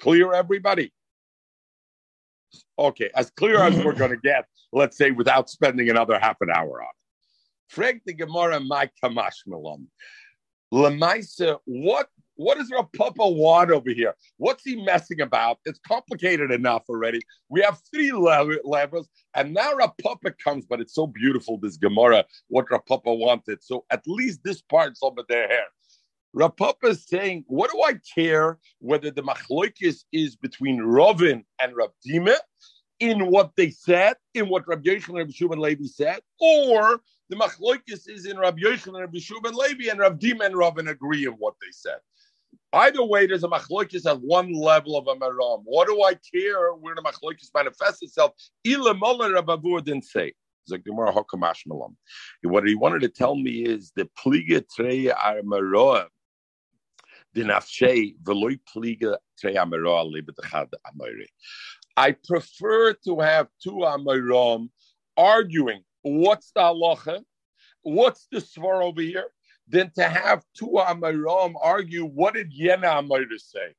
Clear, 0.00 0.32
everybody? 0.32 0.92
Okay, 2.78 3.10
as 3.14 3.30
clear 3.30 3.60
as 3.60 3.76
we're 3.84 3.92
going 3.92 4.10
to 4.16 4.16
get, 4.16 4.46
let's 4.72 4.96
say, 4.96 5.10
without 5.10 5.50
spending 5.50 5.90
another 5.90 6.18
half 6.18 6.36
an 6.40 6.50
hour 6.50 6.82
on 6.82 6.88
it. 6.88 7.74
Frank 7.74 8.02
the 8.04 8.14
Gemara, 8.14 8.60
my 8.60 8.90
Kamash 9.02 9.46
Milam. 9.46 9.86
Lemaisa, 10.72 11.58
what 11.64 12.08
what 12.40 12.56
does 12.56 12.70
Rav 12.70 12.90
Papa 12.96 13.28
want 13.28 13.70
over 13.70 13.90
here? 13.90 14.14
What's 14.38 14.64
he 14.64 14.82
messing 14.82 15.20
about? 15.20 15.58
It's 15.66 15.78
complicated 15.86 16.50
enough 16.50 16.84
already. 16.88 17.20
We 17.50 17.60
have 17.60 17.80
three 17.92 18.12
levels, 18.12 19.10
and 19.34 19.52
now 19.52 19.74
Rav 19.74 19.90
Papa 20.02 20.32
comes, 20.42 20.64
but 20.64 20.80
it's 20.80 20.94
so 20.94 21.06
beautiful, 21.06 21.58
this 21.58 21.76
Gemara, 21.76 22.24
what 22.48 22.70
Rav 22.70 22.86
Papa 22.86 23.12
wanted. 23.12 23.62
So 23.62 23.84
at 23.90 24.02
least 24.06 24.40
this 24.42 24.62
part's 24.62 25.00
over 25.02 25.22
their 25.28 25.48
hair. 25.48 25.66
Rav 26.32 26.56
Papa 26.56 26.86
is 26.86 27.06
saying, 27.06 27.44
what 27.46 27.70
do 27.72 27.82
I 27.82 27.94
care 28.14 28.58
whether 28.78 29.10
the 29.10 29.22
machloikis 29.22 30.04
is 30.10 30.34
between 30.36 30.78
Rovin 30.78 31.44
and 31.60 31.76
Rav 31.76 31.90
Dima 32.08 32.36
in 33.00 33.26
what 33.30 33.50
they 33.56 33.70
said, 33.70 34.14
in 34.32 34.48
what 34.48 34.66
Rav 34.66 34.80
Yechon 34.80 35.08
and 35.08 35.18
Rav 35.18 35.28
Shubin 35.28 35.58
Levi 35.58 35.86
said, 35.86 36.20
or 36.40 37.00
the 37.28 37.36
machloikis 37.36 38.08
is 38.08 38.24
in 38.24 38.38
Rav 38.38 38.56
Yechon 38.56 38.88
and 38.88 39.00
Rav 39.00 39.12
Shubin 39.12 39.52
Levi, 39.52 39.90
and 39.90 40.00
Rav 40.00 40.18
Dima 40.18 40.46
and 40.46 40.54
Rovin 40.54 40.88
agree 40.88 41.26
in 41.26 41.32
what 41.32 41.54
they 41.60 41.72
said. 41.72 41.98
Either 42.72 43.04
way, 43.04 43.26
there's 43.26 43.44
a 43.44 43.48
machloikis 43.48 44.06
at 44.06 44.20
one 44.20 44.52
level 44.52 44.96
of 44.96 45.06
a 45.08 45.16
maram. 45.16 45.62
What 45.64 45.88
do 45.88 46.02
I 46.02 46.14
care 46.32 46.72
where 46.74 46.94
the 46.94 47.02
machloikis 47.02 47.50
manifests 47.54 48.02
itself? 48.02 48.32
Ila 48.66 48.94
Rabavur 48.94 49.84
didn't 49.84 50.04
say. 50.04 50.32
What 52.42 52.66
he 52.66 52.74
wanted 52.76 53.00
to 53.00 53.08
tell 53.08 53.34
me 53.34 53.50
is 53.64 53.92
the 53.96 54.08
pliga 54.18 54.62
trei 54.76 55.06
armaroa 55.06 56.06
the 57.34 57.42
nafshe 57.42 58.16
veloy 58.22 58.58
pliga 58.72 59.16
trei 59.38 59.54
armaroa 59.54 60.12
libetachad 60.12 60.68
amore. 60.92 61.26
I 61.96 62.12
prefer 62.12 62.94
to 63.04 63.20
have 63.20 63.48
two 63.62 63.82
Amoram 63.84 64.70
arguing 65.16 65.82
what's 66.02 66.50
the 66.52 66.60
halacha, 66.60 67.22
what's 67.82 68.26
the 68.32 68.38
svar 68.38 68.82
over 68.82 69.02
here, 69.02 69.26
than 69.70 69.90
to 69.96 70.02
have 70.02 70.44
two 70.54 70.78
Amoram 70.78 71.54
argue 71.60 72.04
what 72.04 72.34
did 72.34 72.52
Yena 72.52 73.00
Amora 73.00 73.38
say. 73.38 73.74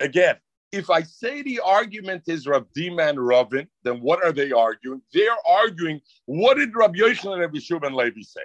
Again, 0.00 0.36
if 0.72 0.88
I 0.88 1.02
say 1.02 1.42
the 1.42 1.60
argument 1.60 2.24
is 2.26 2.46
Rav 2.46 2.66
Dima 2.76 3.10
and 3.10 3.24
Ravin, 3.24 3.68
then 3.84 4.00
what 4.00 4.24
are 4.24 4.32
they 4.32 4.52
arguing? 4.52 5.02
They're 5.12 5.36
arguing 5.46 6.00
what 6.24 6.56
did 6.56 6.74
Rav 6.74 6.92
Yochanan 6.92 7.32
and 7.34 7.40
Rabbi 7.42 7.58
Shub 7.58 7.94
Levi 7.94 8.22
say. 8.22 8.40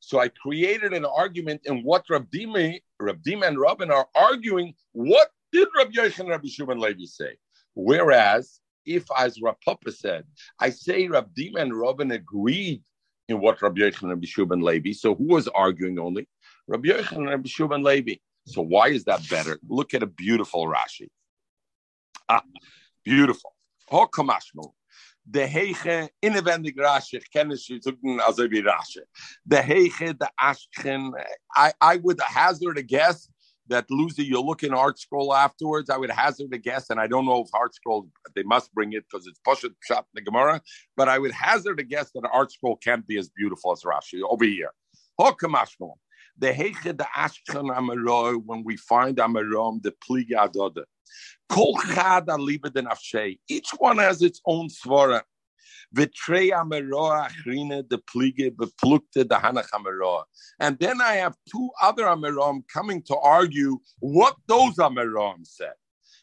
So 0.00 0.20
I 0.20 0.28
created 0.28 0.94
an 0.94 1.04
argument 1.04 1.62
in 1.64 1.82
what 1.82 2.04
Rav 2.08 2.26
Dima, 2.30 2.78
Rav 3.00 3.16
Dima 3.16 3.48
and 3.48 3.58
Rabin 3.58 3.90
are 3.90 4.06
arguing. 4.14 4.74
What 4.92 5.30
did 5.52 5.68
Rav 5.76 5.88
Yochanan 5.88 6.20
and 6.20 6.28
Rabbi 6.30 6.48
Shimon 6.48 6.78
Levi 6.78 7.04
say? 7.06 7.36
Whereas, 7.74 8.60
if 8.86 9.04
as 9.18 9.42
Rav 9.42 9.56
Papa 9.64 9.90
said, 9.90 10.24
I 10.60 10.70
say 10.70 11.08
Rav 11.08 11.26
Dima 11.36 11.60
and 11.60 11.78
Rabin 11.78 12.12
agreed 12.12 12.82
in 13.28 13.40
what 13.40 13.60
Rabbi 13.60 13.80
Yochanan 13.80 14.10
Rabbi 14.10 14.26
Shimon 14.26 14.60
Levi. 14.60 14.92
So 14.92 15.14
who 15.14 15.24
was 15.24 15.48
arguing 15.48 15.98
only? 15.98 16.28
Rabbi 16.66 16.88
Yochanan 16.88 17.28
Rabbi 17.28 17.48
Shimon 17.48 17.82
Levi. 17.82 18.16
So 18.46 18.62
why 18.62 18.88
is 18.88 19.04
that 19.04 19.28
better? 19.28 19.58
Look 19.68 19.94
at 19.94 20.02
a 20.02 20.06
beautiful 20.06 20.66
Rashi. 20.66 21.08
Ah, 22.28 22.42
beautiful. 23.04 23.54
Oh, 23.90 24.06
kamashmo 24.06 24.72
de 25.30 25.46
heiche 25.46 26.08
inwendig 26.22 26.76
rasche 26.78 27.20
kenne 27.30 27.56
sie 27.56 27.80
zugen 27.80 28.20
also 28.20 28.48
wie 28.50 28.62
rasche 28.62 29.02
de 29.44 29.62
heiche 29.62 30.18
de 30.18 30.26
aschen 30.40 31.12
i 31.54 31.72
i 31.80 31.96
would 31.96 32.20
hazard 32.20 32.78
a 32.78 32.82
guess 32.82 33.28
that 33.68 33.86
Lucy, 33.90 34.24
you'll 34.24 34.46
look 34.46 34.62
in 34.62 34.72
ArtScroll 34.72 35.36
afterwards. 35.36 35.90
I 35.90 35.96
would 35.96 36.10
hazard 36.10 36.52
a 36.52 36.58
guess, 36.58 36.90
and 36.90 37.00
I 37.00 37.06
don't 37.06 37.26
know 37.26 37.44
if 37.44 37.50
ArtScroll 37.50 38.08
they 38.34 38.42
must 38.42 38.72
bring 38.74 38.92
it 38.92 39.04
because 39.10 39.26
it's 39.26 39.40
Pushat 39.46 39.74
Shot 39.84 40.06
in 40.14 40.14
the 40.14 40.22
Gemara, 40.22 40.60
but 40.96 41.08
I 41.08 41.18
would 41.18 41.32
hazard 41.32 41.80
a 41.80 41.84
guess 41.84 42.10
that 42.12 42.24
ArtScroll 42.24 42.82
can't 42.82 43.06
be 43.06 43.18
as 43.18 43.28
beautiful 43.28 43.72
as 43.72 43.82
Rashi 43.82 44.20
over 44.28 44.44
here. 44.44 44.70
The 46.40 46.52
the 46.52 47.06
Ashkan 47.16 47.76
Amaroy, 47.76 48.40
when 48.44 48.62
we 48.64 48.76
find 48.76 49.16
Amarom, 49.16 49.82
the 49.82 49.92
Pliga 50.08 50.48
Adoda. 50.48 50.84
Each 53.48 53.70
one 53.78 53.98
has 53.98 54.22
its 54.22 54.40
own 54.46 54.68
svara. 54.68 55.22
And 55.94 56.08
then 60.78 61.00
I 61.00 61.14
have 61.14 61.36
two 61.50 61.70
other 61.82 62.04
Amerom 62.04 62.62
coming 62.72 63.02
to 63.04 63.16
argue 63.16 63.78
what 64.00 64.36
those 64.46 64.76
Amerom 64.76 65.46
said. 65.46 65.72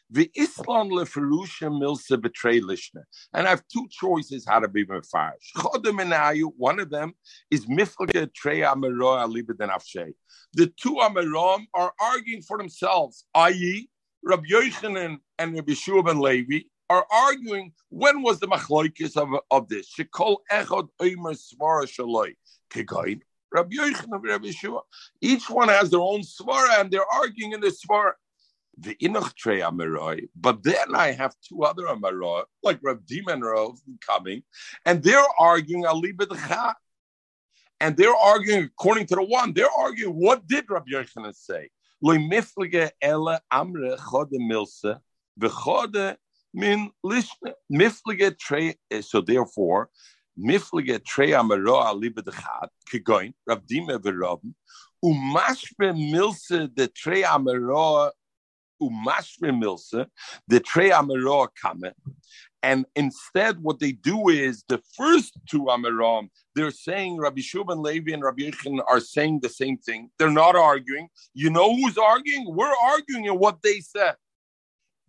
The 0.08 0.30
Islam 0.36 0.90
leferusha 0.90 1.68
milse 1.68 2.20
betray 2.20 2.60
lishna. 2.60 3.02
And 3.34 3.48
I 3.48 3.50
have 3.50 3.64
two 3.66 3.88
choices 3.90 4.46
how 4.46 4.60
to 4.60 4.68
be 4.68 4.86
mefarish. 4.86 6.52
One 6.56 6.78
of 6.78 6.90
them 6.90 7.14
is 7.50 7.66
miflage 7.66 8.32
trey 8.32 8.60
ameroa 8.60 9.26
libeden 9.26 9.68
afshay. 9.68 10.12
The 10.52 10.72
two 10.80 10.98
amerom 11.02 11.66
are 11.74 11.92
arguing 12.00 12.42
for 12.42 12.56
themselves, 12.56 13.24
i.e., 13.34 13.88
Rabbi 14.22 14.48
Yochanan 14.48 15.18
and 15.38 15.54
Rabbi 15.54 15.74
Shua 15.74 16.02
ben 16.04 16.20
Levi 16.20 16.60
are 16.88 17.06
arguing 17.10 17.72
when 17.88 18.22
was 18.22 18.40
the 18.40 18.46
machloikis 18.46 19.16
of, 19.16 19.28
of 19.50 19.68
this. 19.68 19.92
Shekol 19.94 20.38
echod 20.50 20.88
oimer 21.00 21.36
svara 21.36 21.84
shaloi. 21.84 22.34
Kegain. 22.70 23.20
Rabbi 23.52 23.76
Yochanan 23.76 24.22
Rabbi 24.22 24.50
Shua. 24.50 24.80
Each 25.20 25.48
one 25.48 25.68
has 25.68 25.90
their 25.90 26.00
own 26.00 26.20
svara 26.22 26.80
and 26.80 26.90
they're 26.90 27.12
arguing 27.12 27.52
in 27.52 27.60
the 27.60 27.68
svara. 27.68 28.12
The 28.78 28.94
inoch 28.96 29.34
trey 29.34 29.62
but 30.36 30.62
then 30.62 30.94
I 30.94 31.12
have 31.12 31.34
two 31.48 31.62
other 31.62 31.84
amaroi, 31.84 32.44
like 32.62 32.78
Rabbi 32.82 33.00
Diman 33.10 33.78
coming, 34.06 34.42
and 34.84 35.02
they're 35.02 35.24
arguing 35.38 35.86
ali 35.86 36.12
b'dcha. 36.12 36.74
And 37.80 37.96
they're 37.96 38.14
arguing 38.14 38.64
according 38.64 39.06
to 39.06 39.14
the 39.14 39.22
one. 39.22 39.54
They're 39.54 39.70
arguing 39.78 40.14
what 40.14 40.46
did 40.46 40.66
Rabbi 40.68 40.90
Yochanan 40.90 41.34
say? 41.34 41.70
Amre 42.04 43.96
chode 43.96 44.38
milse 44.38 44.98
min 46.56 46.90
miflige 47.70 48.38
trey. 48.38 48.74
Eh, 48.90 49.02
so 49.02 49.20
therefore, 49.20 49.90
miflige 50.38 51.04
trey 51.04 51.30
amaroa 51.30 51.94
libedachat 51.94 52.68
kegoin 52.90 53.34
Rav 53.46 53.66
Dima 53.66 53.98
v'Ravim 53.98 54.54
umashbe 55.04 55.92
milse 55.94 56.74
de 56.74 56.88
trey 56.88 57.22
amaroa 57.22 58.10
umashbe 58.82 59.50
milse 59.52 60.06
the 60.48 60.60
trey 60.60 60.90
amaroa 60.90 61.48
kame. 61.62 61.92
And 62.62 62.84
instead, 62.96 63.62
what 63.62 63.78
they 63.78 63.92
do 63.92 64.28
is 64.28 64.64
the 64.68 64.82
first 64.96 65.38
two 65.48 65.66
Amiram, 65.66 66.30
they're 66.56 66.72
saying 66.72 67.18
Rabbi 67.18 67.40
Shuban 67.40 67.84
Levi 67.84 68.12
and 68.12 68.24
Rabbi 68.24 68.50
Yechon 68.50 68.80
are 68.88 68.98
saying 68.98 69.38
the 69.40 69.48
same 69.48 69.78
thing. 69.78 70.10
They're 70.18 70.30
not 70.30 70.56
arguing. 70.56 71.08
You 71.32 71.50
know 71.50 71.76
who's 71.76 71.96
arguing? 71.96 72.46
We're 72.48 72.74
arguing 72.82 73.26
in 73.26 73.38
what 73.38 73.62
they 73.62 73.78
said 73.78 74.16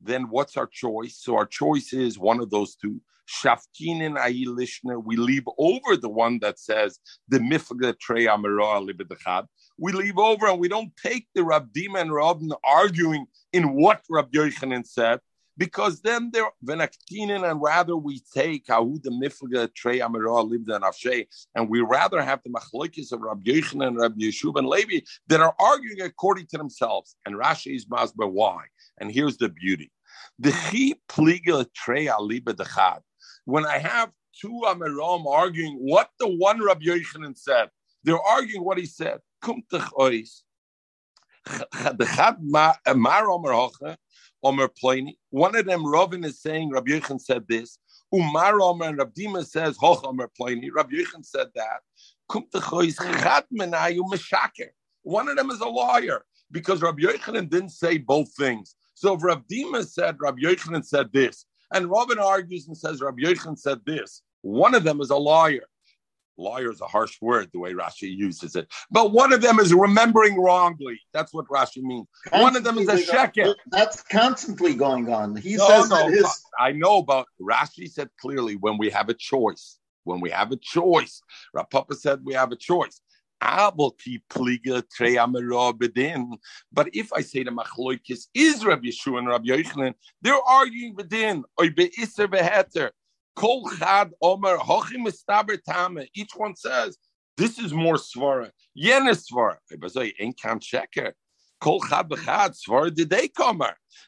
then 0.02 0.30
what's 0.30 0.58
our 0.58 0.68
choice? 0.68 1.18
So 1.18 1.36
our 1.36 1.46
choice 1.46 1.94
is 1.94 2.20
one 2.20 2.40
of 2.40 2.50
those 2.50 2.76
two. 2.76 3.02
Shaftinin 3.28 4.18
Lishna. 4.46 5.04
We 5.04 5.18
leave 5.18 5.44
over 5.58 5.98
the 5.98 6.10
one 6.10 6.40
that 6.40 6.60
says 6.60 7.00
the 7.28 7.40
mifga 7.40 8.00
trey 8.00 8.26
libedachad. 8.26 9.48
We 9.78 9.92
leave 9.92 10.18
over 10.18 10.48
and 10.48 10.60
we 10.60 10.70
don't 10.70 10.96
take 10.96 11.28
the 11.36 11.42
Rabdim 11.42 12.00
and 12.00 12.14
Rabin 12.14 12.52
arguing 12.64 13.26
in 13.54 13.74
what 13.74 14.02
Rabbi 14.10 14.38
Yochanan 14.38 14.88
said, 14.88 15.20
because 15.58 16.02
then 16.02 16.30
they're 16.32 16.52
venaktinin, 16.66 17.50
and 17.50 17.62
rather 17.62 17.98
we 17.98 18.22
take 18.34 18.66
how 18.68 18.84
the 19.04 19.10
mifga 19.10 19.74
trey 19.74 20.00
amira 20.00 20.48
lived 20.48 20.70
in 20.70 21.32
and 21.56 21.70
we 21.70 21.82
rather 21.82 22.22
have 22.22 22.42
the 22.44 22.50
machlokes 22.50 23.12
of 23.12 23.22
Rabbi 23.22 23.52
Yochanan 23.52 24.00
Rabbi 24.00 24.22
Yeshua 24.22 24.56
and 24.58 24.68
Levi 24.68 25.02
that 25.28 25.42
are 25.42 25.56
arguing 25.60 26.02
according 26.02 26.48
to 26.48 26.58
themselves. 26.58 27.16
And 27.26 27.36
Rashi 27.36 27.76
is 27.76 27.86
masber 27.86 28.32
why. 28.32 28.64
And 29.00 29.12
here's 29.12 29.38
the 29.38 29.50
beauty. 29.50 29.92
When 33.46 33.66
I 33.66 33.78
have 33.78 34.12
two 34.40 34.62
Amiram 34.66 35.26
arguing 35.26 35.78
what 35.78 36.10
the 36.20 36.28
one 36.28 36.64
Rabbi 36.64 36.86
Yochanan 36.86 37.38
said, 37.38 37.70
they're 38.04 38.22
arguing 38.22 38.64
what 38.64 38.78
he 38.78 38.86
said. 38.86 39.20
One 45.30 45.56
of 45.56 45.66
them, 45.66 45.86
Rovin, 45.86 46.26
is 46.26 46.42
saying 46.42 46.70
Rabbi 46.70 46.92
Yechon 46.92 47.20
said 47.20 47.46
this. 47.48 47.80
Um, 48.14 48.20
Umar 48.20 48.62
Omer 48.62 48.86
and 48.86 48.98
Rabbi 48.98 49.12
Dima 49.12 49.46
says 49.46 49.78
Hoch 49.78 50.04
Omer 50.06 50.30
Pliny. 50.38 50.70
Rabbi 50.70 50.96
Yechon 50.96 51.26
said 51.26 51.48
that. 51.56 51.82
Um, 52.34 52.44
one 55.04 55.30
of 55.30 55.36
them 55.38 55.52
is 55.52 55.60
a 55.60 55.68
lawyer 55.68 56.26
because 56.52 56.82
Rabbi 56.82 57.02
Yochanan 57.04 57.50
didn't 57.50 57.70
say 57.70 57.98
both 57.98 58.34
things. 58.36 58.76
So 58.98 59.14
if 59.14 59.24
Rav 59.24 59.44
Dima 59.46 59.86
said, 59.88 60.18
Rabbi 60.20 60.40
Yochanan 60.40 60.84
said 60.84 61.14
this, 61.14 61.46
And 61.72 61.86
Robin 61.86 62.18
argues 62.18 62.68
and 62.68 62.76
says, 62.76 63.00
Rabbi 63.00 63.22
Yochanan 63.22 63.56
said 63.56 63.82
this. 63.86 64.24
One 64.42 64.74
of 64.74 64.84
them 64.84 65.02
is 65.02 65.12
a 65.12 65.16
liar. 65.16 65.68
Liar 66.36 66.72
is 66.72 66.82
a 66.82 66.88
harsh 66.88 67.22
word, 67.22 67.50
the 67.54 67.60
way 67.60 67.74
Rashi 67.74 68.10
uses 68.10 68.56
it. 68.56 68.68
But 68.90 69.12
one 69.12 69.34
of 69.34 69.44
them 69.44 69.60
is 69.60 69.72
remembering 69.72 70.42
wrongly. 70.42 71.00
That's 71.14 71.32
what 71.32 71.48
Rashi 71.48 71.84
means. 71.84 72.08
One 72.32 72.56
of 72.56 72.64
them 72.64 72.80
is 72.80 72.88
a 72.88 72.96
sheker. 72.96 73.54
That's 73.68 74.02
constantly 74.02 74.74
going 74.74 75.14
on. 75.14 75.36
He 75.36 75.58
No, 75.58 75.68
says 75.68 75.92
no, 75.92 76.08
his 76.08 76.26
I 76.60 76.72
know, 76.72 77.04
but 77.04 77.28
Rashi 77.40 77.88
said 77.92 78.10
clearly 78.20 78.56
when 78.56 78.80
we 78.80 78.90
have 78.90 79.10
a 79.10 79.14
choice, 79.14 79.78
when 80.06 80.22
we 80.22 80.32
have 80.32 80.52
a 80.52 80.58
choice, 80.58 81.22
Rapapa 81.56 81.94
said 81.94 82.22
we 82.26 82.34
have 82.34 82.52
a 82.52 82.56
choice. 82.56 83.00
But 83.40 83.70
if 86.94 87.14
I 87.14 87.22
say 87.22 87.44
the 87.44 87.52
machloikis 87.52 88.28
is 88.34 88.66
Rabbi 88.66 88.88
Yeshua 88.88 89.20
and 89.20 89.28
Rabbi 89.28 89.46
Yochanan, 89.46 89.94
they're 90.22 90.42
arguing. 90.42 90.96
Oy 91.62 91.70
beiser 91.70 92.28
beheter. 92.28 92.92
Kol 93.36 93.70
chad 93.78 94.12
omer 94.22 94.58
hochim 94.58 95.06
tame. 95.68 96.08
Each 96.16 96.32
one 96.36 96.56
says 96.56 96.98
this 97.38 97.60
is 97.60 97.74
more 97.74 97.96
svara. 97.96 98.50
Yen 98.74 99.08
is 99.08 99.28
svara. 99.30 99.58
So 99.88 100.04
ain't 100.20 100.40
kam. 100.42 100.60
Kol 101.62 101.80
chad 101.82 102.10
bechad 102.10 102.56
svara 102.58 102.92
did 102.94 103.10
they 103.12 103.28
come? 103.28 103.62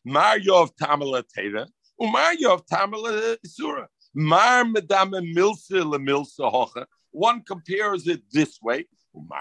Mar 0.06 0.39
yov 0.39 0.72
tamala 0.82 1.24
teira. 1.38 1.68
Umar 2.02 2.34
yov 2.36 2.65
tamala 2.65 3.38
sura. 3.46 3.88
Mar 4.15 4.63
medame 4.63 5.22
milse 5.36 5.86
le 5.86 6.00
milse 6.00 6.39
hoche. 6.39 6.86
One 7.12 7.44
compares 7.44 8.08
it 8.08 8.24
this 8.32 8.60
way. 8.62 8.86
We 9.15 9.32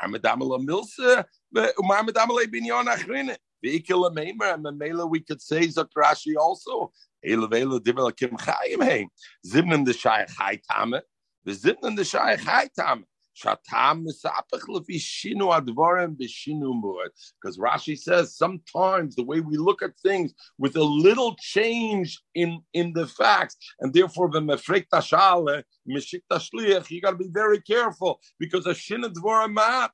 could 5.20 5.42
say 5.42 5.66
Zakrashi 5.66 6.36
also. 6.38 6.92
Zimnim 9.46 9.84
the 9.84 9.92
shayach 9.92 10.30
high 10.30 10.60
tame. 10.70 11.00
The 11.44 11.52
zimnim 11.52 11.96
the 11.96 12.02
shayach 12.02 12.40
high 12.40 12.68
tame. 12.78 13.04
Because 13.42 13.58
Rashi 17.58 17.98
says 17.98 18.36
sometimes 18.36 19.14
the 19.14 19.24
way 19.24 19.40
we 19.40 19.56
look 19.56 19.82
at 19.82 19.98
things 20.00 20.32
with 20.58 20.76
a 20.76 20.82
little 20.82 21.36
change 21.38 22.20
in 22.34 22.60
in 22.72 22.92
the 22.92 23.06
facts, 23.06 23.56
and 23.80 23.92
therefore 23.92 24.30
the 24.30 24.40
you 26.90 27.00
got 27.00 27.10
to 27.10 27.16
be 27.16 27.30
very 27.32 27.60
careful 27.60 28.20
because 28.38 28.66
a 28.66 28.70
shinu 28.70 29.12
dvarim 29.12 29.56
ma'at 29.56 29.90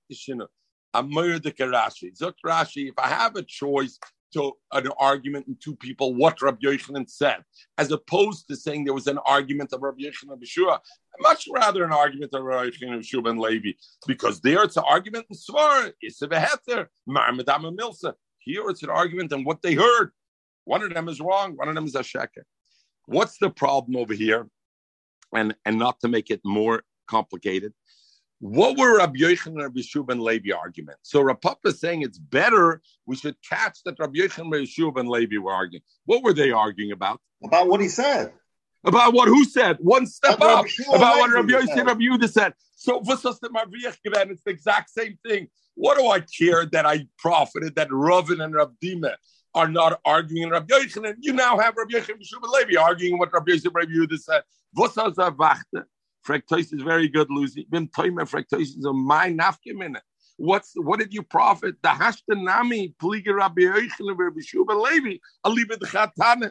Rashi. 1.67 2.17
Zok 2.17 2.35
Rashi, 2.47 2.89
if 2.89 2.99
I 2.99 3.09
have 3.09 3.37
a 3.37 3.43
choice 3.43 3.99
to 4.35 4.53
an 4.73 4.89
argument 4.99 5.49
in 5.49 5.57
two 5.61 5.75
people, 5.77 6.15
what 6.15 6.41
Rabbi 6.43 6.59
Yochanan 6.65 7.09
said, 7.09 7.39
as 7.79 7.91
opposed 7.91 8.47
to 8.49 8.57
saying 8.57 8.85
there 8.85 8.95
was 8.95 9.07
an 9.07 9.19
argument 9.27 9.73
of 9.73 9.83
Rabbi 9.83 10.03
Yochanan 10.03 10.39
Beshua, 10.39 10.81
much 11.21 11.49
rather 11.53 11.85
an 11.85 11.93
argument 11.93 12.35
of 12.35 12.43
Rabbi 12.43 12.71
Yochanan 12.71 12.93
and 12.93 13.03
Beshua 13.03 13.31
and 13.31 13.41
Levi, 13.41 13.73
because 14.07 14.41
there 14.41 14.63
it's 14.63 14.77
an 14.77 14.85
argument 14.87 15.27
in 15.31 15.37
Svar, 15.37 15.93
Issa 16.03 16.29
Marmadama 17.09 17.77
Milsa. 17.77 18.15
Here 18.39 18.69
it's 18.69 18.83
an 18.83 18.91
argument 18.91 19.33
on 19.33 19.45
what 19.45 19.63
they 19.63 19.75
heard. 19.75 20.11
One 20.65 20.83
of 20.83 20.93
them 20.93 21.09
is 21.09 21.21
wrong, 21.21 21.57
one 21.57 21.69
of 21.69 21.75
them 21.75 21.87
is 21.87 21.95
a 21.95 22.01
sheker. 22.01 22.45
What's 23.07 23.39
the 23.39 23.51
problem 23.51 23.97
over 23.97 24.15
here? 24.15 24.49
And, 25.35 25.55
and 25.65 25.79
not 25.79 26.01
to 26.01 26.09
make 26.09 26.31
it 26.31 26.41
more 26.45 26.83
complicated, 27.09 27.73
what 28.45 28.77
were 28.77 28.99
Rabbi 28.99 29.21
Yochanan 29.21 29.47
and 29.47 29.63
Rabbi 29.63 29.81
Shub 29.81 30.11
and 30.11 30.21
Levi 30.21 30.55
argument? 30.55 30.99
So 31.01 31.23
Rav 31.23 31.41
Papa 31.41 31.69
is 31.69 31.81
saying 31.81 32.03
it's 32.03 32.19
better 32.19 32.83
we 33.07 33.17
should 33.17 33.37
catch 33.41 33.79
that 33.87 33.99
Rabbi 33.99 34.19
Yochanan 34.19 34.39
and 34.39 34.53
Rabbi 34.53 34.65
Shub 34.65 35.01
and 35.01 35.09
Levi 35.09 35.39
were 35.39 35.51
arguing. 35.51 35.81
What 36.05 36.23
were 36.23 36.35
they 36.35 36.51
arguing 36.51 36.93
about? 36.93 37.23
about 37.43 37.69
what 37.69 37.81
he 37.81 37.89
said. 37.89 38.35
About 38.85 39.15
what 39.15 39.29
who 39.29 39.47
said? 39.47 39.79
One 39.81 40.07
step 40.07 40.37
About 40.37 40.59
up. 40.59 40.67
Rabbi 40.67 40.97
About 40.97 41.17
what 41.17 41.31
Rabbi 41.33 41.47
Levi 41.47 41.53
Yosef 41.53 41.69
said. 41.71 41.79
and 41.79 41.87
Rabbi 41.87 42.01
Yehuda 42.03 42.31
said. 42.31 42.53
So 42.75 43.01
v'sos 43.01 43.41
the 43.41 43.49
Marviach 43.49 43.97
given, 44.05 44.31
it's 44.31 44.43
the 44.45 44.51
exact 44.51 44.91
same 44.91 45.19
thing. 45.27 45.49
What 45.75 45.97
do 45.97 46.07
I 46.09 46.21
care 46.21 46.67
that 46.67 46.85
I 46.85 47.07
profited 47.17 47.77
that 47.77 47.89
Ravin 47.91 48.43
and 48.43 48.55
Rabbi 48.55 48.75
Dima 48.83 49.15
are 49.55 49.69
not 49.69 50.01
arguing 50.05 50.43
in 50.43 50.51
Rabbi 50.51 50.67
Yochanan? 50.67 51.15
You 51.21 51.33
now 51.33 51.57
have 51.57 51.79
Rabbi 51.79 51.93
Yochanan 51.95 52.17
and 52.17 52.25
Shub 52.25 52.43
and 52.43 52.53
Levi 52.53 52.79
arguing 52.79 53.19
what 53.19 53.33
Rabbi 53.33 53.53
and 53.53 53.65
Rabbi 53.75 53.91
Yehuda 53.91 54.19
said. 54.19 54.43
Frektois 56.27 56.73
is 56.73 56.83
very 56.83 57.09
good, 57.09 57.29
Lucy. 57.31 57.67
Bim 57.71 57.89
toimer 57.89 58.29
frektois 58.29 58.63
is 58.63 58.85
a 58.85 58.93
my 58.93 59.31
nafkemine. 59.31 60.01
What's 60.37 60.73
what 60.75 60.99
did 60.99 61.13
you 61.13 61.23
profit? 61.23 61.77
The 61.83 61.91
hashtanami 61.91 62.95
pliga 62.97 63.35
Rabbi 63.35 63.63
Yochanan 63.63 64.19
Rabbi 64.19 64.41
Shub 64.41 64.67
and 64.69 64.81
Levi 64.81 65.19
alibe 65.45 65.79
the 65.79 65.87
chatane. 65.87 66.51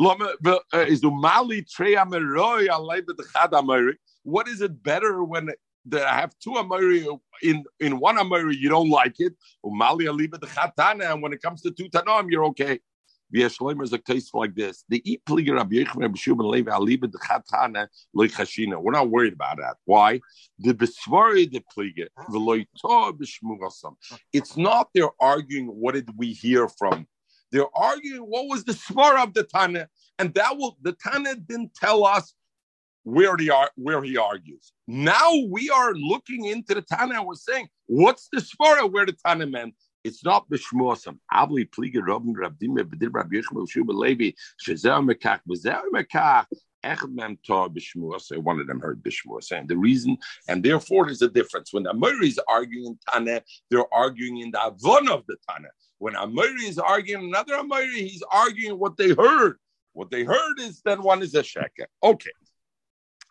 Uh, 0.00 0.58
is 0.88 1.02
umali 1.02 1.70
trei 1.70 1.94
ameroi 1.94 2.68
alibe 2.68 3.08
the 3.08 3.24
chad 3.32 3.50
ameri. 3.50 3.94
What 4.22 4.48
is 4.48 4.62
it 4.62 4.82
better 4.82 5.22
when 5.22 5.50
the, 5.84 6.08
I 6.08 6.14
have 6.14 6.32
two 6.42 6.52
ameri 6.52 7.06
in 7.42 7.64
in 7.80 7.98
one 7.98 8.16
ameri 8.16 8.56
you 8.56 8.70
don't 8.70 8.88
like 8.88 9.16
it? 9.18 9.34
Umali 9.64 10.04
alibe 10.04 10.40
the 10.40 10.46
chatane, 10.46 11.10
and 11.12 11.22
when 11.22 11.32
it 11.32 11.42
comes 11.42 11.60
to 11.62 11.70
two 11.70 11.90
tanom 11.90 12.30
you're 12.30 12.44
okay. 12.46 12.80
Like 13.32 14.54
this. 14.54 14.84
The 14.88 15.02
the 15.04 15.20
chashina. 18.28 18.82
We're 18.82 18.92
not 18.92 19.10
worried 19.10 19.32
about 19.32 19.56
that. 19.58 19.76
Why? 19.84 20.20
The 20.58 20.74
besvari 20.74 21.50
the 21.50 21.62
pliga 21.74 22.08
v'loy 22.30 22.66
to 22.78 23.12
b'shmurasam. 23.18 23.96
It's 24.32 24.56
not 24.56 24.90
they're 24.94 25.10
arguing 25.20 25.66
what 25.68 25.94
did 25.94 26.10
we 26.16 26.32
hear 26.32 26.68
from. 26.68 27.06
They're 27.50 27.74
arguing 27.74 28.22
what 28.22 28.48
was 28.48 28.64
the 28.64 28.72
svar 28.72 29.22
of 29.22 29.34
the 29.34 29.44
Tana, 29.44 29.88
and 30.18 30.32
that 30.34 30.56
will 30.56 30.76
the 30.82 30.92
Tana 30.92 31.34
didn't 31.36 31.74
tell 31.74 32.04
us 32.04 32.34
where 33.04 33.36
he 33.36 33.50
where 33.76 34.02
he 34.02 34.16
argues. 34.16 34.72
Now 34.86 35.32
we 35.50 35.70
are 35.70 35.92
looking 35.94 36.46
into 36.46 36.74
the 36.74 36.82
Tana 36.82 37.14
and 37.14 37.26
we're 37.26 37.34
saying, 37.34 37.68
what's 37.86 38.28
the 38.32 38.40
svara 38.40 38.90
where 38.90 39.06
the 39.06 39.16
Tana 39.24 39.46
meant? 39.46 39.74
It's 40.04 40.24
not 40.24 40.48
b'shmosam. 40.48 41.18
Abli 41.32 41.66
pliga 41.66 42.04
Rabbi 42.06 42.32
Rabdime 42.34 42.84
b'dir 42.84 43.10
Rabbi 43.12 43.36
Yishmael 43.36 43.68
Shuba 43.70 43.92
Levi 43.92 44.32
shezer 44.64 45.00
mekach 45.04 45.40
b'zer 45.48 45.82
mekach. 45.94 46.46
Echad 46.84 47.14
mem. 47.14 47.38
One 48.42 48.60
of 48.60 48.66
them 48.66 48.80
heard 48.80 49.02
b'shmuasa, 49.04 49.52
and 49.52 49.68
the 49.68 49.76
reason, 49.76 50.16
and 50.48 50.64
therefore, 50.64 51.06
there's 51.06 51.22
a 51.22 51.28
difference. 51.28 51.72
When 51.72 51.86
Amori 51.86 52.26
is 52.26 52.40
arguing 52.48 52.86
in 52.86 52.98
Tana, 53.08 53.42
they're 53.70 53.94
arguing 53.94 54.38
in 54.38 54.50
the 54.50 54.58
Avon 54.58 55.08
of 55.08 55.24
the 55.28 55.36
Tana. 55.48 55.68
When 55.98 56.16
Amori 56.16 56.64
is 56.64 56.80
arguing 56.80 57.26
another 57.26 57.54
Amori, 57.54 58.08
he's 58.08 58.24
arguing 58.32 58.80
what 58.80 58.96
they 58.96 59.10
heard. 59.10 59.58
What 59.92 60.10
they 60.10 60.24
heard 60.24 60.58
is 60.58 60.82
that 60.84 60.98
one 61.00 61.22
is 61.22 61.36
a 61.36 61.42
sheker. 61.42 61.86
Okay. 62.02 62.32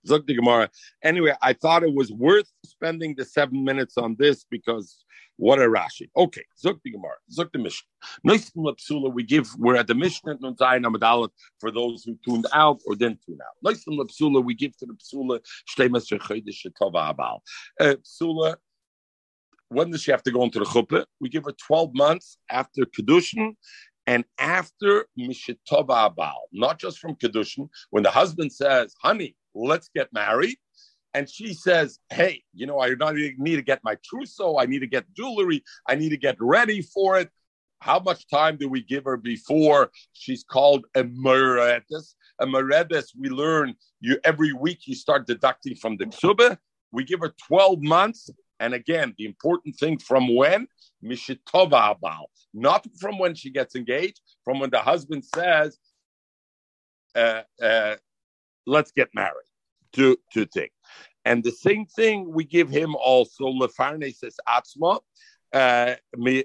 Zog 0.08 0.26
the 0.26 0.36
Gemara. 0.36 0.70
Anyway, 1.04 1.34
I 1.42 1.52
thought 1.54 1.84
it 1.84 1.94
was 1.94 2.12
worth 2.12 2.50
spending 2.66 3.16
the 3.16 3.26
seven 3.26 3.66
minutes 3.66 3.98
on 3.98 4.16
this 4.18 4.46
because 4.50 5.04
what 5.42 5.58
a 5.58 5.64
Rashi. 5.64 6.08
Okay, 6.16 6.44
Zog 6.56 6.80
the 6.84 6.92
Gemara. 6.92 7.16
Zog 7.32 7.50
the 7.52 7.58
Mishnah. 7.58 9.10
We 9.10 9.24
give, 9.24 9.48
we're 9.58 9.76
at 9.76 9.88
the 9.88 9.96
Mishnah, 9.96 10.38
Nun 10.40 10.54
Zayin 10.54 11.30
for 11.60 11.72
those 11.72 12.04
who 12.04 12.16
tuned 12.24 12.46
out 12.54 12.80
or 12.86 12.94
didn't 12.94 13.22
tune 13.26 13.40
out. 13.42 13.56
Nice 13.64 13.84
Lapsula, 13.86 14.46
we 14.46 14.54
give 14.54 14.78
to 14.78 14.86
the 14.86 14.94
Psula, 14.94 15.40
Shtemas 15.68 16.16
Rechodesh 16.16 16.68
Tova 16.80 17.16
Abal. 17.16 17.40
Uh, 17.80 17.96
Psula, 18.04 18.58
when 19.70 19.90
does 19.90 20.04
she 20.04 20.12
have 20.12 20.22
to 20.22 20.32
go 20.32 20.44
into 20.44 20.60
the 20.60 20.66
chuppah? 20.66 21.06
We 21.20 21.28
give 21.28 21.46
her 21.46 21.54
12 21.54 21.90
months 21.96 22.38
after 22.52 22.86
Kedushin 22.86 23.56
and 24.06 24.26
after 24.38 25.08
Mishetova 25.18 26.14
Abal, 26.16 26.38
not 26.52 26.78
just 26.78 27.00
from 27.00 27.16
Kedushin. 27.16 27.68
When 27.90 28.04
the 28.04 28.12
husband 28.12 28.54
says, 28.54 28.94
honey, 29.02 29.36
let's 29.56 29.90
get 29.96 30.14
married, 30.14 30.58
and 31.13 31.30
she 31.30 31.54
says, 31.54 32.00
hey, 32.10 32.43
you 32.54 32.65
know, 32.65 32.80
I 32.80 32.93
need 33.38 33.56
to 33.56 33.62
get 33.62 33.84
my 33.84 33.97
trousseau, 34.04 34.58
I 34.58 34.65
need 34.65 34.80
to 34.80 34.88
get 34.88 35.06
jewelry, 35.13 35.63
I 35.88 35.95
need 35.95 36.10
to 36.10 36.17
get 36.17 36.38
ready 36.39 36.82
for 36.82 37.19
it. 37.19 37.30
How 37.80 38.00
much 38.00 38.28
time 38.28 38.58
do 38.58 38.69
we 38.69 38.84
give 38.84 39.06
her 39.06 39.17
before 39.17 39.89
she's 40.13 40.43
called 40.43 40.86
a 40.95 41.04
meredes? 41.04 42.15
A 42.39 42.45
meredes, 42.45 43.13
we 43.17 43.30
learn 43.30 43.74
you 44.00 44.19
every 44.24 44.54
week 44.54 44.82
you 44.86 44.95
start 44.95 45.26
deducting 45.26 45.76
from 45.76 45.97
the 45.97 46.06
ksubah. 46.06 46.58
We 46.91 47.04
give 47.04 47.21
her 47.21 47.34
12 47.47 47.82
months. 47.82 48.30
And 48.60 48.76
again, 48.76 49.15
the 49.17 49.26
important 49.26 49.76
thing 49.78 49.97
from 49.97 50.36
when? 50.36 50.67
Mishitova 51.04 51.95
abal. 51.95 52.26
Not 52.54 52.86
from 53.00 53.17
when 53.17 53.34
she 53.34 53.50
gets 53.50 53.76
engaged, 53.76 54.21
from 54.45 54.60
when 54.60 54.69
the 54.69 54.80
husband 54.80 55.26
says, 55.26 55.80
uh, 57.15 57.41
uh, 57.62 57.95
let's 58.67 58.91
get 58.91 59.10
married 59.15 59.47
to, 59.93 60.17
to 60.34 60.45
take. 60.45 60.71
And 61.26 61.44
the 61.44 61.52
same 61.52 61.86
thing 61.86 62.32
we 62.34 62.44
give 62.44 62.70
him 62.70 62.96
also, 62.96 63.46
Lefarne 63.46 64.14
says 64.16 64.38
Atzma. 64.48 65.00
Uh, 65.54 65.96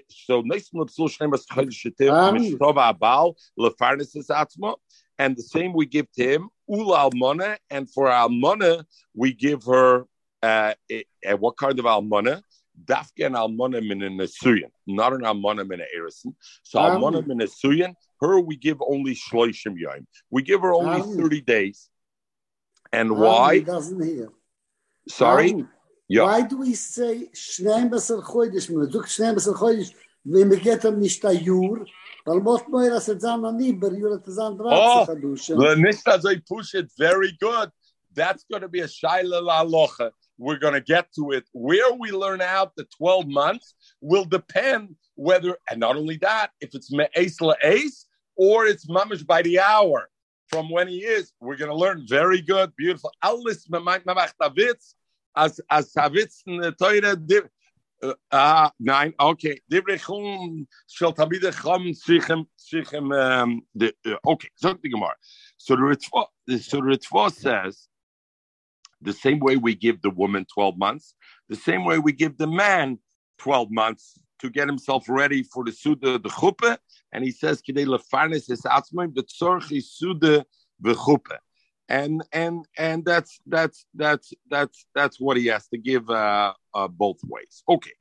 so 0.09 0.41
nice 0.41 0.69
Lepsul 0.69 1.09
Shnemas 1.09 1.45
Chalishitim. 1.47 2.11
Mishitova 2.35 2.93
abal, 2.93 3.35
Lefarne 3.57 4.01
Atzma. 4.29 4.75
And 5.17 5.35
the 5.35 5.43
same 5.43 5.73
we 5.73 5.85
give 5.87 6.11
to 6.13 6.23
him, 6.23 6.49
Ula 6.67 7.09
Almona, 7.09 7.57
and 7.71 7.89
for 7.89 8.07
Almona, 8.07 8.85
we 9.15 9.33
give 9.33 9.63
her 9.63 10.05
uh, 10.43 10.73
eh, 10.89 11.03
eh, 11.23 11.33
what 11.33 11.57
kind 11.57 11.79
of 11.79 11.85
almana? 11.85 12.41
dafke 12.85 13.25
an 13.25 13.33
almana 13.33 13.85
min 13.85 14.03
a 14.03 14.09
nesuyin, 14.09 14.69
not 14.85 15.13
an 15.13 15.21
almana 15.21 15.67
min 15.67 15.81
a 15.81 15.85
erison. 15.97 16.35
So 16.63 16.79
Um, 16.79 17.01
almana 17.01 17.25
min 17.25 17.41
a 17.41 17.45
nesuyin, 17.45 17.95
her 18.21 18.39
we 18.39 18.55
give 18.55 18.81
only 18.81 19.15
shloishim 19.15 19.77
yom. 19.77 20.07
We 20.29 20.43
give 20.43 20.61
her 20.61 20.73
only 20.73 21.01
Um, 21.01 21.17
30 21.17 21.41
days. 21.41 21.89
And 22.91 23.11
Um, 23.11 23.17
why? 23.17 23.55
He 23.55 23.61
doesn't 23.61 24.01
hear. 24.01 24.31
Sorry? 25.07 25.53
Um, 25.53 25.69
Yeah. 26.09 26.23
Why 26.23 26.41
do 26.41 26.57
we 26.59 26.73
say 26.73 27.29
Shneim 27.33 27.89
Chodesh? 27.89 28.69
Man 28.69 28.89
sagt 28.89 29.09
Shneim 29.09 29.33
Besser 29.35 29.53
Chodesh, 29.53 29.91
wenn 30.23 30.49
wir 30.49 30.57
geht 30.57 30.85
ihm 30.85 30.99
nicht 30.99 31.25
ein 31.25 31.43
Jahr, 31.43 31.85
weil 32.25 32.39
most 32.39 32.67
mehr 32.69 32.93
als 32.93 33.09
es 33.09 33.23
an 33.25 33.43
an 33.43 33.59
Iber, 33.59 33.91
Jahr 33.93 34.13
hat 34.13 34.27
es 34.27 34.37
an 34.37 34.57
Oh, 34.59 35.05
30 35.05 35.21
Kaduschen. 35.21 35.57
The 35.59 35.75
Nishta 35.75 36.41
push 36.47 36.75
it 36.75 36.89
very 36.97 37.33
good. 37.41 37.69
That's 38.13 38.45
going 38.49 38.61
to 38.61 38.69
be 38.69 38.79
a 38.79 38.87
shaila 38.87 39.41
lalocha. 39.41 40.11
We're 40.37 40.59
going 40.59 40.75
to 40.75 40.81
get 40.81 41.11
to 41.15 41.31
it. 41.31 41.45
Where 41.51 41.91
we 41.93 42.11
learn 42.11 42.41
out 42.41 42.71
the 42.77 42.85
12 42.97 43.27
months 43.27 43.75
will 43.99 44.25
depend 44.25 44.95
whether, 45.15 45.57
and 45.69 45.79
not 45.79 45.97
only 45.97 46.17
that, 46.17 46.51
if 46.61 46.73
it's 46.73 46.91
me'es 46.91 47.37
la'es 47.39 48.05
or 48.37 48.65
it's 48.65 48.87
mamish 48.87 49.25
by 49.25 49.41
the 49.41 49.59
hour 49.59 50.09
from 50.47 50.69
when 50.69 50.87
he 50.87 50.99
is. 50.99 51.33
We're 51.41 51.57
going 51.57 51.71
to 51.71 51.75
learn 51.77 52.05
very 52.07 52.41
good, 52.41 52.71
beautiful. 52.77 53.11
Alis 53.21 53.67
mamach 53.67 54.03
tavitz 54.41 54.93
as 55.37 55.61
as 55.69 55.93
the 55.93 56.75
Torah. 56.79 57.49
Uh, 57.99 58.13
ah, 58.31 58.71
nine. 58.79 59.11
Okay. 59.19 59.59
Divrei 59.71 59.99
chum 59.99 60.67
shel 60.87 61.13
tabide 61.13 61.51
chum 61.61 61.83
shichem 61.93 62.45
shichem. 62.59 63.05
Um, 63.19 63.61
the 63.73 63.91
okay. 64.25 64.49
So 64.55 64.73
the 64.73 64.89
Gemara. 64.89 65.15
So 65.57 65.75
the 65.75 65.81
Ritva, 65.81 66.25
so 66.61 66.77
the 66.77 66.83
Ritva 66.83 67.31
says 67.31 67.87
the 69.01 69.13
same 69.13 69.39
way 69.39 69.57
we 69.57 69.73
give 69.73 70.01
the 70.01 70.11
woman 70.11 70.45
twelve 70.53 70.77
months, 70.77 71.15
the 71.49 71.55
same 71.55 71.85
way 71.85 71.97
we 71.97 72.11
give 72.11 72.37
the 72.37 72.47
man 72.47 72.99
twelve 73.39 73.71
months 73.71 74.19
to 74.39 74.49
get 74.51 74.67
himself 74.67 75.09
ready 75.09 75.41
for 75.41 75.63
the 75.63 75.71
suda 75.71 76.19
the 76.19 76.29
chuppah, 76.29 76.77
and 77.11 77.23
he 77.23 77.31
says 77.31 77.63
kidei 77.63 77.87
lefarnes 77.87 78.49
es 78.51 78.61
atzmoim 78.61 79.11
betzorchi 79.11 79.81
suda 79.83 80.45
v'chuppah. 80.83 81.39
And 81.89 82.23
and 82.33 82.65
and 82.77 83.05
that's 83.05 83.39
that's 83.45 83.85
that's 83.93 84.33
that's 84.49 84.85
that's 84.93 85.19
what 85.21 85.37
he 85.37 85.45
has 85.47 85.67
to 85.69 85.77
give 85.77 86.09
uh, 86.09 86.53
uh, 86.73 86.87
both 86.89 87.19
ways. 87.23 87.63
Okay, 87.69 87.93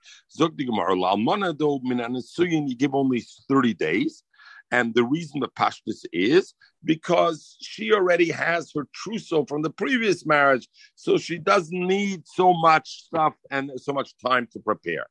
anesuyin, 2.01 2.68
you 2.68 2.75
give 2.75 2.94
only 2.96 3.25
thirty 3.49 3.75
days, 3.75 4.25
and 4.72 4.94
the 4.94 5.05
reason 5.05 5.40
the 5.40 5.49
pashtus 5.49 6.05
is 6.12 6.55
because 6.85 7.57
she 7.61 7.92
already 7.92 8.31
has 8.31 8.72
her 8.75 8.88
trousseau 8.92 9.44
from 9.44 9.62
the 9.62 9.70
previous 9.70 10.27
marriage, 10.27 10.68
so 10.94 11.16
she 11.16 11.38
doesn't 11.38 11.87
need 11.87 12.27
so 12.27 12.53
much 12.53 13.05
stuff 13.05 13.35
and 13.51 13.70
so 13.77 13.92
much 13.92 14.14
time 14.25 14.49
to 14.53 14.59
prepare. 14.59 15.07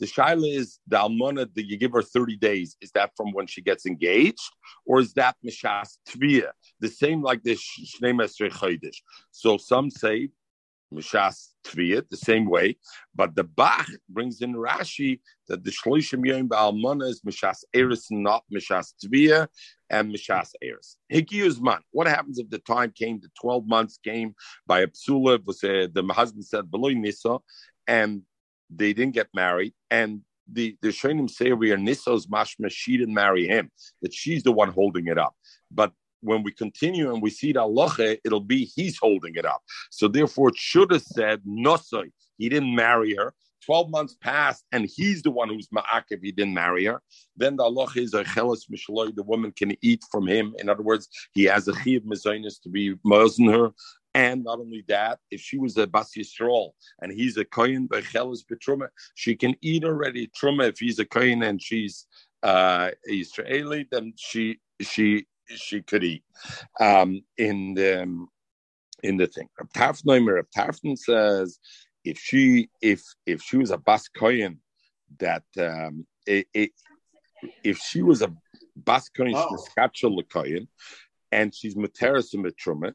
The 0.00 0.06
shaila 0.06 0.54
is 0.54 0.78
the 0.86 0.96
almana 0.96 1.52
that 1.54 1.66
you 1.66 1.76
give 1.76 1.92
her 1.92 2.02
30 2.02 2.36
days. 2.36 2.76
Is 2.80 2.92
that 2.92 3.12
from 3.16 3.32
when 3.32 3.46
she 3.46 3.62
gets 3.62 3.84
engaged, 3.84 4.50
or 4.86 5.00
is 5.00 5.12
that 5.14 5.36
mishas 5.44 5.98
tvia? 6.08 6.50
The 6.80 6.88
same 6.88 7.22
like 7.22 7.42
the 7.42 7.54
shnei 7.54 8.14
mesrei 8.14 8.50
chodesh. 8.50 8.96
So 9.30 9.56
some 9.56 9.90
say 9.90 10.30
mishas 10.92 11.48
tvia 11.64 12.08
the 12.08 12.16
same 12.16 12.46
way, 12.48 12.76
but 13.14 13.34
the 13.34 13.44
Bach 13.44 13.86
brings 14.08 14.40
in 14.40 14.54
Rashi 14.54 15.20
that 15.48 15.64
the 15.64 15.70
shloishim 15.70 16.26
yom 16.26 16.48
ba'almana 16.48 17.08
is 17.08 17.20
mishas 17.22 17.64
eris, 17.74 18.06
not 18.10 18.44
mishas 18.52 18.94
tvia 19.04 19.48
and 19.90 20.14
mishas 20.14 20.52
eris. 20.62 20.96
Hikiyus 21.12 21.60
man. 21.60 21.80
What 21.90 22.06
happens 22.06 22.38
if 22.38 22.48
the 22.48 22.58
time 22.58 22.92
came? 22.96 23.20
The 23.20 23.30
12 23.40 23.66
months 23.66 23.98
came 24.02 24.34
by 24.66 24.80
a 24.80 24.86
psula. 24.86 25.44
Was 25.44 25.62
uh, 25.64 25.88
the 25.92 26.02
husband 26.12 26.44
said 26.44 26.70
below 26.70 26.90
nisa, 26.90 27.38
and 27.86 28.22
they 28.70 28.92
didn't 28.92 29.14
get 29.14 29.28
married, 29.34 29.74
and 29.90 30.22
the 30.50 30.76
the 30.82 30.88
Shonim 30.88 31.28
say 31.28 31.52
we 31.52 31.72
are 31.72 31.76
Nissa's 31.76 32.26
mashma, 32.26 32.70
she 32.70 32.96
didn't 32.96 33.14
marry 33.14 33.46
him, 33.46 33.70
that 34.02 34.14
she's 34.14 34.42
the 34.42 34.52
one 34.52 34.70
holding 34.70 35.06
it 35.06 35.18
up. 35.18 35.34
But 35.70 35.92
when 36.20 36.42
we 36.42 36.52
continue 36.52 37.12
and 37.12 37.22
we 37.22 37.30
see 37.30 37.52
the 37.52 37.60
Allah, 37.60 37.94
it'll 38.24 38.40
be 38.40 38.64
he's 38.64 38.98
holding 38.98 39.34
it 39.34 39.44
up. 39.44 39.62
So 39.90 40.08
therefore, 40.08 40.50
it 40.50 40.56
should 40.56 40.92
have 40.92 41.02
said 41.02 41.42
Nosoi, 41.44 42.10
he 42.36 42.48
didn't 42.48 42.74
marry 42.74 43.14
her. 43.14 43.34
12 43.66 43.90
months 43.90 44.16
passed 44.22 44.64
and 44.72 44.88
he's 44.96 45.20
the 45.22 45.30
one 45.30 45.50
who's 45.50 45.68
ma'ak 45.68 46.04
if 46.08 46.22
he 46.22 46.32
didn't 46.32 46.54
marry 46.54 46.86
her. 46.86 47.02
Then 47.36 47.56
the 47.56 47.64
Allah 47.64 47.88
is 47.96 48.14
a 48.14 48.24
chelas 48.24 48.62
mishloi, 48.72 49.14
the 49.14 49.22
woman 49.22 49.52
can 49.52 49.76
eat 49.82 50.02
from 50.10 50.26
him. 50.26 50.54
In 50.58 50.70
other 50.70 50.82
words, 50.82 51.06
he 51.34 51.44
has 51.44 51.68
a 51.68 51.74
chiv 51.82 52.02
mezainis 52.04 52.62
to 52.62 52.70
be 52.70 52.94
mosin 53.06 53.52
her. 53.52 53.74
And 54.14 54.44
not 54.44 54.58
only 54.58 54.84
that, 54.88 55.18
if 55.30 55.40
she 55.40 55.58
was 55.58 55.76
a 55.76 55.86
Bas 55.86 56.12
Yisrael 56.16 56.70
and 57.02 57.12
he's 57.12 57.36
a 57.36 57.44
Kohen 57.44 57.86
by 57.86 58.00
Chelas 58.00 58.42
Betruma, 58.50 58.88
she 59.14 59.36
can 59.36 59.54
eat 59.60 59.84
already 59.84 60.28
Truma. 60.28 60.68
If 60.70 60.78
he's 60.78 60.98
a 60.98 61.04
Kohen 61.04 61.42
and 61.42 61.60
she's 61.60 62.06
uh, 62.42 62.90
Israeli, 63.04 63.86
then 63.90 64.14
she 64.16 64.60
she 64.80 65.26
she 65.48 65.82
could 65.82 66.04
eat 66.04 66.22
um, 66.80 67.22
in 67.36 67.74
the 67.74 68.26
in 69.02 69.16
the 69.16 69.26
thing. 69.26 69.48
Rav 69.58 69.70
Tarfneimer, 69.72 70.36
Rav 70.36 70.46
Tarfn 70.56 70.98
says 70.98 71.58
if 72.04 72.18
she 72.18 72.70
if 72.80 73.02
if 73.26 73.42
she 73.42 73.56
was 73.56 73.70
a 73.70 73.78
Bas 73.78 74.08
Kohen 74.08 74.60
that 75.18 75.44
um, 75.58 76.06
it, 76.26 76.46
it, 76.54 76.70
if 77.64 77.78
she 77.78 78.02
was 78.02 78.22
a 78.22 78.32
Bas 78.76 79.08
Kohen 79.08 79.34
Oh. 79.34 80.22
Kohen 80.30 80.68
and 81.32 81.54
she's 81.54 81.74
Materis 81.74 82.34
and 82.34 82.44
Betruma, 82.44 82.94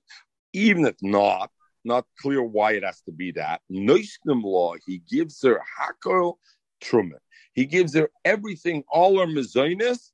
even 0.54 0.86
if 0.86 0.96
not, 1.02 1.52
not 1.86 2.06
clear 2.20 2.42
why 2.42 2.74
it 2.74 2.84
has 2.84 3.02
to 3.02 3.12
be 3.12 3.32
that. 3.34 3.62
Noishnim 3.72 4.44
law, 4.44 4.76
he 4.86 5.02
gives 5.10 5.42
her 5.44 5.62
hakol 5.80 6.36
truma. 6.82 7.18
He 7.54 7.66
gives 7.66 7.94
her 7.96 8.10
everything, 8.26 8.84
all 8.89 9.20
her 9.20 9.28
mezainis, 9.28 10.12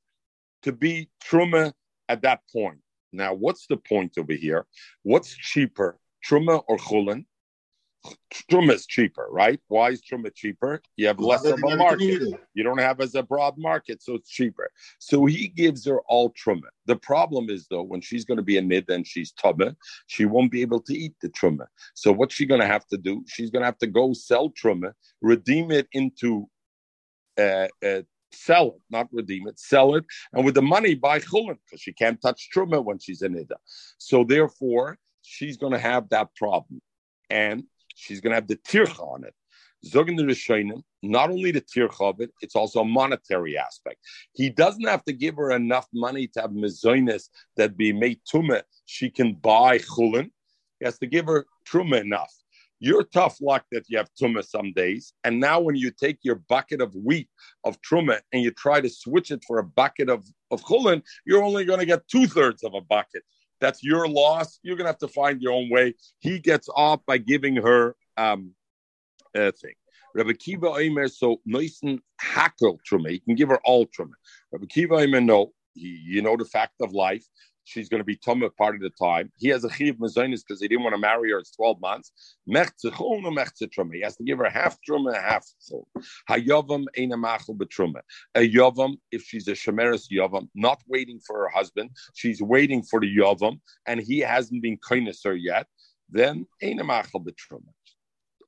to 0.62 0.72
be 0.72 1.08
truma 1.24 1.72
at 2.10 2.22
that 2.22 2.40
point. 2.52 2.80
Now, 3.12 3.34
what's 3.34 3.66
the 3.66 3.76
point 3.76 4.12
over 4.18 4.32
here? 4.32 4.66
What's 5.02 5.34
cheaper, 5.34 5.98
truma 6.28 6.62
or 6.68 6.76
chulin? 6.76 7.24
Truma 8.50 8.72
is 8.72 8.86
cheaper, 8.86 9.26
right? 9.30 9.60
Why 9.68 9.90
is 9.90 10.00
truma 10.00 10.34
cheaper? 10.34 10.80
You 10.96 11.06
have 11.08 11.20
less 11.20 11.44
of 11.44 11.58
a 11.62 11.76
market. 11.76 12.22
You 12.54 12.62
don't 12.64 12.78
have 12.78 13.00
as 13.00 13.14
a 13.14 13.22
broad 13.22 13.54
market, 13.58 14.02
so 14.02 14.14
it's 14.14 14.30
cheaper. 14.30 14.70
So 14.98 15.26
he 15.26 15.48
gives 15.48 15.84
her 15.86 16.00
all 16.08 16.32
truma. 16.32 16.70
The 16.86 16.96
problem 16.96 17.50
is 17.50 17.66
though, 17.70 17.82
when 17.82 18.00
she's 18.00 18.24
going 18.24 18.38
to 18.38 18.42
be 18.42 18.58
a 18.58 18.62
nid 18.62 18.88
and 18.88 19.06
she's 19.06 19.32
tuma, 19.32 19.76
she 20.06 20.24
won't 20.24 20.50
be 20.50 20.62
able 20.62 20.80
to 20.82 20.94
eat 20.96 21.14
the 21.20 21.28
truma. 21.28 21.66
So 21.94 22.10
what's 22.12 22.34
she 22.34 22.46
going 22.46 22.60
to 22.60 22.66
have 22.66 22.86
to 22.88 22.96
do? 22.96 23.24
She's 23.28 23.50
going 23.50 23.62
to 23.62 23.66
have 23.66 23.78
to 23.78 23.86
go 23.86 24.12
sell 24.14 24.50
truma, 24.50 24.92
redeem 25.20 25.70
it 25.70 25.88
into, 25.92 26.48
uh, 27.38 27.68
uh, 27.84 28.02
sell 28.32 28.68
it, 28.68 28.82
not 28.90 29.08
redeem 29.12 29.48
it, 29.48 29.58
sell 29.58 29.94
it, 29.94 30.04
and 30.32 30.44
with 30.44 30.54
the 30.54 30.62
money 30.62 30.94
buy 30.94 31.18
chulin 31.18 31.58
because 31.64 31.80
she 31.80 31.92
can't 31.92 32.20
touch 32.20 32.48
truma 32.54 32.82
when 32.82 32.98
she's 32.98 33.22
a 33.22 33.28
nida. 33.28 33.56
So 33.98 34.24
therefore, 34.24 34.98
she's 35.22 35.56
going 35.56 35.72
to 35.72 35.78
have 35.78 36.08
that 36.10 36.34
problem, 36.36 36.80
and 37.28 37.64
she's 37.94 38.20
going 38.20 38.30
to 38.30 38.36
have 38.36 38.48
the 38.48 38.56
tircha 38.56 39.00
on 39.00 39.24
it. 39.24 39.34
Zogin 39.86 40.18
Rishonim, 40.18 40.82
not 41.02 41.30
only 41.30 41.52
the 41.52 41.62
tircha 41.62 42.10
of 42.10 42.20
it, 42.20 42.30
it's 42.42 42.54
also 42.54 42.80
a 42.80 42.84
monetary 42.84 43.56
aspect. 43.56 43.96
He 44.34 44.50
doesn't 44.50 44.86
have 44.86 45.04
to 45.04 45.12
give 45.12 45.36
her 45.36 45.52
enough 45.52 45.86
money 45.94 46.26
to 46.28 46.40
have 46.42 46.50
mezoines 46.50 47.28
that 47.56 47.76
be 47.76 47.92
made 47.92 48.20
tumah. 48.30 48.62
She 48.84 49.10
can 49.10 49.34
buy 49.34 49.78
chulin. 49.78 50.30
He 50.78 50.84
has 50.84 50.98
to 50.98 51.06
give 51.06 51.26
her 51.26 51.46
truma 51.66 52.00
enough. 52.00 52.32
You're 52.80 53.04
tough 53.04 53.36
luck 53.40 53.64
that 53.72 53.84
you 53.88 53.98
have 53.98 54.08
truma 54.20 54.42
some 54.44 54.72
days, 54.72 55.12
and 55.22 55.38
now 55.38 55.60
when 55.60 55.76
you 55.76 55.90
take 55.90 56.18
your 56.22 56.36
bucket 56.36 56.80
of 56.80 56.94
wheat 56.94 57.28
of 57.64 57.80
truma 57.82 58.20
and 58.32 58.42
you 58.42 58.50
try 58.50 58.80
to 58.80 58.88
switch 58.88 59.30
it 59.30 59.44
for 59.46 59.58
a 59.58 59.64
bucket 59.64 60.08
of 60.08 60.24
of 60.50 60.62
chulin, 60.64 61.02
you're 61.26 61.42
only 61.42 61.64
going 61.64 61.78
to 61.78 61.86
get 61.86 62.08
two 62.08 62.26
thirds 62.26 62.64
of 62.64 62.74
a 62.74 62.80
bucket. 62.80 63.22
That's 63.60 63.84
your 63.84 64.08
loss. 64.08 64.58
You're 64.62 64.76
going 64.76 64.86
to 64.86 64.92
have 64.92 64.98
to 64.98 65.08
find 65.08 65.40
your 65.42 65.52
own 65.52 65.68
way. 65.70 65.94
He 66.18 66.38
gets 66.38 66.68
off 66.74 67.00
by 67.06 67.18
giving 67.18 67.56
her 67.56 67.94
um, 68.16 68.52
uh, 69.36 69.52
thing. 69.52 69.74
Rabbi 70.14 70.32
Kiva 70.32 70.68
Omer, 70.68 71.08
so 71.08 71.40
Noisen 71.48 72.00
hakel 72.20 72.78
truma. 72.90 73.10
He 73.10 73.20
can 73.20 73.34
give 73.34 73.48
her 73.48 73.60
all 73.64 73.86
truma. 73.86 74.14
Rabbi 74.52 74.66
Kiva 74.66 74.94
Omer, 74.94 75.20
no. 75.20 75.52
He, 75.74 76.00
you 76.02 76.20
know 76.22 76.36
the 76.36 76.44
fact 76.44 76.74
of 76.80 76.92
life. 76.92 77.24
She's 77.64 77.88
going 77.88 78.00
to 78.00 78.04
be 78.04 78.16
tumah 78.16 78.54
part 78.56 78.74
of 78.74 78.80
the 78.80 78.90
time. 78.90 79.30
He 79.36 79.48
has 79.48 79.64
a 79.64 79.70
chiv 79.70 79.96
mazonis 79.96 80.42
because 80.46 80.60
he 80.60 80.68
didn't 80.68 80.82
want 80.82 80.94
to 80.94 81.00
marry 81.00 81.30
her. 81.30 81.38
It's 81.38 81.52
12 81.52 81.80
months. 81.80 82.12
Truma. 82.48 83.94
He 83.94 84.00
has 84.00 84.16
to 84.16 84.24
give 84.24 84.38
her 84.38 84.50
half 84.50 84.78
truma, 84.88 85.14
half 85.14 85.46
chol. 85.70 85.84
Hayavam 86.28 86.86
ein 86.98 87.10
machel 87.10 87.56
betruma. 87.56 88.00
A 88.34 88.48
yavam, 88.48 88.96
if 89.12 89.22
she's 89.22 89.46
a 89.48 89.52
shemeris 89.52 90.08
yovam, 90.10 90.48
not 90.54 90.82
waiting 90.88 91.20
for 91.24 91.38
her 91.38 91.48
husband, 91.48 91.90
she's 92.14 92.42
waiting 92.42 92.82
for 92.82 93.00
the 93.00 93.16
yovam, 93.16 93.60
and 93.86 94.00
he 94.00 94.18
hasn't 94.18 94.62
been 94.62 94.78
kindness 94.78 95.22
her 95.24 95.34
yet, 95.34 95.66
then 96.08 96.46
ein 96.62 96.78
machel 96.78 97.24
betruma. 97.24 97.72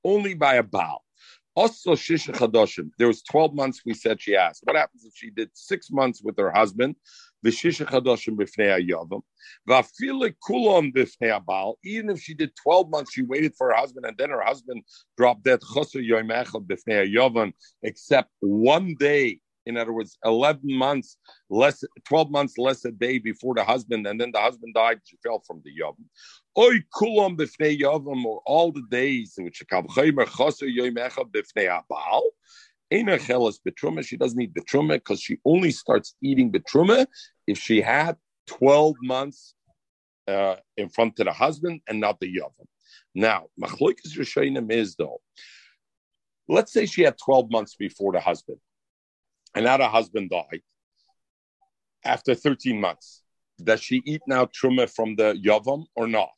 Only 0.04 0.34
by 0.34 0.54
a 0.56 0.62
baal. 0.62 1.04
Also, 1.54 1.92
Shisha 1.92 2.34
Chadoshim. 2.34 2.90
There 2.98 3.08
was 3.08 3.22
12 3.22 3.54
months 3.54 3.82
we 3.84 3.92
said 3.92 4.20
she 4.22 4.34
asked. 4.34 4.62
What 4.64 4.76
happens 4.76 5.04
if 5.04 5.12
she 5.14 5.30
did 5.30 5.50
six 5.52 5.90
months 5.90 6.22
with 6.22 6.38
her 6.38 6.50
husband, 6.50 6.96
kulon. 10.44 11.74
Even 11.84 12.10
if 12.10 12.20
she 12.20 12.34
did 12.34 12.50
twelve 12.62 12.90
months, 12.90 13.12
she 13.12 13.22
waited 13.22 13.54
for 13.56 13.68
her 13.68 13.76
husband, 13.76 14.06
and 14.06 14.16
then 14.18 14.30
her 14.30 14.42
husband 14.42 14.82
dropped 15.16 15.44
dead 15.44 15.60
yoim 15.60 16.30
echad 16.30 17.52
except 17.82 18.30
one 18.40 18.94
day 18.98 19.40
in 19.66 19.76
other 19.76 19.92
words, 19.92 20.18
11 20.24 20.60
months 20.64 21.16
less, 21.48 21.84
12 22.06 22.30
months 22.30 22.58
less 22.58 22.84
a 22.84 22.90
day 22.90 23.18
before 23.18 23.54
the 23.54 23.64
husband, 23.64 24.06
and 24.06 24.20
then 24.20 24.32
the 24.32 24.40
husband 24.40 24.74
died, 24.74 25.00
she 25.04 25.16
fell 25.22 25.42
from 25.46 25.62
the 25.64 25.70
Yavim. 25.70 26.04
Oy 26.58 26.80
kulam 26.94 27.36
b'fnei 27.36 27.80
Yavim, 27.80 28.24
or 28.24 28.42
all 28.44 28.72
the 28.72 28.82
days 28.90 29.34
in 29.38 29.44
which 29.44 29.56
she 29.56 29.64
Kavchaymer 29.64 30.26
chaser 30.26 30.66
yoimecha 30.66 31.24
b'fnei 31.30 31.80
Abal. 31.90 32.22
She 34.04 34.16
doesn't 34.18 34.40
eat 34.40 34.52
betruma 34.52 34.94
because 34.94 35.22
she 35.22 35.38
only 35.46 35.70
starts 35.70 36.14
eating 36.22 36.52
betruma 36.52 37.06
if 37.52 37.58
she 37.58 37.82
had 37.82 38.16
12 38.46 38.96
months 39.02 39.54
uh, 40.26 40.56
in 40.78 40.88
front 40.88 41.20
of 41.20 41.26
the 41.26 41.32
husband 41.32 41.82
and 41.86 42.00
not 42.00 42.18
the 42.18 42.26
Yavim. 42.38 42.66
Now, 43.14 43.40
machloikas 43.62 44.16
Rishonim 44.16 44.72
is 44.72 44.96
though, 44.96 45.20
let's 46.48 46.72
say 46.72 46.86
she 46.86 47.02
had 47.02 47.16
12 47.18 47.50
months 47.50 47.74
before 47.76 48.12
the 48.12 48.20
husband 48.20 48.58
and 49.54 49.66
now 49.66 49.76
the 49.76 49.88
husband 49.88 50.30
died 50.30 50.62
after 52.04 52.34
13 52.34 52.80
months. 52.80 53.22
Does 53.62 53.82
she 53.82 54.00
eat 54.06 54.22
now 54.26 54.46
truma 54.46 54.88
from 54.90 55.14
the 55.16 55.34
yavam 55.34 55.84
or 55.94 56.06
not? 56.08 56.30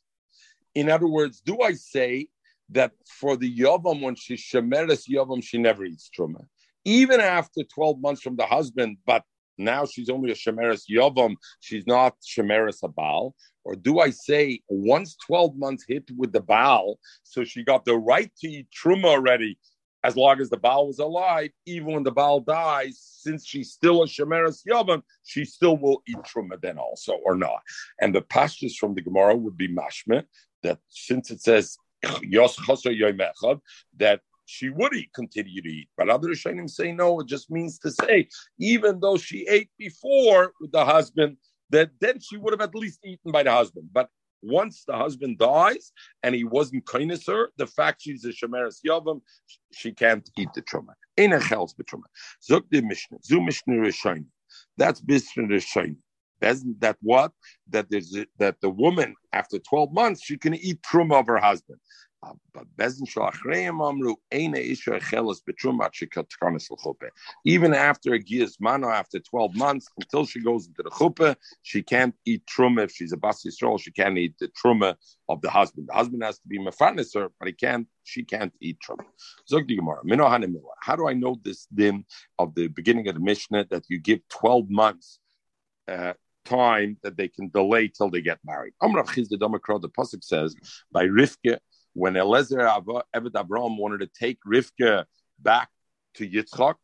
In 0.75 0.89
other 0.89 1.07
words, 1.07 1.39
do 1.39 1.61
I 1.61 1.73
say 1.73 2.27
that 2.71 2.91
for 3.07 3.37
the 3.37 3.49
yavam, 3.61 4.01
when 4.01 4.15
she 4.15 4.35
shemeres 4.35 5.03
yavam, 5.09 5.41
she 5.41 5.57
never 5.59 5.85
eats 5.85 6.09
truma, 6.15 6.45
even 6.83 7.21
after 7.21 7.63
12 7.63 8.01
months 8.01 8.21
from 8.21 8.35
the 8.35 8.45
husband, 8.45 8.97
but 9.05 9.23
now 9.57 9.85
she's 9.85 10.09
only 10.09 10.31
a 10.31 10.35
shemeres 10.35 10.83
yavam, 10.89 11.35
she's 11.59 11.87
not 11.87 12.15
shemeres 12.21 12.83
abal? 12.83 13.33
Or 13.63 13.75
do 13.75 13.99
I 13.99 14.11
say 14.11 14.61
once 14.69 15.15
12 15.25 15.57
months 15.57 15.85
hit 15.87 16.09
with 16.15 16.31
the 16.31 16.41
baal, 16.41 16.99
so 17.23 17.43
she 17.43 17.63
got 17.63 17.85
the 17.85 17.97
right 17.97 18.31
to 18.41 18.47
eat 18.47 18.67
truma 18.71 19.05
already, 19.05 19.57
as 20.05 20.15
long 20.15 20.39
as 20.39 20.51
the 20.51 20.57
Baal 20.57 20.85
was 20.85 20.99
alive, 20.99 21.49
even 21.65 21.93
when 21.93 22.03
the 22.03 22.11
Baal 22.11 22.39
dies, 22.39 23.01
since 23.01 23.43
she's 23.43 23.71
still 23.71 24.03
a 24.03 24.05
Shemeres 24.05 24.61
Yavam, 24.69 25.01
she 25.23 25.45
still 25.45 25.77
will 25.77 26.03
eat 26.07 26.17
Truma 26.17 26.61
then 26.61 26.77
also, 26.77 27.13
or 27.25 27.35
not. 27.35 27.61
And 27.99 28.13
the 28.13 28.21
pastures 28.21 28.77
from 28.77 28.93
the 28.93 29.01
Gemara 29.01 29.35
would 29.35 29.57
be 29.57 29.67
mashme, 29.67 30.23
that 30.61 30.77
since 30.89 31.31
it 31.31 31.41
says 31.41 31.75
that 32.03 34.19
she 34.45 34.69
would 34.69 34.93
eat, 34.93 35.11
continue 35.13 35.61
to 35.61 35.69
eat. 35.69 35.89
But 35.97 36.09
other 36.09 36.29
Rishonim 36.29 36.69
say 36.69 36.91
no, 36.91 37.19
it 37.19 37.27
just 37.27 37.51
means 37.51 37.79
to 37.79 37.91
say, 37.91 38.27
even 38.59 38.99
though 38.99 39.17
she 39.17 39.45
ate 39.49 39.69
before 39.77 40.53
with 40.59 40.71
the 40.71 40.85
husband, 40.85 41.37
that 41.71 41.89
then 41.99 42.19
she 42.19 42.37
would 42.37 42.53
have 42.53 42.61
at 42.61 42.75
least 42.75 42.99
eaten 43.03 43.31
by 43.31 43.43
the 43.43 43.51
husband. 43.51 43.89
But 43.91 44.09
once 44.41 44.83
the 44.85 44.95
husband 44.95 45.39
dies 45.39 45.91
and 46.23 46.35
he 46.35 46.43
wasn't 46.43 46.85
kindness 46.85 47.25
her, 47.27 47.49
the 47.57 47.67
fact 47.67 48.03
she's 48.03 48.23
a 48.25 48.29
shemeres 48.29 48.77
yavam, 48.85 49.21
she 49.73 49.91
can't 49.91 50.29
eat 50.37 50.49
the 50.53 50.61
truma. 50.61 50.93
In 51.17 51.33
a 51.33 51.39
chels 51.39 51.73
betruma. 51.73 52.03
Zuk 52.47 52.63
the 52.69 52.81
mishnah. 52.81 53.17
Zu 53.23 53.41
mishnah 53.41 53.75
rishonim. 53.75 54.25
That's 54.77 55.01
mishnah 55.05 55.43
rishonim. 55.43 55.97
That 56.41 56.97
what? 57.01 57.31
That 57.69 57.89
there's 57.89 58.15
a, 58.15 58.27
that 58.37 58.61
the 58.61 58.69
woman 58.69 59.15
after 59.33 59.57
12 59.57 59.91
months 59.93 60.23
she 60.23 60.37
can 60.37 60.53
eat 60.53 60.81
truma 60.83 61.19
of 61.19 61.27
her 61.27 61.37
husband. 61.37 61.79
Even 67.45 67.73
after 67.73 68.13
a 68.13 68.19
giyas 68.19 68.55
mano, 68.59 68.89
after 68.89 69.19
12 69.19 69.55
months, 69.55 69.87
until 69.99 70.25
she 70.25 70.39
goes 70.41 70.67
into 70.67 70.83
the 70.83 70.89
chuppah, 70.89 71.35
she 71.61 71.81
can't 71.83 72.15
eat 72.25 72.43
truma. 72.45 72.83
If 72.85 72.91
she's 72.91 73.11
a 73.11 73.17
bas 73.17 73.43
Yisrael, 73.45 73.79
she 73.79 73.91
can't 73.91 74.17
eat 74.17 74.35
the 74.39 74.49
truma 74.49 74.95
of 75.29 75.41
the 75.41 75.49
husband. 75.49 75.87
The 75.89 75.93
husband 75.93 76.23
has 76.23 76.39
to 76.39 76.47
be 76.47 76.59
mefarneser, 76.59 77.29
but 77.39 77.47
he 77.47 77.53
can't. 77.53 77.87
She 78.03 78.23
can't 78.23 78.53
eat 78.61 78.77
truma. 78.87 79.05
How 80.81 80.95
do 80.95 81.07
I 81.07 81.13
know 81.13 81.39
this 81.43 81.67
din 81.73 82.05
of 82.39 82.55
the 82.55 82.67
beginning 82.67 83.07
of 83.07 83.15
the 83.15 83.21
Mishnah 83.21 83.65
that 83.71 83.83
you 83.89 83.99
give 83.99 84.19
12 84.29 84.69
months? 84.69 85.19
Uh, 85.87 86.13
time 86.45 86.97
that 87.03 87.17
they 87.17 87.27
can 87.27 87.49
delay 87.49 87.87
till 87.87 88.09
they 88.09 88.21
get 88.21 88.39
married. 88.45 88.73
Amrav 88.81 89.13
Chiz 89.13 89.27
the 89.27 89.37
the 89.37 89.89
pasuk 89.89 90.23
says 90.23 90.55
by 90.91 91.05
Rivka 91.05 91.57
when 91.95 92.17
Eliezer 92.17 92.57
Eved 92.59 93.03
Abraham 93.15 93.77
wanted 93.77 94.01
to 94.01 94.07
take 94.07 94.37
Rivka 94.45 95.05
back 95.39 95.69
to 96.15 96.29
Yitzchak, 96.29 96.75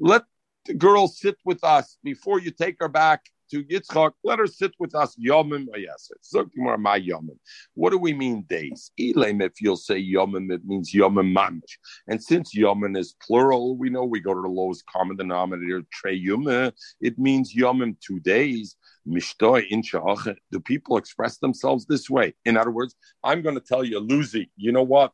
let 0.00 0.24
the 0.64 0.74
girl 0.74 1.08
sit 1.08 1.36
with 1.44 1.62
us 1.62 1.98
before 2.02 2.40
you 2.40 2.50
take 2.50 2.76
her 2.80 2.88
back 2.88 3.26
to 3.50 3.64
Yitzchak, 3.64 4.12
let 4.24 4.38
her 4.38 4.46
sit 4.46 4.72
with 4.78 4.94
us 4.94 5.16
Yomim 5.16 5.66
Yomim. 5.74 7.38
What 7.74 7.90
do 7.90 7.98
we 7.98 8.12
mean 8.12 8.42
days? 8.48 8.90
Elam, 8.98 9.40
if 9.40 9.60
you'll 9.60 9.76
say 9.76 10.02
Yomim, 10.02 10.52
it 10.52 10.64
means 10.64 10.92
Yomim 10.92 11.32
Mamish. 11.34 11.78
And 12.06 12.22
since 12.22 12.54
Yomim 12.54 12.96
is 12.98 13.14
plural, 13.22 13.76
we 13.76 13.90
know 13.90 14.04
we 14.04 14.20
go 14.20 14.34
to 14.34 14.40
the 14.40 14.48
lowest 14.48 14.84
common 14.86 15.16
denominator, 15.16 15.82
Trey 15.92 16.14
Yuma, 16.14 16.72
it 17.00 17.18
means 17.18 17.54
Yomim 17.54 17.96
two 18.00 18.20
days. 18.20 18.76
Mishtoi 19.06 19.66
in 19.68 19.82
Do 20.52 20.60
people 20.60 20.98
express 20.98 21.38
themselves 21.38 21.86
this 21.86 22.10
way? 22.10 22.34
In 22.44 22.58
other 22.58 22.70
words, 22.70 22.94
I'm 23.24 23.40
going 23.40 23.54
to 23.54 23.60
tell 23.60 23.82
you, 23.82 24.00
Lucy, 24.00 24.50
you 24.56 24.70
know 24.70 24.82
what? 24.82 25.12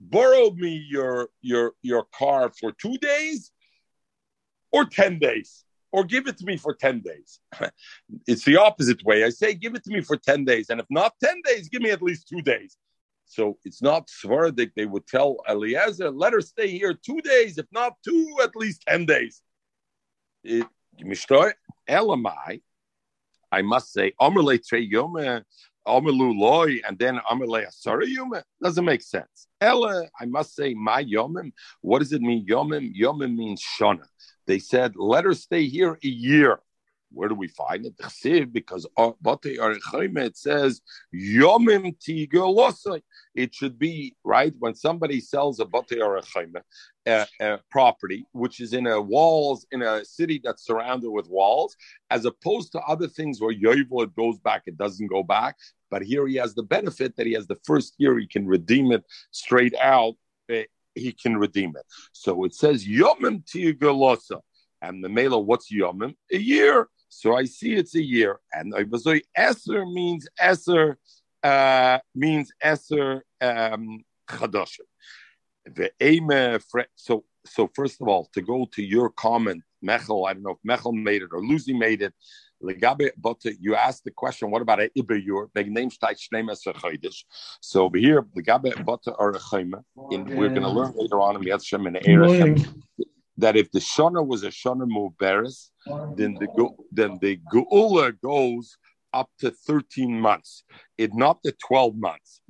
Borrow 0.00 0.50
me 0.50 0.84
your 0.88 1.28
your 1.40 1.72
your 1.82 2.04
car 2.14 2.50
for 2.58 2.72
two 2.72 2.98
days 2.98 3.52
or 4.72 4.84
ten 4.84 5.18
days 5.18 5.65
or 5.96 6.04
give 6.04 6.26
it 6.26 6.36
to 6.36 6.44
me 6.44 6.58
for 6.58 6.74
10 6.74 7.00
days. 7.00 7.40
it's 8.26 8.44
the 8.44 8.58
opposite 8.58 9.02
way. 9.02 9.24
I 9.24 9.30
say, 9.30 9.54
give 9.54 9.74
it 9.74 9.82
to 9.84 9.90
me 9.90 10.02
for 10.02 10.18
10 10.18 10.44
days. 10.44 10.68
And 10.68 10.78
if 10.78 10.84
not 10.90 11.14
10 11.24 11.40
days, 11.42 11.70
give 11.70 11.80
me 11.80 11.90
at 11.90 12.02
least 12.02 12.28
two 12.28 12.42
days. 12.42 12.76
So 13.24 13.56
it's 13.64 13.80
not 13.80 14.08
Svardik. 14.08 14.72
They 14.76 14.84
would 14.84 15.06
tell 15.06 15.38
Eliezer, 15.48 16.10
let 16.10 16.34
her 16.34 16.42
stay 16.42 16.68
here 16.68 16.92
two 16.92 17.22
days, 17.22 17.56
if 17.56 17.64
not 17.72 17.94
two, 18.04 18.36
at 18.42 18.50
least 18.54 18.84
10 18.86 19.06
days. 19.06 19.40
It, 20.44 20.66
Elamai, 21.88 22.60
I 23.50 23.62
must 23.62 23.90
say, 23.90 24.12
Yome, 25.86 26.38
Loy, 26.38 26.80
and 26.86 26.98
then 26.98 27.20
Amalei 27.30 27.66
Asara 27.66 28.04
Yome. 28.04 28.42
Doesn't 28.62 28.84
make 28.84 29.02
sense. 29.02 29.46
Ella, 29.60 30.06
I 30.20 30.26
must 30.26 30.54
say, 30.54 30.74
my 30.74 31.04
Yomim. 31.04 31.52
What 31.80 32.00
does 32.00 32.12
it 32.12 32.22
mean, 32.22 32.46
Yomim? 32.46 32.92
Yomim 32.94 33.36
means 33.36 33.62
Shona. 33.62 34.06
They 34.46 34.58
said, 34.58 34.94
let 34.96 35.24
her 35.24 35.34
stay 35.34 35.66
here 35.66 35.98
a 36.02 36.08
year. 36.08 36.60
Where 37.12 37.28
do 37.28 37.34
we 37.34 37.48
find 37.48 37.86
it? 37.86 38.52
Because 38.52 38.86
uh, 38.96 39.12
it 39.24 40.36
says 40.36 40.80
Yomim 41.14 41.96
Tigolosai. 41.98 43.02
It 43.34 43.54
should 43.54 43.78
be 43.78 44.14
right 44.24 44.52
when 44.58 44.74
somebody 44.74 45.20
sells 45.20 45.60
a 45.60 45.64
Bate 45.64 46.00
or 46.02 46.20
a, 47.06 47.58
property, 47.70 48.26
which 48.32 48.60
is 48.60 48.72
in 48.72 48.86
a 48.86 49.00
walls 49.00 49.66
in 49.70 49.82
a 49.82 50.04
city 50.04 50.40
that's 50.42 50.66
surrounded 50.66 51.10
with 51.10 51.28
walls, 51.28 51.76
as 52.10 52.24
opposed 52.24 52.72
to 52.72 52.80
other 52.80 53.06
things 53.06 53.40
where 53.40 53.54
Yovel 53.54 54.04
it 54.04 54.14
goes 54.16 54.38
back, 54.40 54.62
it 54.66 54.76
doesn't 54.76 55.06
go 55.06 55.22
back. 55.22 55.56
But 55.90 56.02
here 56.02 56.26
he 56.26 56.34
has 56.36 56.54
the 56.54 56.64
benefit 56.64 57.16
that 57.16 57.26
he 57.26 57.32
has 57.34 57.46
the 57.46 57.58
first 57.64 57.94
year 57.98 58.18
he 58.18 58.26
can 58.26 58.46
redeem 58.46 58.90
it 58.92 59.04
straight 59.30 59.74
out 59.80 60.14
eh, 60.48 60.64
he 60.94 61.12
can 61.12 61.36
redeem 61.36 61.74
it. 61.76 61.84
So 62.12 62.44
it 62.44 62.54
says 62.54 62.86
Yomim 62.86 63.44
Tiyagalosa. 63.44 64.40
And 64.82 65.02
the 65.02 65.08
Mela, 65.08 65.38
what's 65.38 65.72
Yomim? 65.72 66.14
A 66.32 66.36
year. 66.36 66.88
So 67.16 67.34
I 67.34 67.44
see 67.46 67.72
it's 67.72 67.94
a 67.94 68.02
year. 68.02 68.40
And 68.52 68.74
Ibazoi 68.74 69.22
Eser 69.38 69.90
means 69.90 70.28
Eser, 70.38 70.96
uh, 71.42 71.98
means 72.14 72.52
Eser 72.62 73.22
um. 73.40 74.04
So, 76.96 77.24
so 77.46 77.70
first 77.74 78.02
of 78.02 78.08
all, 78.08 78.28
to 78.34 78.42
go 78.42 78.68
to 78.74 78.82
your 78.82 79.08
comment, 79.08 79.62
Mechel, 79.82 80.28
I 80.28 80.34
don't 80.34 80.42
know 80.42 80.58
if 80.58 80.62
Mechel 80.68 80.92
made 80.92 81.22
it 81.22 81.30
or 81.32 81.40
Lucy 81.40 81.72
made 81.72 82.02
it. 82.02 82.12
But 82.60 83.44
you 83.60 83.74
asked 83.74 84.04
the 84.04 84.10
question, 84.10 84.50
what 84.50 84.60
about 84.60 84.80
a 84.80 84.90
Iberur? 84.98 85.48
Big 85.54 85.70
name 85.72 85.88
So 87.60 87.84
over 87.84 87.98
here, 87.98 88.22
Legabe 88.36 88.84
Bata 88.84 89.12
or 89.12 89.32
we're 90.28 90.48
going 90.48 90.62
to 90.62 90.68
learn 90.68 90.92
later 90.96 91.20
on 91.20 91.36
in 91.36 91.42
the 91.42 91.50
Yatshim 91.50 91.86
and 91.86 91.96
Erechem 91.96 92.82
that 93.38 93.56
if 93.56 93.70
the 93.70 93.78
Shana 93.78 94.26
was 94.26 94.42
a 94.42 94.48
Shana 94.48 94.86
Muberes, 94.86 95.70
then 96.16 96.34
the 96.34 96.48
then 96.92 97.18
the 97.20 97.38
Geula 97.52 98.18
goes 98.20 98.76
up 99.12 99.30
to 99.40 99.50
13 99.50 100.20
months, 100.20 100.64
it 100.98 101.14
not 101.14 101.42
the 101.42 101.52
12 101.66 101.96
months. 101.96 102.40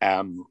Um, 0.00 0.44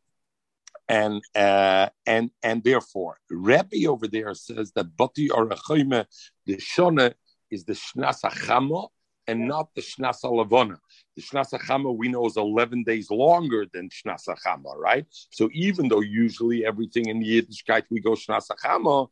and 0.87 1.21
uh, 1.35 1.89
and 2.05 2.29
and 2.43 2.63
therefore, 2.63 3.17
Rebbe 3.29 3.87
over 3.87 4.07
there 4.07 4.33
says 4.35 4.71
that 4.75 4.95
Bati 4.95 5.29
or 5.31 5.47
the 5.47 6.57
Shana 6.57 7.13
is 7.49 7.63
the 7.65 7.73
Shnas 7.73 8.21
Achamo, 8.21 8.89
and 9.27 9.47
not 9.47 9.73
the 9.75 9.81
Shnasa 9.81 10.25
Lavona. 10.25 10.77
The 11.15 11.21
Shnasa 11.21 11.59
Chama 11.59 11.95
we 11.95 12.09
know 12.09 12.25
is 12.25 12.37
11 12.37 12.83
days 12.83 13.09
longer 13.09 13.65
than 13.73 13.89
Shnasa 13.89 14.35
Chama, 14.45 14.75
right? 14.75 15.05
So 15.31 15.49
even 15.53 15.87
though 15.87 16.01
usually 16.01 16.65
everything 16.65 17.07
in 17.07 17.19
the 17.19 17.41
Yiddishkeit 17.41 17.83
we 17.89 18.01
go 18.01 18.11
Shnasa 18.11 18.55
Chama, 18.63 19.07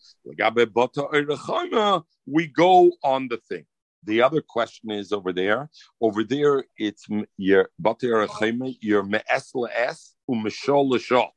we 2.26 2.48
go 2.48 2.92
on 3.04 3.28
the 3.28 3.38
thing. 3.50 3.66
The 4.06 4.22
other 4.22 4.42
question 4.42 4.92
is 4.92 5.14
over 5.14 5.32
there. 5.32 5.70
Over 6.02 6.24
there, 6.26 6.66
it's 6.78 7.08
your 7.38 7.70
your 7.78 9.04
me'es 9.04 9.52
le'es 9.56 10.14
u'mishol 10.30 10.90
l'shol. 10.90 11.30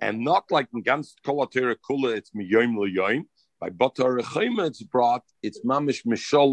And 0.00 0.20
not 0.20 0.44
like 0.50 0.68
in 0.72 0.82
ganz 0.82 1.14
kolatera 1.26 1.74
kula, 1.88 2.16
it's 2.16 2.30
miyoim 2.30 2.76
l'yoim. 2.78 3.24
By 3.60 3.70
bater 3.70 4.18
it's 4.18 4.82
brought, 4.84 5.22
it's 5.42 5.60
mamish 5.64 6.04
mishol 6.06 6.52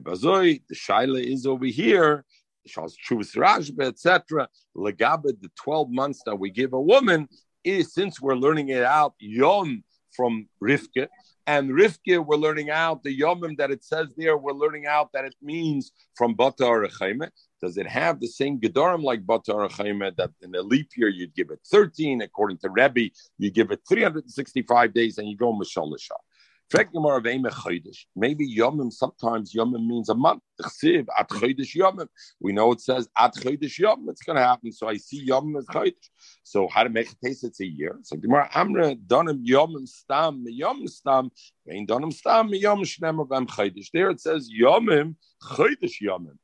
the 0.00 0.74
shaila 0.74 1.22
is 1.22 1.46
over 1.46 1.66
here. 1.66 2.24
Shals 2.68 2.94
Chuvas 3.08 3.36
Rashba, 3.36 3.86
etc. 3.86 4.48
Legabe, 4.76 5.40
the 5.40 5.50
12 5.56 5.90
months 5.90 6.22
that 6.26 6.36
we 6.36 6.50
give 6.50 6.72
a 6.72 6.80
woman, 6.80 7.28
is 7.64 7.92
since 7.92 8.20
we're 8.20 8.36
learning 8.36 8.68
it 8.68 8.84
out 8.84 9.14
yom 9.18 9.82
from 10.14 10.48
Rivke, 10.62 11.08
and 11.46 11.70
Rivke, 11.70 12.24
we're 12.24 12.36
learning 12.36 12.70
out 12.70 13.02
the 13.02 13.18
Yomim 13.18 13.56
that 13.56 13.70
it 13.70 13.82
says 13.82 14.08
there, 14.16 14.36
we're 14.36 14.52
learning 14.52 14.86
out 14.86 15.12
that 15.12 15.24
it 15.24 15.34
means 15.42 15.90
from 16.14 16.34
Bata 16.34 16.62
Arachayme. 16.62 17.28
Does 17.60 17.76
it 17.78 17.86
have 17.86 18.20
the 18.20 18.28
same 18.28 18.60
Gedarim 18.60 19.02
like 19.02 19.26
Bata 19.26 19.52
Arachayme 19.52 20.16
that 20.16 20.30
in 20.40 20.54
a 20.54 20.62
leap 20.62 20.90
year 20.96 21.08
you'd 21.08 21.34
give 21.34 21.50
it 21.50 21.58
13? 21.68 22.22
According 22.22 22.58
to 22.58 22.70
Rebbe, 22.70 23.10
you 23.38 23.50
give 23.50 23.72
it 23.72 23.80
365 23.88 24.94
days 24.94 25.18
and 25.18 25.28
you 25.28 25.36
go 25.36 25.52
Mashallah. 25.52 25.96
Maybe 26.74 28.56
Yomim, 28.56 28.92
sometimes 28.92 29.52
Yomim 29.54 29.86
means 29.86 30.08
a 30.08 30.14
month. 30.14 30.42
We 32.40 32.52
know 32.52 32.72
it 32.72 32.80
says 32.80 33.08
At 33.18 33.34
Chodesh 33.34 33.80
Yomim, 33.80 34.08
it's 34.08 34.22
going 34.22 34.36
to 34.36 34.42
happen. 34.42 34.72
So 34.72 34.88
I 34.88 34.96
see 34.96 35.26
Yomim 35.26 35.58
as 35.58 35.66
Chodesh. 35.66 35.92
So 36.44 36.68
how 36.68 36.84
to 36.84 36.88
make 36.88 37.10
a 37.10 37.14
taste, 37.24 37.44
it's 37.44 37.60
a 37.60 37.66
year. 37.66 37.98
So 38.02 38.16
Gemara 38.16 38.48
Amra, 38.54 38.94
Donim 38.94 39.46
Yomim 39.46 39.86
Stam, 39.88 40.44
Yomim 40.46 40.88
Stam, 40.88 41.30
Vein 41.66 41.86
Donim 41.86 42.12
Stam, 42.12 42.48
Yom 42.48 42.80
Shnemer 42.80 43.28
Bam 43.28 43.46
Chodesh. 43.46 43.88
There 43.92 44.10
it 44.10 44.20
says 44.20 44.48
Yomim, 44.50 45.16
Chodesh 45.42 46.00
Yomim 46.02 46.38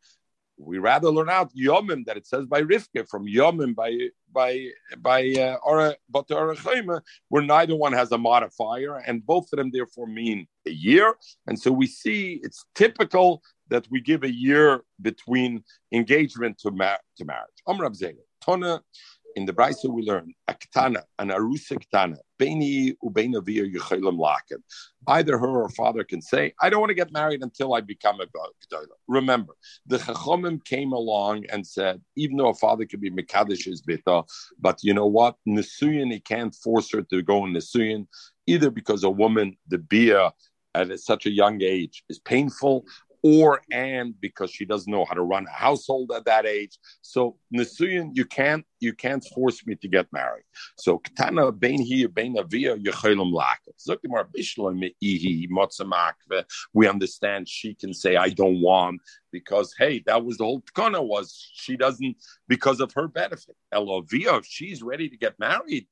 we 0.59 0.79
rather 0.79 1.11
learn 1.11 1.31
out 1.31 1.55
Yomim 1.55 2.05
that 2.07 2.17
it 2.17 2.27
says 2.27 2.47
by 2.47 2.63
Rivka 2.63 3.09
from 3.09 3.27
Yomim 3.27 3.75
by 3.75 3.97
by 4.33 4.69
by 4.99 5.33
uh, 5.33 5.57
where 7.29 7.43
neither 7.43 7.77
one 7.77 7.93
has 7.93 8.13
a 8.13 8.19
modifier, 8.19 8.97
and 9.07 9.25
both 9.25 9.49
of 9.53 9.59
them 9.59 9.71
therefore 9.73 10.07
mean 10.07 10.47
a 10.67 10.71
year. 10.71 11.15
And 11.47 11.59
so 11.59 11.71
we 11.71 11.87
see 11.87 12.41
it's 12.43 12.65
typical 12.75 13.43
that 13.69 13.87
we 13.91 14.01
give 14.01 14.25
a 14.25 14.33
year 14.33 14.83
between 15.01 15.63
engagement 15.93 16.59
to, 16.59 16.71
mar- 16.71 17.01
to 17.17 17.25
marriage. 17.25 17.59
Amrav 17.69 18.03
Amr 18.03 18.17
Tona 18.45 18.81
in 19.39 19.47
the 19.47 19.53
Brisa 19.53 19.89
we 19.89 20.03
learn 20.03 20.35
aktana 20.51 21.03
an 21.21 21.29
arusa 21.29 21.77
ktana 21.85 22.17
beini 22.41 22.95
ubeina 23.05 23.41
via 23.45 23.65
yechelim. 23.75 24.19
Either 25.07 25.39
her 25.39 25.55
or 25.63 25.69
father 25.71 26.03
can 26.03 26.21
say, 26.21 26.53
"I 26.61 26.69
don't 26.69 26.81
want 26.81 26.91
to 26.91 27.03
get 27.03 27.13
married 27.13 27.43
until 27.49 27.73
I 27.75 27.81
become 27.81 28.19
a 28.21 28.27
gdola." 28.27 28.97
Remember, 29.07 29.55
the 29.87 29.99
chachomim 29.99 30.57
came 30.65 30.93
along 30.93 31.47
and 31.53 31.67
said, 31.77 32.03
even 32.17 32.37
though 32.37 32.49
a 32.49 32.55
father 32.67 32.85
can 32.85 33.01
be 33.01 33.11
mekadesh 33.11 33.65
his 33.65 33.81
bita, 33.89 34.17
but 34.67 34.77
you 34.83 34.93
know 34.99 35.11
what, 35.19 35.37
nesuyin 35.57 36.13
he 36.13 36.21
can't 36.21 36.55
force 36.65 36.89
her 36.95 37.03
to 37.03 37.23
go 37.23 37.37
in 37.47 37.53
nesuyin 37.53 38.07
either 38.47 38.71
because 38.71 39.05
a 39.05 39.11
woman 39.23 39.57
the 39.69 39.79
bia 39.79 40.33
at 40.75 41.01
such 41.01 41.27
a 41.27 41.31
young 41.31 41.63
age 41.63 42.05
is 42.09 42.19
painful, 42.19 42.85
or 43.23 43.61
and 43.73 44.19
because 44.21 44.51
she 44.51 44.65
doesn't 44.65 44.91
know 44.91 45.05
how 45.05 45.15
to 45.15 45.23
run 45.23 45.47
a 45.47 45.51
household 45.51 46.13
at 46.15 46.25
that 46.25 46.47
age. 46.47 46.79
So 47.03 47.37
Nisuyin, 47.55 48.11
you 48.15 48.25
can't 48.25 48.65
you 48.81 48.93
can't 48.93 49.25
force 49.35 49.67
me 49.67 49.75
to 49.77 49.89
get 49.89 50.07
married. 50.13 50.45
So 50.77 50.99
Katana 50.99 51.51
Bain 51.53 51.83
here, 51.83 52.09
Bain 52.09 52.39
Avia, 52.39 52.77
Yechelim 52.77 53.33
We 56.73 56.89
understand 56.89 57.49
she 57.49 57.75
can 57.75 57.95
say 57.95 58.17
I 58.17 58.29
don't 58.31 58.61
want 58.61 59.01
because 59.33 59.75
hey, 59.79 60.03
that 60.07 60.25
was 60.25 60.39
the 60.39 60.45
whole 60.45 60.63
tkana 60.63 61.05
was 61.05 61.51
she 61.55 61.77
doesn't 61.77 62.17
because 62.47 62.81
of 62.81 62.93
her 62.93 63.09
benefit. 63.09 63.57
Elovia, 63.75 64.39
if 64.39 64.47
she's 64.47 64.83
ready 64.83 65.09
to 65.09 65.17
get 65.17 65.39
married, 65.39 65.87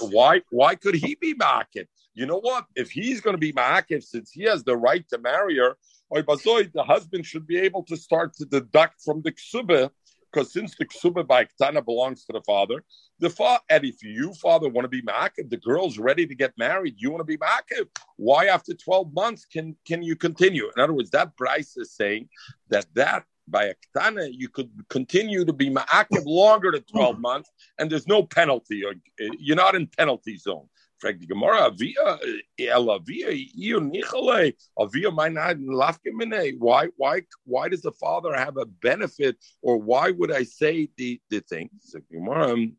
why 0.00 0.42
why 0.50 0.74
could 0.74 0.94
he 0.94 1.14
be 1.14 1.34
market? 1.34 1.88
You 2.14 2.26
know 2.26 2.40
what? 2.40 2.66
If 2.74 2.90
he's 2.90 3.20
going 3.20 3.34
to 3.34 3.40
be 3.40 3.52
market, 3.52 4.02
since 4.02 4.32
he 4.32 4.42
has 4.44 4.64
the 4.64 4.76
right 4.76 5.08
to 5.10 5.18
marry 5.18 5.56
her, 5.58 5.76
the 6.10 6.84
husband 6.86 7.26
should 7.26 7.46
be 7.46 7.58
able 7.58 7.82
to 7.84 7.96
start 7.96 8.34
to 8.34 8.44
deduct 8.44 9.02
from 9.02 9.22
the 9.22 9.32
ksuba, 9.32 9.90
because 10.32 10.52
since 10.52 10.74
the 10.76 10.86
ksuba 10.86 11.26
by 11.26 11.46
ktana 11.46 11.84
belongs 11.84 12.24
to 12.24 12.32
the 12.32 12.42
father, 12.42 12.84
the 13.18 13.30
father, 13.30 13.62
and 13.70 13.84
if 13.84 14.02
you, 14.02 14.32
father, 14.34 14.68
want 14.68 14.84
to 14.84 14.88
be 14.88 15.02
ma'akiv, 15.02 15.50
the 15.50 15.56
girl's 15.56 15.98
ready 15.98 16.26
to 16.26 16.34
get 16.34 16.52
married, 16.56 16.94
you 16.98 17.10
want 17.10 17.20
to 17.20 17.24
be 17.24 17.38
ma'akiv. 17.38 17.88
Why 18.16 18.46
after 18.46 18.74
12 18.74 19.12
months 19.12 19.44
can, 19.44 19.76
can 19.86 20.02
you 20.02 20.16
continue? 20.16 20.70
In 20.76 20.82
other 20.82 20.92
words, 20.92 21.10
that 21.10 21.36
Bryce 21.36 21.76
is 21.76 21.94
saying 21.94 22.28
that 22.68 22.86
that 22.94 23.24
by 23.50 23.64
a 23.64 23.74
ktana, 23.96 24.28
you 24.30 24.48
could 24.48 24.70
continue 24.88 25.44
to 25.44 25.52
be 25.52 25.70
ma'akiv 25.70 26.24
longer 26.26 26.70
than 26.70 26.82
12 26.82 27.18
months, 27.18 27.50
and 27.78 27.90
there's 27.90 28.06
no 28.06 28.22
penalty. 28.22 28.84
Uh, 28.84 28.92
you're 29.38 29.56
not 29.56 29.74
in 29.74 29.86
penalty 29.86 30.36
zone. 30.36 30.68
Fragt 30.98 31.22
die 31.22 31.26
Gemara, 31.26 31.72
ihr 31.78 31.96
eh, 32.22 32.42
eh, 32.56 33.80
Nichale, 33.80 34.54
lafkemine. 34.76 36.58
Why, 36.58 36.88
why, 36.96 37.22
why 37.44 37.68
does 37.68 37.82
the 37.82 37.92
father 37.92 38.34
have 38.34 38.56
a 38.56 38.66
benefit, 38.66 39.36
or 39.62 39.78
why 39.78 40.10
would 40.10 40.32
I 40.32 40.42
say 40.44 40.88
the 40.96 41.20
the 41.30 41.40
thing? 41.40 41.70
So 41.80 42.00
Gemara, 42.10 42.52
um, 42.52 42.76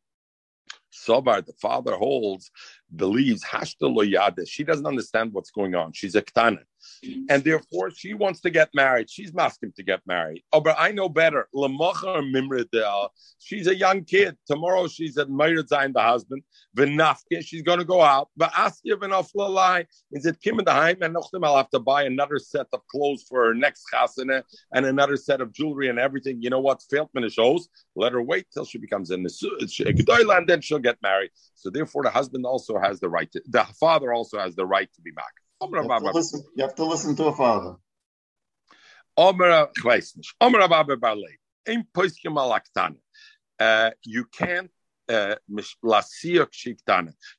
Sobar, 0.91 1.45
the 1.45 1.53
father 1.53 1.95
holds, 1.95 2.51
believes 2.93 3.43
Hashta 3.43 3.83
Loyada. 3.83 4.47
She 4.47 4.63
doesn't 4.63 4.85
understand 4.85 5.33
what's 5.33 5.51
going 5.51 5.75
on. 5.75 5.93
She's 5.93 6.15
a 6.15 6.21
ktana. 6.21 6.63
And 7.29 7.43
therefore, 7.43 7.91
she 7.91 8.13
wants 8.13 8.41
to 8.41 8.49
get 8.49 8.69
married. 8.73 9.09
She's 9.09 9.33
masking 9.33 9.71
to 9.75 9.83
get 9.83 10.01
married. 10.05 10.43
Oh, 10.51 10.61
but 10.61 10.75
I 10.77 10.91
know 10.91 11.09
better. 11.09 11.47
She's 13.39 13.67
a 13.67 13.75
young 13.75 14.03
kid. 14.03 14.37
Tomorrow 14.47 14.87
she's 14.87 15.17
at 15.17 15.27
Zain, 15.69 15.93
the 15.93 16.01
husband. 16.01 16.43
V'nafke, 16.77 17.41
she's 17.41 17.61
going 17.61 17.79
to 17.79 17.85
go 17.85 18.01
out. 18.01 18.29
But 18.37 18.51
you 18.83 18.97
lie. 19.49 19.85
Is 20.11 20.25
it 20.25 20.41
Kim 20.41 20.59
in 20.59 20.65
the 20.65 20.73
Heim? 20.73 20.97
And 21.01 21.15
I'll 21.43 21.57
have 21.57 21.69
to 21.71 21.79
buy 21.79 22.03
another 22.03 22.39
set 22.39 22.67
of 22.73 22.85
clothes 22.87 23.25
for 23.27 23.45
her 23.45 23.53
next 23.53 23.85
chasana 23.93 24.43
and 24.73 24.85
another 24.85 25.17
set 25.17 25.41
of 25.41 25.53
jewelry 25.53 25.89
and 25.89 25.99
everything. 25.99 26.41
You 26.41 26.49
know 26.49 26.59
what? 26.59 26.83
Feldman 26.89 27.29
shows. 27.29 27.69
Let 27.95 28.13
her 28.13 28.21
wait 28.21 28.45
till 28.53 28.65
she 28.65 28.77
becomes 28.77 29.11
a 29.11 29.17
Gedoyla 29.17 30.37
and 30.37 30.47
then 30.47 30.61
she'll 30.61 30.79
get 30.79 30.97
married. 31.01 31.31
So 31.55 31.69
therefore, 31.69 32.03
the 32.03 32.09
husband 32.09 32.45
also 32.45 32.79
has 32.79 32.99
the 32.99 33.09
right 33.09 33.31
to, 33.31 33.41
the 33.47 33.65
father 33.79 34.13
also 34.13 34.39
has 34.39 34.55
the 34.55 34.65
right 34.65 34.89
to 34.93 35.01
be 35.01 35.11
back. 35.87 36.01
You 36.01 36.05
have, 36.05 36.13
to 36.13 36.17
listen, 36.17 36.43
you 36.55 36.63
have 36.63 36.75
to 36.75 36.85
listen 36.85 37.15
to 37.15 37.25
a 37.25 37.35
father. 37.35 37.75
Uh, 43.59 43.91
you 44.05 44.25
can't 44.25 44.71
uh, 45.09 45.35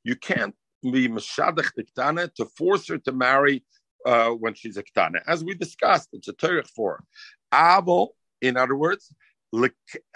you 0.04 0.16
can't 0.16 0.54
be 0.82 1.08
mishadach 1.08 1.70
ktana 1.78 2.34
to 2.34 2.44
force 2.44 2.88
her 2.88 2.98
to 2.98 3.12
marry 3.12 3.64
uh, 4.04 4.30
when 4.30 4.54
she's 4.54 4.76
a 4.76 4.82
ktana. 4.82 5.22
As 5.26 5.42
we 5.44 5.54
discussed, 5.54 6.08
it's 6.12 6.28
a 6.28 6.32
terich 6.32 6.68
for 6.68 7.04
Abel, 7.52 8.14
in 8.42 8.56
other 8.56 8.76
words, 8.76 9.14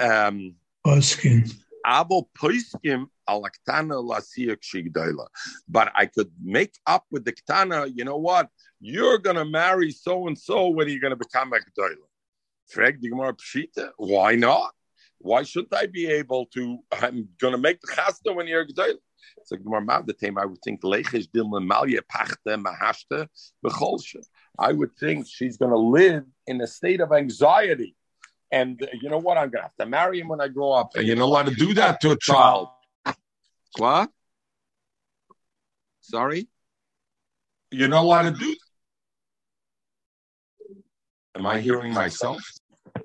um, 0.00 0.54
Abel 1.86 2.28
poiskim 2.38 3.06
alaktana 3.06 3.06
lasiyak 3.06 3.12
shigdaila. 3.12 3.13
But 5.68 5.92
I 5.94 6.06
could 6.06 6.30
make 6.42 6.74
up 6.86 7.04
with 7.10 7.24
the 7.24 7.32
ktana, 7.32 7.92
you 7.94 8.04
know 8.04 8.16
what? 8.16 8.48
You're 8.80 9.18
going 9.18 9.36
to 9.36 9.44
marry 9.44 9.90
so 9.90 10.26
and 10.26 10.38
so 10.38 10.68
when 10.68 10.88
you're 10.88 11.00
going 11.00 11.12
to 11.12 11.16
become 11.16 11.52
a 11.52 11.58
gdaila. 11.58 11.96
Why 13.96 14.34
not? 14.34 14.72
Why 15.18 15.42
shouldn't 15.42 15.74
I 15.74 15.86
be 15.86 16.06
able 16.06 16.46
to? 16.54 16.78
I'm 16.92 17.28
going 17.38 17.52
to 17.52 17.58
make 17.58 17.80
the 17.80 17.92
chasta 17.92 18.34
when 18.34 18.46
you're 18.46 18.62
a 18.62 18.66
gdaila. 18.66 18.98
So 19.44 19.56
the 19.56 20.16
time 20.20 20.38
I 20.38 20.44
would 20.44 20.60
think 20.62 20.82
lechish 20.82 21.28
dilma 21.34 21.66
malya 21.66 22.00
pachte 22.02 22.62
mahashte 22.62 23.28
becholshe. 23.64 24.22
I 24.58 24.72
would 24.72 24.96
think 24.96 25.26
she's 25.28 25.56
going 25.56 25.72
to 25.72 25.78
live 25.78 26.24
in 26.46 26.60
a 26.60 26.66
state 26.66 27.00
of 27.00 27.12
anxiety 27.12 27.96
and 28.54 28.80
uh, 28.82 28.86
you 29.00 29.10
know 29.10 29.18
what? 29.18 29.36
I'm 29.36 29.50
gonna 29.50 29.64
have 29.64 29.76
to 29.80 29.86
marry 29.86 30.20
him 30.20 30.28
when 30.28 30.40
I 30.40 30.48
grow 30.48 30.72
up. 30.72 30.90
And 30.94 31.06
you're 31.06 31.16
not 31.16 31.24
allowed 31.24 31.46
to 31.46 31.54
do 31.54 31.74
that 31.74 32.00
to 32.02 32.12
a 32.12 32.18
child. 32.18 32.68
What? 33.78 34.10
Sorry? 36.00 36.48
You're 37.70 37.88
not 37.88 38.04
allowed 38.04 38.22
to 38.22 38.30
do. 38.30 38.46
that. 38.54 38.58
Am 41.36 41.46
I 41.46 41.60
hearing 41.60 41.92
myself? 41.92 42.40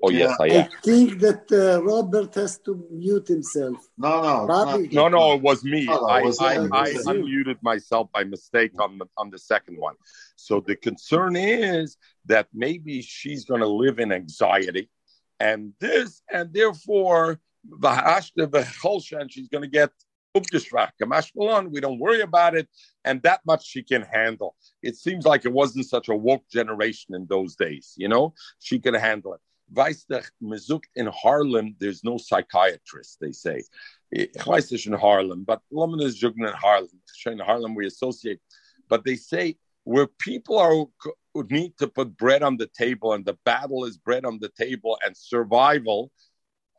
Oh 0.02 0.10
yes, 0.10 0.36
I 0.40 0.44
I 0.44 0.46
am. 0.48 0.68
think 0.84 1.18
that 1.20 1.50
uh, 1.50 1.82
Robert 1.82 2.34
has 2.36 2.58
to 2.60 2.86
mute 2.92 3.26
himself. 3.26 3.76
No, 3.98 4.22
no, 4.22 4.44
it's 4.44 4.46
Bobby. 4.46 4.88
No, 4.92 5.08
no, 5.08 5.32
it 5.34 5.42
was 5.42 5.64
me. 5.64 5.86
Oh, 5.90 6.06
I, 6.06 6.20
it 6.20 6.24
was 6.24 6.38
I, 6.38 6.54
him. 6.54 6.66
It 6.66 6.72
I 6.72 6.92
was 6.92 7.06
him. 7.06 7.22
unmuted 7.24 7.56
myself 7.62 8.08
by 8.12 8.22
mistake 8.22 8.72
on 8.80 8.98
the 8.98 9.06
on 9.16 9.30
the 9.30 9.38
second 9.38 9.78
one. 9.78 9.96
So 10.36 10.60
the 10.60 10.76
concern 10.76 11.34
is 11.34 11.96
that 12.26 12.46
maybe 12.54 13.02
she's 13.02 13.44
going 13.44 13.60
to 13.62 13.66
live 13.66 13.98
in 13.98 14.12
anxiety, 14.12 14.88
and 15.40 15.72
this, 15.80 16.22
and 16.32 16.52
therefore, 16.54 17.40
v'hashta 17.68 18.46
v'cholsha, 18.46 19.20
and 19.20 19.32
she's 19.32 19.48
going 19.48 19.62
to 19.62 19.68
get 19.68 19.90
upgeschwach, 19.90 19.98
kamashmalon. 19.98 20.09
We 20.34 21.80
don't 21.80 21.98
worry 21.98 22.20
about 22.20 22.54
it, 22.54 22.68
and 23.04 23.20
that 23.22 23.40
much 23.44 23.66
she 23.66 23.82
can 23.82 24.02
handle. 24.02 24.54
It 24.82 24.96
seems 24.96 25.24
like 25.24 25.44
it 25.44 25.52
wasn't 25.52 25.86
such 25.86 26.08
a 26.08 26.14
woke 26.14 26.48
generation 26.48 27.14
in 27.14 27.26
those 27.28 27.56
days. 27.56 27.94
You 27.96 28.08
know, 28.08 28.34
she 28.60 28.78
could 28.78 28.94
handle 28.94 29.34
it. 29.34 29.40
Weisdach, 29.72 30.30
mezukt 30.42 30.88
in 30.96 31.06
Harlem, 31.06 31.76
there's 31.78 32.02
no 32.04 32.16
psychiatrist, 32.16 33.18
they 33.20 33.32
say. 33.32 33.62
Ich 34.12 34.86
in 34.86 34.92
Harlem, 34.92 35.44
but 35.44 35.62
Lomon 35.72 36.02
is 36.02 36.22
in 36.22 36.32
Harlem. 36.46 36.88
In 37.26 37.38
Harlem, 37.38 37.74
we 37.74 37.86
associate. 37.86 38.40
But 38.88 39.04
they 39.04 39.14
say 39.16 39.56
where 39.84 40.06
people 40.06 40.58
are 40.58 40.84
need 41.48 41.76
to 41.78 41.86
put 41.88 42.16
bread 42.16 42.42
on 42.42 42.56
the 42.56 42.68
table 42.76 43.12
and 43.12 43.24
the 43.24 43.38
battle 43.44 43.84
is 43.84 43.96
bread 43.96 44.24
on 44.24 44.38
the 44.40 44.50
table 44.58 44.98
and 45.04 45.16
survival, 45.16 46.10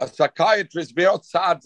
a 0.02 0.08
psychiatrist 0.08 0.96
be 0.96 1.06
outside 1.06 1.60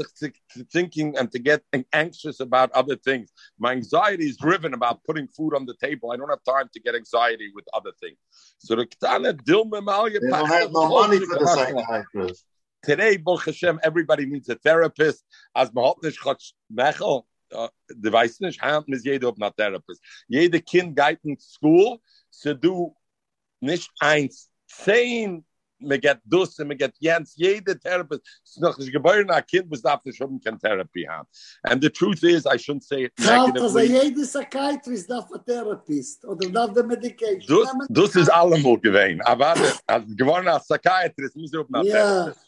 thinking 0.71 1.17
and 1.17 1.31
to 1.31 1.39
get 1.39 1.63
anxious 1.93 2.41
about 2.41 2.69
other 2.73 2.97
things. 2.97 3.31
My 3.57 3.71
anxiety 3.71 4.25
is 4.25 4.35
driven 4.35 4.73
about 4.73 5.03
putting 5.05 5.27
food 5.29 5.55
on 5.55 5.65
the 5.65 5.73
table. 5.75 6.11
I 6.11 6.17
don't 6.17 6.29
have 6.29 6.43
time 6.43 6.69
to 6.73 6.79
get 6.81 6.95
anxiety 6.95 7.51
with 7.55 7.65
other 7.73 7.91
things. 8.01 8.17
So 8.57 8.75
the 8.75 8.85
Ketana 8.85 9.33
Dilma 9.33 9.81
Malia 9.81 10.19
They 10.19 10.29
don't 10.29 10.49
have 10.49 10.71
no 10.71 10.89
money 10.89 11.19
for 11.19 11.39
the 11.39 11.47
psychiatrist. 11.47 12.45
Today, 12.83 13.17
Baruch 13.17 13.45
Hashem, 13.45 13.79
everybody 13.83 14.25
needs 14.25 14.49
a 14.49 14.55
therapist. 14.55 15.23
As 15.55 15.73
man 15.73 15.85
hat 15.85 16.03
nicht 16.03 16.21
Gott 16.21 16.43
Mechel, 16.69 17.23
uh, 17.53 17.69
du 17.87 18.11
weißt 18.11 18.41
nicht, 18.41 18.61
hand 18.61 18.87
mis 18.89 19.03
jeder 19.03 19.29
auf 19.29 19.55
therapist. 19.55 20.03
Jede 20.27 20.61
Kind 20.61 20.95
geht 20.95 21.19
in 21.23 21.39
School, 21.39 21.99
so 22.29 22.53
du 22.53 22.95
nicht 23.61 23.89
eins, 23.99 24.51
zehn, 24.67 25.45
me 25.79 25.97
get 25.97 26.19
dus, 26.23 26.57
me 26.59 26.75
get 26.75 26.93
jens, 26.99 27.33
jede 27.35 27.77
therapist, 27.79 28.21
ist 28.43 28.59
noch 28.59 28.77
nicht 28.77 28.91
geboren, 28.91 29.29
a 29.29 29.41
Kind, 29.41 29.69
was 29.69 29.81
darf 29.81 30.03
nicht 30.05 30.19
haben, 30.19 30.39
kein 30.39 30.59
therapy 30.59 31.03
haben. 31.03 31.27
And 31.63 31.81
the 31.81 31.89
truth 31.89 32.23
is, 32.23 32.45
I 32.45 32.57
shouldn't 32.57 32.83
say 32.83 33.05
it 33.05 33.13
Halt, 33.19 33.59
also 33.59 33.77
negatively. 33.79 34.09
jeder 34.09 34.25
Psychiatrist 34.25 35.09
darf 35.09 35.31
ein 35.31 35.45
Therapist 35.45 36.25
oder 36.25 36.49
darf 36.49 36.73
der 36.73 36.83
Medication. 36.83 37.45
Dus, 37.47 37.69
dus 37.89 38.15
is 38.15 38.29
allemal 38.29 38.79
gewesen. 38.79 39.21
Aber 39.21 39.55
als 39.85 40.15
geworden 40.15 40.47
als 40.47 40.65
Psychiatrist, 40.67 41.35
muss 41.35 41.53
ich 41.53 41.59
auf 41.59 41.67
na 41.69 41.83
therapist. 41.83 42.44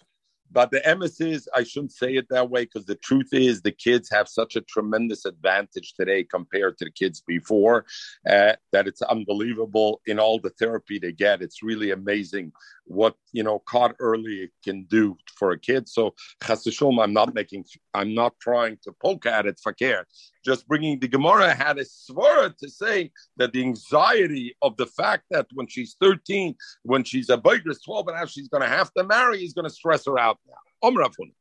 But 0.52 0.72
the 0.72 0.82
is, 1.20 1.48
I 1.54 1.64
shouldn't 1.64 1.92
say 1.92 2.16
it 2.16 2.28
that 2.30 2.50
way 2.50 2.64
because 2.64 2.86
the 2.86 2.96
truth 2.96 3.30
is 3.32 3.62
the 3.62 3.72
kids 3.72 4.10
have 4.12 4.28
such 4.28 4.56
a 4.56 4.62
tremendous 4.62 5.26
advantage 5.26 5.94
today 5.94 6.24
compared 6.24 6.78
to 6.78 6.86
the 6.86 6.92
kids 6.92 7.22
before 7.26 7.86
uh, 8.30 8.54
that 8.72 8.88
it's 8.88 9.02
unbelievable 9.02 10.02
in 10.06 10.20
all 10.20 10.40
the 10.40 10.52
therapy 10.52 11.00
they 11.00 11.12
get. 11.12 11.42
It's 11.42 11.64
really 11.64 11.92
amazing 11.92 12.52
what, 12.86 13.16
you 13.34 13.44
know, 13.44 13.60
caught 13.60 13.96
early 14.00 14.50
can 14.64 14.86
do 14.86 15.18
for 15.38 15.52
a 15.52 15.60
kid. 15.60 15.90
So, 15.90 16.16
chas 16.44 16.64
v'sholom, 16.64 17.04
I'm 17.04 17.14
not 17.14 17.34
making, 17.34 17.66
I'm 17.94 18.14
not 18.14 18.40
trying 18.40 18.78
to 18.84 18.94
poke 19.02 19.26
at 19.26 19.46
it, 19.46 19.60
fakir. 19.62 20.08
Just 20.48 20.66
bringing 20.66 20.98
the 20.98 21.10
Gemara 21.10 21.54
had 21.54 21.78
a 21.78 21.84
svara 21.84 22.56
to 22.56 22.70
say 22.70 23.12
that 23.36 23.52
the 23.52 23.62
anxiety 23.62 24.56
of 24.62 24.78
the 24.78 24.86
fact 24.86 25.26
that 25.30 25.46
when 25.54 25.68
she's 25.68 25.98
13, 26.00 26.56
when 26.84 27.04
she's 27.04 27.30
a 27.30 27.38
biker, 27.38 27.76
12 27.84 28.08
and 28.08 28.16
a 28.16 28.20
half, 28.20 28.30
she's 28.30 28.48
going 28.48 28.64
to 28.64 28.70
have 28.70 28.90
to 28.94 29.04
marry, 29.04 29.44
is 29.44 29.52
going 29.52 29.68
to 29.68 29.70
stress 29.70 30.06
her 30.06 30.18
out 30.18 30.40
now. 30.48 30.90
Omrafun. 30.90 31.34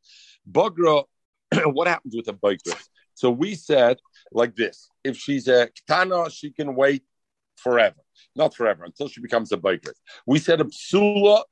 Bagra, 0.50 1.04
what 1.72 1.86
happens 1.86 2.16
with 2.16 2.26
a 2.26 2.32
biker? 2.32 2.76
So 3.14 3.30
we 3.30 3.54
said 3.54 3.98
like 4.32 4.56
this 4.56 4.90
if 5.04 5.16
she's 5.16 5.46
a 5.46 5.68
Ketana, 5.88 6.28
she 6.32 6.50
can 6.50 6.74
wait 6.74 7.04
forever. 7.54 8.00
Not 8.34 8.54
forever, 8.54 8.82
until 8.82 9.08
she 9.08 9.20
becomes 9.20 9.52
a 9.52 9.56
biker. 9.56 9.92
We 10.26 10.40
said 10.40 10.60
a 10.60 10.64
psula, 10.64 11.44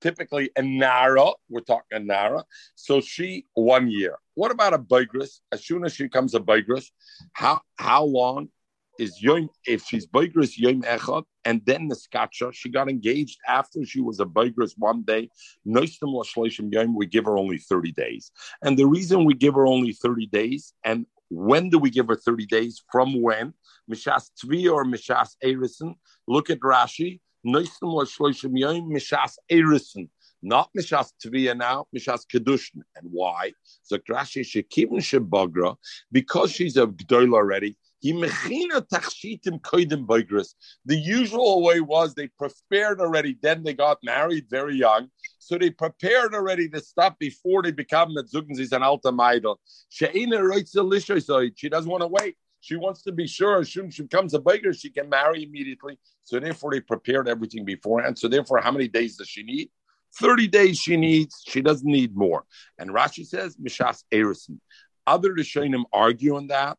typically 0.00 0.50
a 0.56 0.62
nara, 0.62 1.32
we're 1.50 1.60
talking 1.60 1.98
a 1.98 2.00
nara. 2.00 2.44
So 2.76 3.02
she, 3.02 3.46
one 3.52 3.90
year. 3.90 4.16
What 4.38 4.52
about 4.52 4.72
a 4.72 4.78
bigress? 4.78 5.40
As 5.50 5.66
soon 5.66 5.84
as 5.84 5.94
she 5.96 6.08
comes 6.08 6.32
a 6.32 6.38
bigress, 6.38 6.92
how 7.32 7.60
how 7.74 8.04
long 8.04 8.50
is 8.96 9.20
yom 9.20 9.48
if 9.66 9.82
she's 9.82 10.06
bigress 10.06 10.56
yom 10.56 10.82
echad 10.82 11.24
and 11.44 11.60
then 11.66 11.88
the 11.88 11.96
skacha? 11.96 12.54
She 12.54 12.68
got 12.68 12.88
engaged 12.88 13.40
after 13.48 13.84
she 13.84 14.00
was 14.00 14.20
a 14.20 14.24
bigress 14.24 14.74
one 14.76 15.02
day. 15.02 15.28
Yom. 15.64 16.94
We 16.94 17.06
give 17.06 17.24
her 17.24 17.36
only 17.36 17.58
thirty 17.58 17.90
days, 17.90 18.30
and 18.62 18.78
the 18.78 18.86
reason 18.86 19.24
we 19.24 19.34
give 19.34 19.54
her 19.54 19.66
only 19.66 19.92
thirty 19.92 20.26
days, 20.26 20.72
and 20.84 21.06
when 21.30 21.68
do 21.68 21.80
we 21.80 21.90
give 21.90 22.06
her 22.06 22.14
thirty 22.14 22.46
days? 22.46 22.84
From 22.92 23.20
when? 23.20 23.54
Mishas 23.90 24.30
Tvi 24.38 24.72
or 24.72 24.84
Mishas 24.84 25.30
Erison? 25.42 25.96
Look 26.28 26.48
at 26.48 26.60
Rashi. 26.60 27.18
Noistam 27.44 27.92
l'shleishim 27.92 28.56
yom 28.56 28.88
Mishas 28.88 29.32
Erison. 29.50 30.08
Not 30.42 30.70
Mishas 30.76 31.12
Tvia 31.24 31.56
now, 31.56 31.86
Mishas 31.94 32.20
Kedushin. 32.32 32.82
And 32.96 33.08
why? 33.10 33.52
So 33.82 33.98
Rashi 33.98 34.42
Shekivin 34.42 34.98
Shebagra, 34.98 35.76
because 36.12 36.52
she's 36.52 36.76
a 36.76 36.86
Gdoil 36.86 37.34
already, 37.34 37.76
he 38.00 38.12
mechina 38.12 38.86
tachshitim 38.88 39.60
koidim 39.60 40.06
boigris. 40.06 40.54
The 40.86 40.96
usual 40.96 41.62
way 41.62 41.80
was 41.80 42.14
they 42.14 42.28
prepared 42.28 43.00
already, 43.00 43.36
then 43.42 43.64
they 43.64 43.74
got 43.74 43.98
married 44.04 44.46
very 44.48 44.76
young. 44.76 45.08
So 45.38 45.58
they 45.58 45.70
prepared 45.70 46.34
already 46.34 46.68
to 46.68 46.80
stop 46.80 47.18
before 47.18 47.62
they 47.62 47.72
become 47.72 48.14
Metzugenzis 48.14 48.72
and 48.72 48.84
Alta 48.84 49.10
Maidel. 49.10 49.58
She'ina 49.88 50.38
roitza 50.38 50.76
lishoisoid. 50.76 51.52
She 51.56 51.68
doesn't 51.68 51.90
want 51.90 52.02
to 52.02 52.08
wait. 52.08 52.36
She 52.60 52.76
wants 52.76 53.02
to 53.02 53.12
be 53.12 53.26
sure 53.26 53.60
as 53.60 53.72
soon 53.72 53.86
as 53.86 53.94
she 53.94 54.02
becomes 54.02 54.34
a 54.34 54.38
biker, 54.40 54.78
she 54.78 54.90
can 54.90 55.08
marry 55.08 55.44
immediately. 55.44 55.98
So 56.24 56.38
therefore, 56.40 56.72
they 56.72 56.80
prepared 56.80 57.28
everything 57.28 57.64
beforehand. 57.64 58.18
So 58.18 58.28
therefore, 58.28 58.60
how 58.60 58.72
many 58.72 58.88
days 58.88 59.16
does 59.16 59.28
she 59.28 59.42
need? 59.42 59.70
30 60.16 60.48
days 60.48 60.78
she 60.78 60.96
needs, 60.96 61.42
she 61.46 61.60
doesn't 61.60 61.90
need 61.90 62.16
more. 62.16 62.44
And 62.78 62.90
Rashi 62.90 63.26
says, 63.26 63.56
Mishas 63.56 64.02
Erison. 64.12 64.58
Other 65.06 65.34
Rishonim 65.34 65.84
argue 65.92 66.36
on 66.36 66.48
that, 66.48 66.76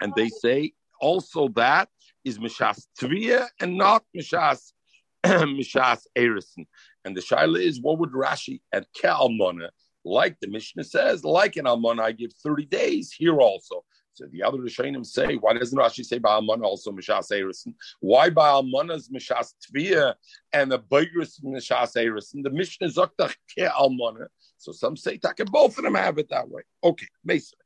and 0.00 0.12
they 0.14 0.28
say 0.28 0.72
also 1.00 1.48
that 1.48 1.88
is 2.24 2.38
Mishas 2.38 2.86
Tvia 3.00 3.46
and 3.60 3.78
not 3.78 4.04
Mishas 4.16 4.72
Mishas 5.24 6.02
Erison. 6.16 6.66
And 7.04 7.16
the 7.16 7.20
Shaila 7.20 7.60
is, 7.60 7.80
what 7.80 7.98
would 7.98 8.12
Rashi 8.12 8.60
at 8.72 8.86
Kalmona, 8.92 9.70
like 10.04 10.36
the 10.40 10.48
Mishnah 10.48 10.84
says, 10.84 11.24
like 11.24 11.56
in 11.56 11.66
Almona, 11.66 12.02
I 12.02 12.12
give 12.12 12.32
30 12.42 12.66
days 12.66 13.12
here 13.12 13.38
also. 13.38 13.84
So 14.16 14.24
the 14.32 14.42
other 14.42 14.56
Rishonim 14.56 15.04
say, 15.04 15.34
why 15.34 15.52
doesn't 15.52 15.78
Rashi 15.78 16.02
say 16.02 16.18
Ba'almana 16.18 16.62
also 16.62 16.90
Mishas 16.90 17.30
Erison? 17.30 17.74
Why 18.00 18.30
Ba'almana 18.30 18.94
is 18.94 19.10
Mishas 19.10 19.52
Tvia 19.62 20.14
and 20.54 20.72
the 20.72 20.78
Bagris 20.78 21.44
Mishas 21.44 21.94
Erison? 21.96 22.42
The 22.42 22.48
Mishnah 22.48 22.88
Zoktach 22.88 23.34
Ke 23.50 23.70
Almana. 23.70 24.28
So 24.56 24.72
some 24.72 24.96
say 24.96 25.18
Taka, 25.18 25.44
both 25.44 25.76
of 25.76 25.84
them 25.84 25.96
have 25.96 26.16
it 26.16 26.30
that 26.30 26.48
way. 26.48 26.62
Okay, 26.82 27.06
Mesve. 27.26 27.56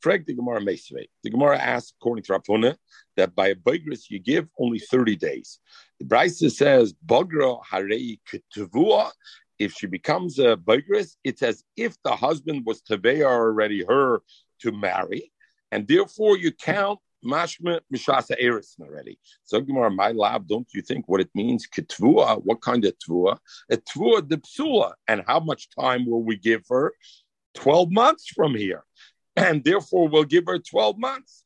Frag 0.00 0.26
the 0.26 0.34
Gemara 0.34 0.60
Mesve. 0.60 1.06
The 1.22 1.30
Gemara 1.30 1.56
asks, 1.56 1.92
according 2.00 2.24
to 2.24 2.32
Rav 2.32 2.42
Huna, 2.42 2.74
that 3.16 3.36
by 3.36 3.48
a 3.48 3.54
Bagris 3.54 4.10
you 4.10 4.18
give 4.18 4.48
only 4.58 4.80
30 4.80 5.14
days. 5.14 5.60
The 6.00 6.06
Brisa 6.06 6.50
says, 6.50 6.92
Bagra 7.06 7.60
Harei 7.72 8.18
Ketuvua. 8.28 9.12
If 9.60 9.74
she 9.74 9.86
becomes 9.86 10.40
a 10.40 10.56
Bagris, 10.56 11.14
it's 11.22 11.44
as 11.44 11.62
if 11.76 11.94
the 12.02 12.16
husband 12.16 12.66
was 12.66 12.82
Teveya 12.82 13.26
already 13.26 13.84
her 13.84 14.22
to 14.62 14.72
marry 14.72 15.30
and 15.70 15.86
therefore 15.86 16.36
you 16.36 16.52
count 16.52 16.98
mashma 17.24 17.80
mishasa 17.92 18.40
erison 18.42 18.80
already. 18.80 19.18
So 19.44 19.60
Gemara, 19.60 19.90
my 19.90 20.12
lab, 20.12 20.46
don't 20.46 20.68
you 20.72 20.82
think 20.82 21.08
what 21.08 21.20
it 21.20 21.30
means? 21.34 21.66
Ketvua, 21.66 22.42
what 22.44 22.60
kind 22.60 22.84
of 22.84 22.94
tvua? 22.98 23.38
A 23.70 23.76
tvua 23.76 24.26
de 24.26 24.38
psula, 24.38 24.92
and 25.08 25.22
how 25.26 25.40
much 25.40 25.68
time 25.78 26.06
will 26.06 26.22
we 26.22 26.36
give 26.36 26.64
her? 26.68 26.92
Twelve 27.54 27.90
months 27.90 28.28
from 28.28 28.54
here, 28.54 28.84
and 29.36 29.62
therefore 29.64 30.08
we'll 30.08 30.24
give 30.24 30.44
her 30.46 30.58
twelve 30.58 30.98
months. 30.98 31.44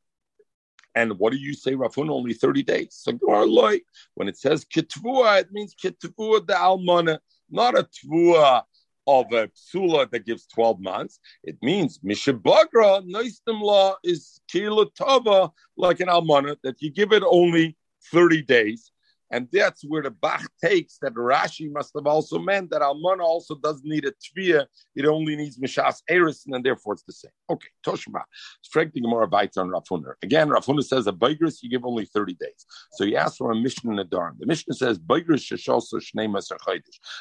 And 0.97 1.19
what 1.19 1.33
do 1.33 1.39
you 1.39 1.55
say, 1.55 1.73
Rafun? 1.73 2.09
Only 2.09 2.35
thirty 2.35 2.63
days. 2.63 2.91
So 3.01 3.13
Gemara, 3.13 3.47
loy, 3.47 3.81
when 4.15 4.29
it 4.29 4.39
says 4.39 4.65
ketvua, 4.65 5.41
it 5.41 5.53
means 5.53 5.75
ketvua 5.75 6.47
de 6.47 6.55
almana, 6.55 7.19
not 7.51 7.77
a 7.77 7.85
tvua 7.85 8.63
of 9.07 9.27
a 9.33 9.49
psula 9.49 10.11
that 10.11 10.27
gives 10.27 10.47
12 10.47 10.81
months. 10.81 11.21
It 11.43 11.57
means 11.63 11.99
Mishabagra, 11.99 13.07
Noistim 13.09 13.61
law 13.61 13.97
is 14.03 14.41
Kila 14.49 14.87
Tava, 14.93 15.51
like 15.77 16.01
an 16.01 16.09
almana, 16.09 16.57
that 16.63 16.81
you 16.81 16.91
give 16.91 17.13
it 17.13 17.23
only 17.27 17.77
30 18.13 18.43
days. 18.43 18.93
And 19.35 19.49
that's 19.53 19.83
where 19.83 20.01
the 20.05 20.13
Bach 20.13 20.47
takes 20.65 20.99
that 21.03 21.15
Rashi 21.15 21.69
must 21.69 21.91
have 21.97 22.07
also 22.07 22.39
meant 22.39 22.71
that 22.71 22.83
Almana 22.83 23.23
also 23.23 23.57
doesn't 23.57 23.85
need 23.85 24.05
a 24.05 24.13
Tvia, 24.13 24.67
it 24.95 25.07
only 25.07 25.35
needs 25.35 25.59
Mishas 25.59 26.03
Erison, 26.09 26.55
and 26.55 26.65
therefore 26.65 26.93
it's 26.93 27.03
the 27.03 27.13
same. 27.13 27.33
Okay, 27.51 27.67
Toshma. 27.85 28.23
Strengthening 28.63 29.03
Gemara 29.03 29.27
bites 29.27 29.57
on 29.57 29.71
Rafuner. 29.71 30.13
Again, 30.23 30.51
Rafuner 30.51 30.85
says 30.85 31.09
a 31.09 31.13
Bigris 31.13 31.63
you 31.63 31.69
give 31.69 31.85
only 31.85 32.05
30 32.05 32.35
days. 32.35 32.65
So 32.93 33.05
he 33.05 33.17
asks 33.17 33.39
for 33.39 33.51
a 33.51 33.57
mission 33.57 33.91
in 33.91 33.97
the 33.97 34.05
Dharm. 34.05 34.39
The 34.39 34.47
mission 34.47 34.73
says 34.73 35.01
Bigris 35.01 35.43
Shashalsa 35.43 35.95
Shnei 35.95 36.29
Maser 36.29 36.57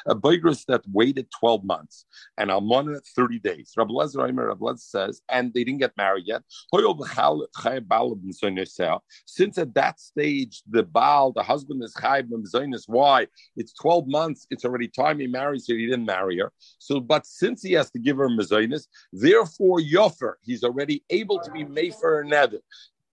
A 0.06 0.14
Bigris 0.14 0.64
that 0.66 0.82
waited 0.92 1.26
12 1.40 1.64
months 1.64 2.06
and 2.38 2.48
Almana 2.48 3.00
30 3.16 3.40
days. 3.40 3.72
Rabbi 3.76 3.90
Lezer 3.90 4.32
Rabbi 4.32 4.72
says, 4.76 5.20
and 5.28 5.52
they 5.52 5.64
didn't 5.64 5.80
get 5.80 5.96
married 5.96 6.26
yet. 6.28 6.42
Since 9.26 9.58
at 9.58 9.74
that 9.74 9.98
stage 9.98 10.62
the 10.70 10.82
Baal, 10.84 11.32
the 11.32 11.42
husband 11.42 11.82
is 11.82 11.94
Why? 12.86 13.26
It's 13.56 13.72
12 13.74 14.06
months, 14.06 14.46
it's 14.50 14.64
already 14.64 14.88
time 14.88 15.18
he 15.18 15.26
marries 15.26 15.66
her, 15.68 15.74
he 15.74 15.86
didn't 15.86 16.06
marry 16.06 16.38
her. 16.38 16.52
So, 16.78 17.00
but 17.00 17.26
since 17.26 17.62
he 17.62 17.72
has 17.72 17.90
to 17.92 17.98
give 17.98 18.16
her 18.18 18.28
Mzainis, 18.28 18.86
therefore 19.12 19.80
Yofer, 19.80 20.34
he's 20.42 20.64
already 20.64 21.02
able 21.10 21.40
to 21.40 21.50
be 21.50 21.64
Mefer 21.64 22.20
and 22.20 22.60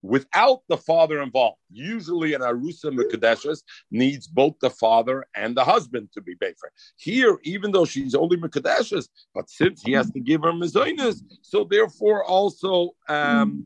without 0.01 0.61
the 0.67 0.77
father 0.77 1.21
involved. 1.21 1.57
Usually, 1.71 2.33
an 2.33 2.41
arusa 2.41 2.85
mekadeshes 2.85 3.63
needs 3.91 4.27
both 4.27 4.55
the 4.61 4.69
father 4.69 5.25
and 5.35 5.55
the 5.55 5.63
husband 5.63 6.09
to 6.13 6.21
be 6.21 6.35
befer. 6.35 6.71
Here, 6.97 7.37
even 7.43 7.71
though 7.71 7.85
she's 7.85 8.15
only 8.15 8.37
mekadeshes, 8.37 9.07
but 9.33 9.49
since 9.49 9.81
he 9.81 9.91
has 9.93 10.09
to 10.11 10.19
give 10.19 10.41
her 10.41 10.51
mezainas, 10.51 11.21
so 11.41 11.63
therefore 11.63 12.23
also 12.23 12.91
um, 13.07 13.65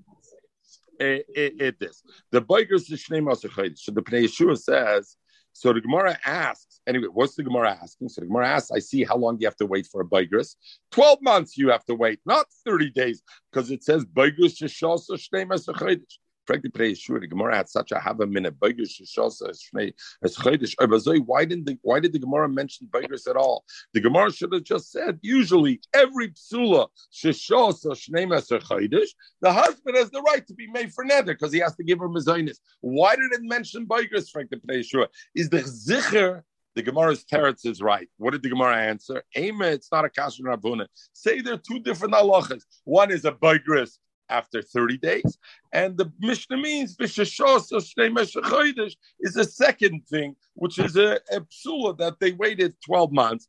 it, 0.99 1.25
it, 1.35 1.61
it 1.61 1.75
is 1.81 2.01
the 2.31 2.41
bikers 2.41 2.87
the 2.87 2.95
shnei 2.95 3.77
So 3.77 3.91
the 3.91 4.01
Pnei 4.01 4.25
Yeshua 4.25 4.57
says. 4.57 5.17
So 5.57 5.71
the 5.71 5.79
Gemara 5.79 6.19
asks, 6.25 6.81
anyway, 6.85 7.07
what's 7.13 7.35
the 7.35 7.43
Gemara 7.43 7.79
asking? 7.81 8.09
So 8.09 8.19
the 8.19 8.27
Gemara 8.27 8.49
asks, 8.49 8.71
I 8.71 8.79
see 8.79 9.05
how 9.05 9.15
long 9.15 9.37
you 9.39 9.47
have 9.47 9.55
to 9.55 9.65
wait 9.65 9.87
for 9.89 10.01
a 10.01 10.05
Bigris. 10.05 10.55
12 10.91 11.19
months 11.21 11.57
you 11.57 11.69
have 11.69 11.85
to 11.85 11.95
wait, 11.95 12.19
not 12.25 12.47
30 12.65 12.89
days, 12.89 13.23
because 13.49 13.71
it 13.71 13.81
says 13.81 14.03
Bigris 14.03 14.57
Shnei. 16.45 16.61
Frankly, 16.61 16.93
Yeshua, 16.93 17.21
the 17.21 17.27
Gemara 17.27 17.55
had 17.55 17.69
such 17.69 17.91
a 17.91 17.99
have 17.99 18.19
a 18.19 18.27
minute. 18.27 18.55
Oh, 18.61 18.67
why 21.25 21.45
didn't 21.45 21.65
the 21.65 21.77
why 21.81 21.99
did 21.99 22.13
the 22.13 22.19
Gemara 22.19 22.49
mention 22.49 22.87
Beigers 22.87 23.29
at 23.29 23.35
all? 23.35 23.65
The 23.93 24.01
Gemara 24.01 24.31
should 24.31 24.53
have 24.53 24.63
just 24.63 24.91
said 24.91 25.19
usually 25.21 25.81
every 25.93 26.29
psula 26.29 26.87
sheshosa 27.13 27.91
shnei 27.91 28.25
the 29.41 29.53
husband 29.53 29.97
has 29.97 30.09
the 30.09 30.21
right 30.21 30.45
to 30.47 30.53
be 30.53 30.67
made 30.67 30.91
for 30.93 31.03
nether 31.03 31.33
because 31.33 31.53
he 31.53 31.59
has 31.59 31.75
to 31.75 31.83
give 31.83 31.99
her 31.99 32.09
mezainis. 32.09 32.57
Why 32.81 33.15
did 33.15 33.31
it 33.31 33.41
mention 33.43 33.85
Beigers? 33.85 34.29
Frankly, 34.31 34.59
Pnei 34.59 34.79
Yeshua 34.79 35.07
is 35.35 35.49
the 35.49 35.59
zicher 35.59 36.43
the 36.75 36.83
Gemara's 36.83 37.23
teretz 37.23 37.65
is 37.65 37.81
right. 37.81 38.09
What 38.17 38.31
did 38.31 38.43
the 38.43 38.49
Gemara 38.49 38.75
answer? 38.75 39.23
Ema, 39.35 39.67
it's 39.67 39.89
not 39.91 40.03
a 40.03 40.09
kasher 40.09 40.41
rabuna. 40.41 40.87
Say 41.13 41.39
there 41.39 41.53
are 41.53 41.57
two 41.57 41.79
different 41.79 42.13
halachas. 42.13 42.63
One 42.83 43.11
is 43.11 43.23
a 43.23 43.31
bigris 43.31 43.97
after 44.29 44.61
30 44.61 44.97
days. 44.97 45.37
And 45.73 45.97
the 45.97 46.11
Mishnah 46.19 46.57
means 46.57 46.95
is 49.19 49.37
a 49.37 49.43
second 49.43 50.07
thing, 50.07 50.35
which 50.53 50.79
is 50.79 50.95
a, 50.95 51.19
a 51.31 51.41
psula 51.41 51.97
that 51.97 52.19
they 52.19 52.31
waited 52.33 52.75
12 52.85 53.11
months. 53.11 53.47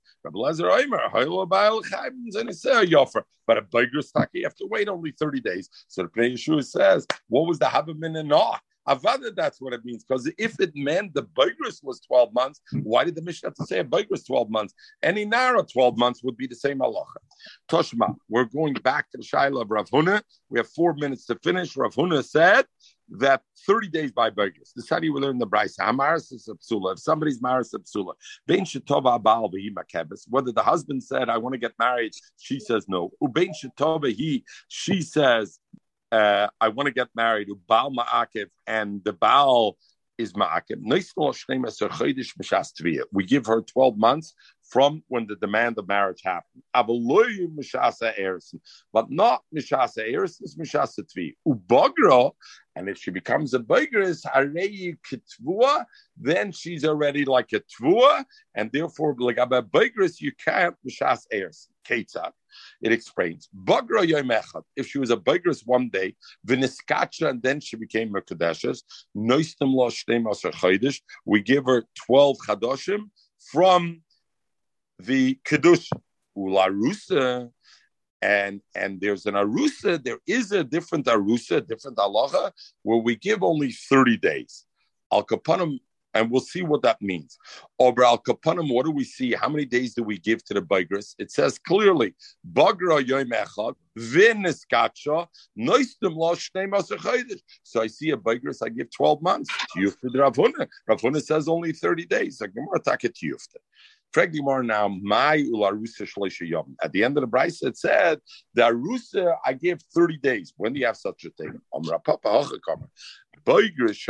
But 3.46 3.58
a 3.58 3.62
bigger 3.62 4.02
stock, 4.02 4.30
you 4.32 4.42
have 4.44 4.56
to 4.56 4.66
wait 4.66 4.88
only 4.88 5.12
30 5.12 5.40
days. 5.40 5.68
So 5.88 6.02
the 6.02 6.08
Pnei 6.08 6.32
Yeshua 6.34 6.64
says, 6.64 7.06
what 7.28 7.46
was 7.46 7.58
the 7.58 7.66
Habamin 7.66 8.18
and 8.18 8.28
Avada, 8.88 9.34
that's 9.34 9.60
what 9.60 9.72
it 9.72 9.84
means. 9.84 10.04
Because 10.04 10.30
if 10.38 10.60
it 10.60 10.72
meant 10.74 11.14
the 11.14 11.24
Bigris 11.24 11.82
was 11.82 12.00
12 12.00 12.32
months, 12.32 12.60
why 12.82 13.04
did 13.04 13.14
the 13.14 13.22
Mishnah 13.22 13.48
have 13.48 13.54
to 13.54 13.66
say 13.66 13.80
a 13.80 13.84
Bigris 13.84 14.26
12 14.26 14.50
months? 14.50 14.74
Any 15.02 15.24
narrow 15.24 15.62
12 15.62 15.98
months 15.98 16.22
would 16.22 16.36
be 16.36 16.46
the 16.46 16.54
same 16.54 16.78
halacha. 16.78 17.04
Toshma, 17.68 18.14
we're 18.28 18.44
going 18.44 18.74
back 18.74 19.10
to 19.10 19.18
the 19.18 19.24
Shaila 19.24 19.62
of 19.62 19.70
Rav 19.70 19.88
Huna. 19.90 20.22
We 20.48 20.58
have 20.58 20.68
four 20.68 20.94
minutes 20.94 21.26
to 21.26 21.38
finish. 21.42 21.76
Rav 21.76 21.94
Huna 21.94 22.24
said 22.24 22.66
that 23.08 23.42
30 23.66 23.88
days 23.88 24.12
by 24.12 24.30
Bigris. 24.30 24.72
This 24.74 24.84
is 24.84 24.90
how 24.90 25.00
you 25.00 25.12
will 25.12 25.22
learn 25.22 25.38
the 25.38 25.46
Bryce. 25.46 25.76
Hamaris 25.76 26.32
is 26.32 26.48
a 26.48 26.54
psula. 26.54 26.94
If 26.94 27.00
somebody's 27.00 27.40
maris 27.40 27.72
a 27.74 27.78
psula, 27.78 28.14
Bein 28.46 28.64
shetova 28.64 29.22
baal 29.22 29.50
whether 30.28 30.52
the 30.52 30.62
husband 30.62 31.02
said, 31.02 31.28
I 31.28 31.38
want 31.38 31.54
to 31.54 31.58
get 31.58 31.72
married, 31.78 32.12
she 32.36 32.58
says 32.58 32.86
no. 32.88 33.10
Ubein 33.22 33.50
shetova 33.50 34.12
he, 34.12 34.44
she 34.68 35.02
says, 35.02 35.58
uh, 36.16 36.48
I 36.60 36.68
want 36.68 36.86
to 36.86 36.92
get 36.92 37.08
married, 37.14 37.48
Baal 37.68 37.92
Ma'akiv, 37.92 38.48
and 38.66 39.04
the 39.04 39.12
Baal 39.12 39.76
is 40.16 40.32
Ma'akiv. 40.32 40.80
We 43.12 43.24
give 43.24 43.46
her 43.46 43.60
12 43.60 43.98
months 43.98 44.34
from 44.62 45.02
when 45.08 45.26
the 45.26 45.36
demand 45.36 45.76
of 45.78 45.86
marriage 45.86 46.22
happened. 46.24 46.62
But 46.74 46.88
not 49.10 49.42
Mishasa 49.54 50.10
Erison, 50.10 50.40
it's 50.40 50.56
Mishasa 50.56 51.04
Tvi. 51.10 51.34
And 52.76 52.88
if 52.88 52.96
she 52.98 53.10
becomes 53.10 53.52
a 53.54 53.58
Bagris, 53.58 54.24
then 56.16 56.52
she's 56.52 56.84
already 56.84 57.24
like 57.24 57.52
a 57.52 57.60
Tvua, 57.60 58.24
and 58.54 58.70
therefore, 58.72 59.16
like 59.18 59.38
a 59.38 59.46
Bagris, 59.46 60.20
you 60.20 60.32
can't 60.42 60.76
Mishas 60.86 61.24
Erison. 61.32 61.68
It 61.90 62.92
explains. 62.92 63.48
Bagra 63.54 64.06
yoymechad. 64.06 64.62
If 64.76 64.88
she 64.88 64.98
was 64.98 65.10
a 65.10 65.16
bagris 65.16 65.62
one 65.64 65.88
day, 65.88 66.16
viniskacha, 66.46 67.30
and 67.30 67.42
then 67.42 67.60
she 67.60 67.76
became 67.76 68.14
a 68.16 68.20
kadeshes. 68.20 68.82
Noistem 69.16 69.74
lo 69.74 69.88
shteim 69.88 71.00
We 71.24 71.42
give 71.42 71.64
her 71.66 71.84
twelve 71.94 72.36
chadoshim 72.46 73.10
from 73.50 74.02
the 74.98 75.38
kedusha 75.44 76.00
ularusa. 76.36 77.50
And 78.22 78.62
and 78.74 79.00
there's 79.00 79.26
an 79.26 79.34
arusa. 79.34 80.02
There 80.02 80.18
is 80.26 80.50
a 80.52 80.64
different 80.64 81.06
arusa, 81.06 81.66
different 81.66 81.98
halacha, 81.98 82.52
where 82.82 82.98
we 82.98 83.16
give 83.16 83.42
only 83.42 83.72
thirty 83.72 84.16
days. 84.16 84.64
Al 85.12 85.24
kapanim 85.24 85.78
and 86.16 86.30
we'll 86.30 86.40
see 86.40 86.62
what 86.62 86.82
that 86.82 87.00
means. 87.02 87.38
Over 87.78 88.04
al 88.04 88.18
kapanim, 88.18 88.72
what 88.72 88.86
do 88.86 88.90
we 88.90 89.04
see? 89.04 89.32
How 89.34 89.48
many 89.48 89.66
days 89.66 89.94
do 89.94 90.02
we 90.02 90.18
give 90.18 90.42
to 90.46 90.54
the 90.54 90.62
bagris? 90.62 91.14
It 91.18 91.30
says 91.30 91.58
clearly, 91.58 92.14
bagra 92.52 92.96
So 97.62 97.82
I 97.82 97.86
see 97.86 98.10
a 98.10 98.16
bagris, 98.16 98.62
I 98.64 98.68
give 98.70 98.90
twelve 98.90 99.22
months. 99.22 99.50
Rav 99.76 100.34
Huna. 100.34 101.22
Says 101.22 101.48
only 101.48 101.72
thirty 101.72 102.06
days. 102.06 102.40
Gemara 102.40 102.80
take 102.82 103.12
tiyufta. 103.12 103.56
At 104.16 104.32
the 106.92 107.04
end 107.04 107.18
of 107.18 107.22
the 107.22 107.28
brisa, 107.28 107.66
it 107.66 107.76
said 107.76 108.20
the 108.54 108.62
arusa 108.62 109.36
I 109.44 109.52
give 109.52 109.82
thirty 109.94 110.16
days. 110.16 110.54
When 110.56 110.72
do 110.72 110.80
you 110.80 110.86
have 110.86 110.96
such 110.96 111.26
a 111.26 111.30
thing? 111.30 111.60
Let's 113.46 114.06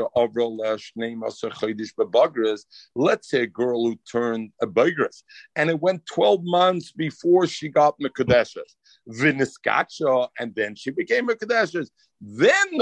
say 3.30 3.42
a 3.42 3.46
girl 3.46 3.84
who 3.84 3.98
turned 4.10 4.50
a 4.62 4.66
Boigris, 4.66 5.22
and 5.54 5.68
it 5.68 5.80
went 5.80 6.06
12 6.06 6.44
months 6.44 6.92
before 6.92 7.46
she 7.46 7.68
got 7.68 8.00
Mekadeshes. 8.00 8.76
Viniskacha, 9.08 10.28
and 10.38 10.54
then 10.54 10.74
she 10.74 10.90
became 10.90 11.28
a 11.28 11.34
Kadeshes. 11.34 11.90
Then 12.20 12.78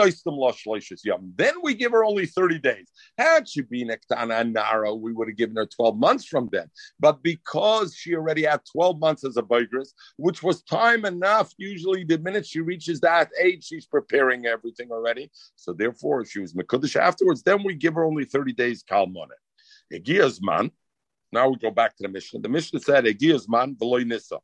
Then 1.36 1.54
we 1.62 1.74
give 1.74 1.92
her 1.92 2.04
only 2.04 2.26
30 2.26 2.60
days. 2.60 2.90
Had 3.18 3.48
she 3.48 3.62
been 3.62 3.88
Ektana 3.88 4.40
and 4.40 4.52
Nara, 4.52 4.94
we 4.94 5.12
would 5.12 5.28
have 5.28 5.36
given 5.36 5.56
her 5.56 5.66
12 5.66 5.98
months 5.98 6.24
from 6.26 6.48
then. 6.52 6.70
But 7.00 7.22
because 7.22 7.96
she 7.96 8.14
already 8.14 8.44
had 8.44 8.60
12 8.70 9.00
months 9.00 9.24
as 9.24 9.36
a 9.36 9.42
Boigris, 9.42 9.92
which 10.16 10.42
was 10.42 10.62
time 10.62 11.04
enough, 11.04 11.52
usually 11.58 12.04
the 12.04 12.18
minute 12.18 12.46
she 12.46 12.60
reaches 12.60 13.00
that 13.00 13.30
age, 13.40 13.64
she's 13.64 13.86
preparing 13.86 14.46
everything 14.46 14.92
already. 14.92 15.30
So 15.56 15.72
therefore, 15.72 16.20
if 16.20 16.30
she 16.30 16.40
was 16.40 16.54
Mekudesh 16.54 16.96
afterwards, 16.96 17.42
then 17.42 17.64
we 17.64 17.74
give 17.74 17.94
her 17.94 18.04
only 18.04 18.24
30 18.24 18.52
days 18.52 18.84
Kalmone. 18.84 19.26
man. 20.40 20.70
Now 21.32 21.48
we 21.48 21.56
go 21.56 21.72
back 21.72 21.96
to 21.96 22.04
the 22.04 22.08
Mishnah. 22.08 22.40
The 22.40 22.48
Mishnah 22.48 22.80
said, 22.80 23.06
man 23.48 23.74
Veloy 23.74 24.06
Nisa 24.06 24.38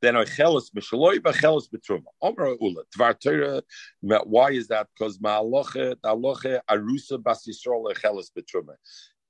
then 0.00 0.14
oichelis 0.14 0.70
mishaloi 0.74 1.18
b'chelis 1.18 1.68
betruma. 1.70 2.10
Omer 2.22 2.56
ula 2.60 2.82
tvar 2.96 3.18
Torah. 3.18 3.62
Why 4.00 4.50
is 4.52 4.68
that? 4.68 4.88
Because 4.94 5.18
ma'aloche 5.18 5.94
aloche 6.04 6.60
arusa 6.70 7.22
bas 7.22 7.46
yisrael 7.46 7.92
oichelis 7.92 8.30
betruma 8.36 8.74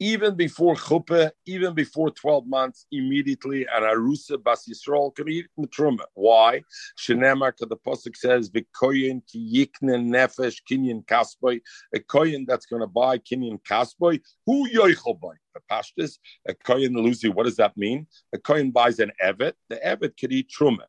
even 0.01 0.35
before 0.37 0.75
chuppah, 0.77 1.31
even 1.47 1.75
before 1.75 2.11
12 2.11 2.47
months, 2.47 2.87
immediately 2.93 3.67
an 3.75 3.83
arusa 3.83 4.43
bas 4.43 4.69
Yisrael 4.69 5.15
can 5.15 5.29
eat 5.29 5.47
truma. 5.67 6.05
Why? 6.15 6.63
Shenemar, 6.99 7.53
the 7.59 7.77
pasuk 7.77 8.17
says, 8.17 8.51
"V'koyin 8.51 9.27
ki 9.27 9.69
yikne 9.83 9.99
nefesh 10.07 10.63
kinyan 10.71 11.05
kasboy." 11.05 11.61
A 11.95 11.99
koyin 11.99 12.47
that's 12.47 12.67
going 12.67 12.83
to 12.83 12.87
buy 12.87 13.19
kinyan 13.19 13.61
kasboy, 13.63 14.21
who 14.47 14.69
yoichel 14.69 15.19
boy. 15.19 15.35
The 15.55 15.61
pashtus, 15.71 16.19
a 16.47 16.55
koyin 16.55 16.95
luzi. 16.95 17.35
What 17.35 17.47
does 17.47 17.57
that 17.57 17.77
mean? 17.77 18.07
A 18.33 18.39
koyin 18.39 18.73
buys 18.73 19.01
an 19.01 19.13
evet. 19.23 19.55
The 19.69 19.85
evet 19.85 20.17
could 20.19 20.33
eat 20.33 20.49
truma. 20.49 20.85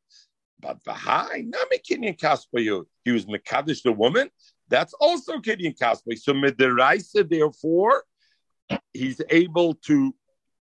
But 0.60 0.84
v'hai 0.84 1.48
nami 1.48 1.80
kinyan 1.80 2.20
kasboy. 2.20 2.86
He 3.06 3.12
was 3.12 3.26
mekadosh 3.26 3.82
the 3.82 3.92
woman. 3.92 4.30
That's 4.68 4.94
also 4.94 5.40
kinyan 5.40 5.76
kasboy. 5.76 6.20
So 6.20 6.34
midiraisa, 6.34 7.28
therefore 7.28 8.04
he's 8.94 9.22
able 9.30 9.76
to 9.76 10.14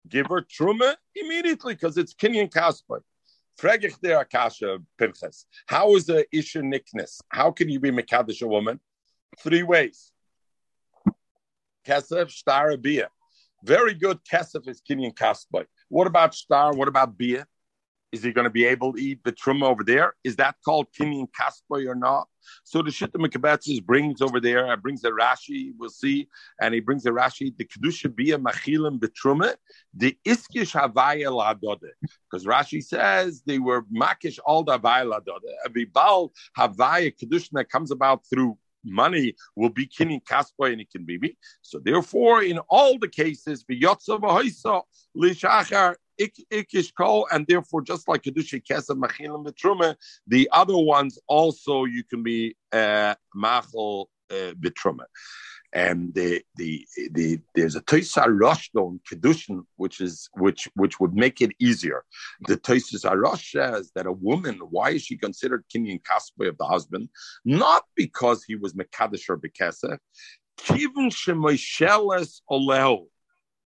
give 0.07 0.27
her 0.27 0.41
truma 0.41 0.95
immediately 1.15 1.73
because 1.73 1.97
it's 1.97 2.13
kinyan 2.13 2.51
kaspa. 2.51 3.01
Fregich 3.59 3.99
der 4.01 4.23
akasha 4.23 4.79
pinchas. 4.99 5.45
How 5.67 5.95
is 5.95 6.09
a 6.09 6.25
isha 6.35 6.61
nickness? 6.61 7.21
How 7.29 7.51
can 7.51 7.69
you 7.69 7.79
be 7.79 7.91
mekadosh 7.91 8.41
a 8.41 8.47
woman? 8.47 8.79
Three 9.39 9.63
ways. 9.63 10.11
Kesef, 11.85 12.31
star, 12.31 12.77
bia. 12.77 13.09
Very 13.63 13.93
good. 13.93 14.19
Kesef 14.23 14.67
is 14.67 14.81
kinyan 14.81 15.13
kaspa. 15.13 15.65
What 15.89 16.07
about 16.07 16.33
star? 16.33 16.73
What 16.73 16.87
about 16.87 17.17
bia? 17.17 17.45
Is 18.11 18.23
he 18.23 18.31
going 18.31 18.43
to 18.45 18.51
be 18.51 18.65
able 18.65 18.93
to 18.93 19.01
eat 19.01 19.19
the 19.23 19.31
truma 19.31 19.63
over 19.63 19.83
there? 19.83 20.13
Is 20.23 20.35
that 20.37 20.55
called 20.65 20.87
kinyan 20.99 21.27
kaspa 21.31 21.85
or 21.87 21.95
not? 21.95 22.27
So 22.63 22.81
the 22.81 22.89
Shitta 22.89 23.15
Mekabetzis 23.15 23.83
brings 23.83 24.21
over 24.21 24.39
there, 24.39 24.71
uh, 24.71 24.75
brings 24.75 25.01
the 25.01 25.09
Rashi, 25.09 25.73
we'll 25.77 25.89
see, 25.89 26.27
and 26.59 26.73
he 26.73 26.79
brings 26.79 27.03
the 27.03 27.11
Rashi, 27.11 27.55
the 27.55 27.65
Kedusha 27.65 28.13
Bia 28.13 28.37
Machilim 28.37 28.99
Betruma, 28.99 29.55
the 29.93 30.17
Iskish 30.25 30.73
Havaya 30.73 31.29
Ladode. 31.29 31.91
Because 32.29 32.45
Rashi 32.45 32.83
says 32.83 33.43
they 33.45 33.59
were 33.59 33.83
Makish 33.83 34.39
all 34.45 34.63
the 34.63 34.77
Havaya 34.77 35.11
Ladode. 35.11 35.51
Bibal 35.69 36.31
Havaya 36.57 37.13
Kedusha 37.15 37.49
that 37.53 37.69
comes 37.69 37.91
about 37.91 38.25
through 38.29 38.57
money 38.83 39.35
will 39.55 39.69
be 39.69 39.85
kinin 39.85 40.23
kaspa 40.23 40.71
and 40.71 40.81
it 40.81 40.89
can 40.91 41.05
be. 41.05 41.17
me. 41.19 41.37
So 41.61 41.79
therefore, 41.79 42.43
in 42.43 42.59
all 42.69 42.97
the 42.97 43.07
cases, 43.07 43.63
lishachar 45.17 45.95
ikish 46.19 46.91
kol, 46.97 47.27
and 47.31 47.45
therefore, 47.47 47.81
just 47.81 48.07
like 48.07 48.23
kedusha 48.23 48.61
kesef 48.63 48.97
machilim 48.99 49.45
betruma, 49.45 49.95
the 50.27 50.49
other 50.51 50.77
ones 50.77 51.19
also 51.27 51.85
you 51.85 52.03
can 52.03 52.23
be 52.23 52.55
uh, 52.71 53.15
machol 53.35 54.07
uh, 54.31 54.53
betruma. 54.53 55.05
And 55.73 56.13
the, 56.13 56.41
the 56.57 56.85
the 57.11 57.39
there's 57.55 57.77
a 57.77 57.81
Toisa 57.81 58.25
Rosh 58.27 58.69
Kedushin, 58.75 59.63
which 59.77 60.01
is 60.01 60.27
which 60.33 60.67
which 60.75 60.99
would 60.99 61.13
make 61.13 61.41
it 61.41 61.51
easier. 61.59 62.03
The 62.41 62.57
Toisa 62.57 63.15
Rosh 63.15 63.53
says 63.53 63.89
that 63.95 64.05
a 64.05 64.11
woman, 64.11 64.59
why 64.69 64.89
is 64.91 65.03
she 65.03 65.15
considered 65.15 65.63
kinyan 65.73 66.01
kaspa 66.01 66.49
of 66.49 66.57
the 66.57 66.65
husband? 66.65 67.07
Not 67.45 67.83
because 67.95 68.43
he 68.43 68.55
was 68.55 68.73
mekadosh 68.73 69.29
or 69.29 69.37
bekesef. 69.37 69.97
Kivin 70.57 71.09
shemoisheles 71.09 72.41
oleo. 72.49 73.07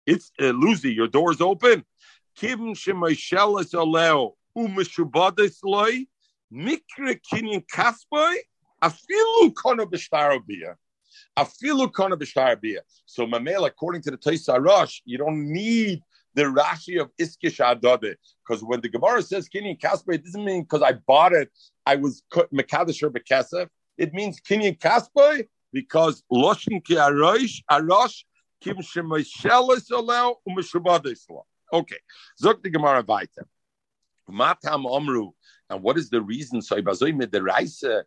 It's 0.04 0.32
uh, 0.40 0.46
Lucy, 0.46 0.92
your 0.92 1.06
door's 1.06 1.40
open. 1.40 1.84
Kivin 2.36 2.74
shemoisheles 2.74 3.74
oleo 3.74 4.34
umeshubades 4.56 5.58
loy 5.64 6.06
mikre 6.52 7.20
kinyan 7.20 7.64
kaspa 7.66 8.34
afilu 8.82 9.52
kono 9.54 9.86
b'shtarobiyah. 9.86 10.76
Afilu 11.36 11.92
kona 11.92 12.16
b'shtar 12.16 12.58
So 13.06 13.26
mamel, 13.26 13.66
according 13.66 14.02
to 14.02 14.10
the 14.10 14.18
Toisa 14.18 14.62
Rosh, 14.62 15.00
you 15.04 15.18
don't 15.18 15.50
need 15.50 16.02
the 16.34 16.44
Rashi 16.44 17.00
of 17.00 17.10
Iskish 17.20 17.58
Adode. 17.60 18.14
Because 18.46 18.62
when 18.62 18.80
the 18.80 18.88
Gemara 18.88 19.22
says 19.22 19.48
Kinyan 19.48 19.80
Kasper, 19.80 20.12
it 20.12 20.24
doesn't 20.24 20.44
mean 20.44 20.62
because 20.62 20.82
I 20.82 20.92
bought 20.92 21.32
it, 21.32 21.50
I 21.86 21.96
was 21.96 22.22
Mekadosh 22.32 23.02
Bekesef. 23.02 23.68
It 23.98 24.12
means 24.12 24.40
Kinyan 24.40 24.78
Kasper 24.80 25.42
because 25.72 26.22
Loshin 26.32 26.84
Ki 26.84 26.96
Arosh, 26.96 27.62
Arosh, 27.70 28.24
Kim 28.60 28.76
Shemishelis 28.78 29.90
Oleo, 29.90 30.36
Umeshabadis 30.48 31.26
Okay. 31.72 31.96
Zok 32.42 32.62
the 32.62 32.70
Gemara 32.70 33.04
weiter. 33.06 33.46
Matam 34.28 34.84
Omru. 34.84 35.32
And 35.70 35.82
what 35.82 35.96
is 35.96 36.10
the 36.10 36.20
reason? 36.20 36.60
So, 36.60 36.76
the 36.76 37.42
Reise 37.42 38.04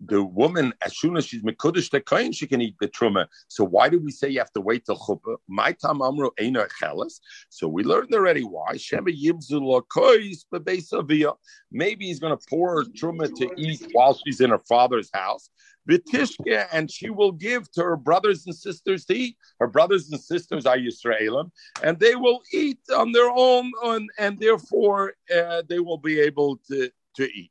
the 0.00 0.22
woman, 0.22 0.72
as 0.82 0.96
soon 0.98 1.16
as 1.16 1.24
she's 1.26 1.42
mekudesh 1.42 1.90
the 1.90 2.00
kohen, 2.00 2.32
she 2.32 2.46
can 2.46 2.60
eat 2.60 2.76
the 2.80 2.88
truma. 2.88 3.26
So 3.48 3.64
why 3.64 3.88
do 3.88 4.00
we 4.00 4.10
say 4.10 4.28
you 4.28 4.38
have 4.38 4.52
to 4.52 4.60
wait 4.60 4.84
till 4.84 4.96
chuppah? 4.96 5.36
My 5.48 5.72
tam 5.72 6.02
amru 6.02 6.30
eina 6.40 6.68
chelas. 6.80 7.20
So 7.48 7.68
we 7.68 7.84
learned 7.84 8.14
already 8.14 8.42
why. 8.42 8.76
Shema 8.76 9.10
yibzu 9.10 9.60
lokois 9.60 10.44
bebesavia. 10.52 11.34
Maybe 11.70 12.06
he's 12.06 12.20
going 12.20 12.36
to 12.36 12.44
pour 12.48 12.84
truma 12.84 13.32
to 13.36 13.50
eat 13.56 13.86
while 13.92 14.14
she's 14.14 14.40
in 14.40 14.50
her 14.50 14.58
father's 14.58 15.10
house. 15.12 15.50
Vitishke, 15.88 16.66
and 16.72 16.90
she 16.90 17.10
will 17.10 17.32
give 17.32 17.70
to 17.72 17.82
her 17.82 17.96
brothers 17.96 18.44
and 18.46 18.54
sisters 18.54 19.04
to 19.06 19.14
eat. 19.14 19.36
Her 19.58 19.66
brothers 19.66 20.10
and 20.10 20.20
sisters 20.20 20.66
are 20.66 20.76
Yisraelim, 20.76 21.50
and 21.82 21.98
they 21.98 22.14
will 22.14 22.42
eat 22.52 22.80
on 22.94 23.12
their 23.12 23.30
own, 23.30 23.72
and, 23.84 24.10
and 24.18 24.38
therefore 24.38 25.14
uh, 25.34 25.62
they 25.68 25.78
will 25.78 25.98
be 25.98 26.20
able 26.20 26.58
to, 26.68 26.90
to 27.16 27.24
eat. 27.24 27.50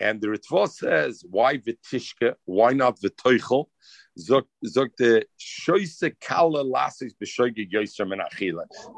And 0.00 0.20
the 0.20 0.28
Ritva 0.28 0.68
says, 0.68 1.24
why 1.30 1.58
Vitishka? 1.58 2.34
Why 2.44 2.72
not 2.72 2.98
Vitoichel? 3.00 3.66
The. 4.16 4.42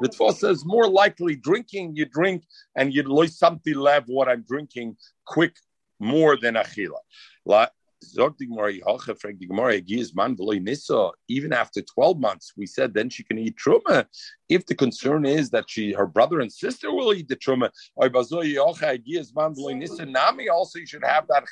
Ritva 0.01 0.33
says, 0.33 0.65
more 0.65 0.87
likely 0.89 1.35
drinking, 1.35 1.95
you 1.95 2.05
drink 2.05 2.43
and 2.75 2.93
you 2.93 3.03
lose 3.03 3.37
something 3.37 3.75
left 3.75 4.07
what 4.07 4.27
I'm 4.27 4.43
drinking 4.47 4.97
quick 5.25 5.55
more 5.99 6.37
than 6.37 6.55
Achila. 6.55 6.97
Even 11.27 11.53
after 11.53 11.81
12 11.81 12.19
months, 12.19 12.53
we 12.55 12.65
said 12.65 12.93
then 12.93 13.09
she 13.09 13.23
can 13.23 13.37
eat 13.37 13.55
truma. 13.57 14.05
If 14.47 14.65
the 14.65 14.75
concern 14.75 15.25
is 15.25 15.49
that 15.49 15.65
she, 15.67 15.93
her 15.93 16.05
brother 16.05 16.39
and 16.39 16.51
sister 16.51 16.93
will 16.93 17.13
eat 17.13 17.27
the 17.27 17.35
truma, 17.35 17.71
Nami 20.05 20.49
also 20.49 20.79
you 20.79 20.85
should 20.85 21.03
have 21.03 21.27
that. 21.27 21.45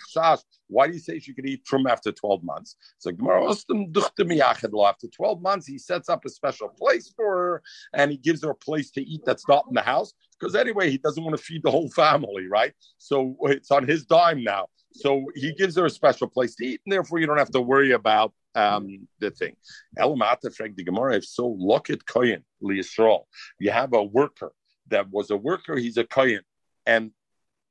Why 0.68 0.88
do 0.88 0.94
you 0.94 1.00
say 1.00 1.20
she 1.20 1.34
can 1.34 1.48
eat 1.48 1.66
truma 1.66 1.92
after 1.92 2.12
12 2.12 2.44
months? 2.44 2.76
So 3.00 3.12
after 3.12 5.08
12 5.08 5.42
months, 5.42 5.68
he 5.68 5.78
sets 5.78 6.10
up 6.10 6.26
a 6.26 6.30
special 6.30 6.70
place 6.70 7.12
for 7.16 7.26
her 7.26 7.64
and 7.94 8.12
he 8.12 8.18
gives 8.18 8.44
her 8.44 8.52
a 8.52 8.56
place 8.56 8.92
to 8.92 9.02
eat 9.02 9.22
that's 9.26 9.48
not 9.48 9.66
in 9.68 9.74
the 9.76 9.82
house. 9.82 10.14
Because 10.40 10.56
anyway, 10.56 10.90
he 10.90 10.98
doesn't 10.98 11.24
want 11.24 11.38
to 11.38 11.44
feed 11.44 11.64
the 11.64 11.72
whole 11.72 11.90
family, 11.90 12.48
right? 12.48 12.74
So 12.98 13.38
it's 13.44 13.72
on 13.72 13.88
his 13.88 14.06
dime 14.06 14.44
now. 14.44 14.68
So 14.94 15.26
he 15.36 15.54
gives 15.54 15.76
her 15.78 15.86
a 15.86 15.90
special 15.90 16.28
place 16.28 16.56
to 16.56 16.66
eat, 16.66 16.82
and 16.86 16.94
therefore 16.94 17.20
you 17.20 17.26
don't 17.26 17.38
have 17.38 17.52
to 17.52 17.62
worry 17.62 17.92
about 17.92 18.34
um, 18.56 19.08
the 19.20 19.32
thing. 19.32 19.56
Elamata 19.98 20.54
frag 20.54 20.76
the 20.76 20.84
Gemara, 20.84 21.18
if 21.18 21.26
so, 21.26 21.56
look 21.58 21.90
at 21.90 22.06
Koyin, 22.06 22.44
Yisrael. 22.62 23.24
You 23.60 23.72
have 23.72 23.94
a 23.94 24.04
worker 24.04 24.52
that 24.90 25.10
was 25.10 25.32
a 25.32 25.38
worker, 25.38 25.76
he's 25.76 25.98
a 25.98 26.04
Koyin, 26.04 26.42
and 26.86 27.12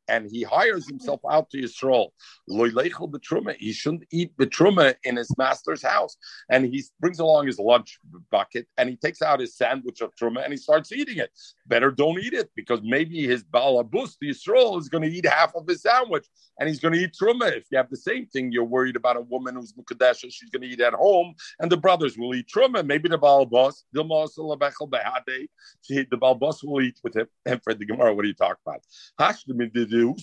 and 0.08 0.28
he 0.30 0.42
hires 0.42 0.88
himself 0.88 1.20
out 1.30 1.50
to 1.50 1.58
Yisrael. 1.58 2.08
He 3.58 3.72
shouldn't 3.72 4.04
eat 4.10 4.36
betruma 4.36 4.94
in 5.04 5.16
his 5.16 5.30
master's 5.38 5.82
house. 5.82 6.16
And 6.50 6.66
he 6.66 6.84
brings 7.00 7.18
along 7.18 7.46
his 7.46 7.58
lunch 7.58 7.98
bucket 8.30 8.66
and 8.76 8.88
he 8.88 8.96
takes 8.96 9.22
out 9.22 9.40
his 9.40 9.56
sandwich 9.56 10.00
of 10.00 10.14
truma 10.16 10.44
and 10.44 10.52
he 10.52 10.56
starts 10.56 10.92
eating 10.92 11.18
it. 11.18 11.30
Better 11.66 11.90
don't 11.90 12.18
eat 12.18 12.34
it 12.34 12.50
because 12.56 12.80
maybe 12.82 13.26
his 13.26 13.44
balabus, 13.44 14.16
the 14.20 14.30
Yisrael, 14.30 14.78
is 14.78 14.88
going 14.88 15.02
to 15.02 15.10
eat 15.10 15.26
half 15.26 15.54
of 15.54 15.66
his 15.66 15.82
sandwich 15.82 16.26
and 16.58 16.68
he's 16.68 16.80
going 16.80 16.94
to 16.94 17.00
eat 17.00 17.14
truma. 17.20 17.56
If 17.56 17.64
you 17.70 17.78
have 17.78 17.90
the 17.90 17.96
same 17.96 18.26
thing, 18.26 18.52
you're 18.52 18.64
worried 18.64 18.96
about 18.96 19.16
a 19.16 19.20
woman 19.20 19.54
who's 19.54 19.72
Mukadesh, 19.72 20.24
she's 20.28 20.50
going 20.50 20.62
to 20.62 20.68
eat 20.68 20.80
at 20.80 20.94
home 20.94 21.34
and 21.60 21.70
the 21.70 21.76
brothers 21.76 22.18
will 22.18 22.34
eat 22.34 22.48
truma. 22.54 22.84
Maybe 22.84 23.08
the 23.08 23.18
balabus, 23.18 23.84
the 23.92 24.04
balabus 24.04 24.38
will 26.64 26.82
eat 26.82 26.98
with 27.02 27.16
him. 27.16 27.26
And 27.46 27.62
for 27.62 27.74
the 27.74 27.86
Gemara, 27.86 28.14
what 28.14 28.24
are 28.24 28.28
you 28.28 28.34
talking 28.34 28.56
about? 28.66 28.82
Who? 30.00 30.14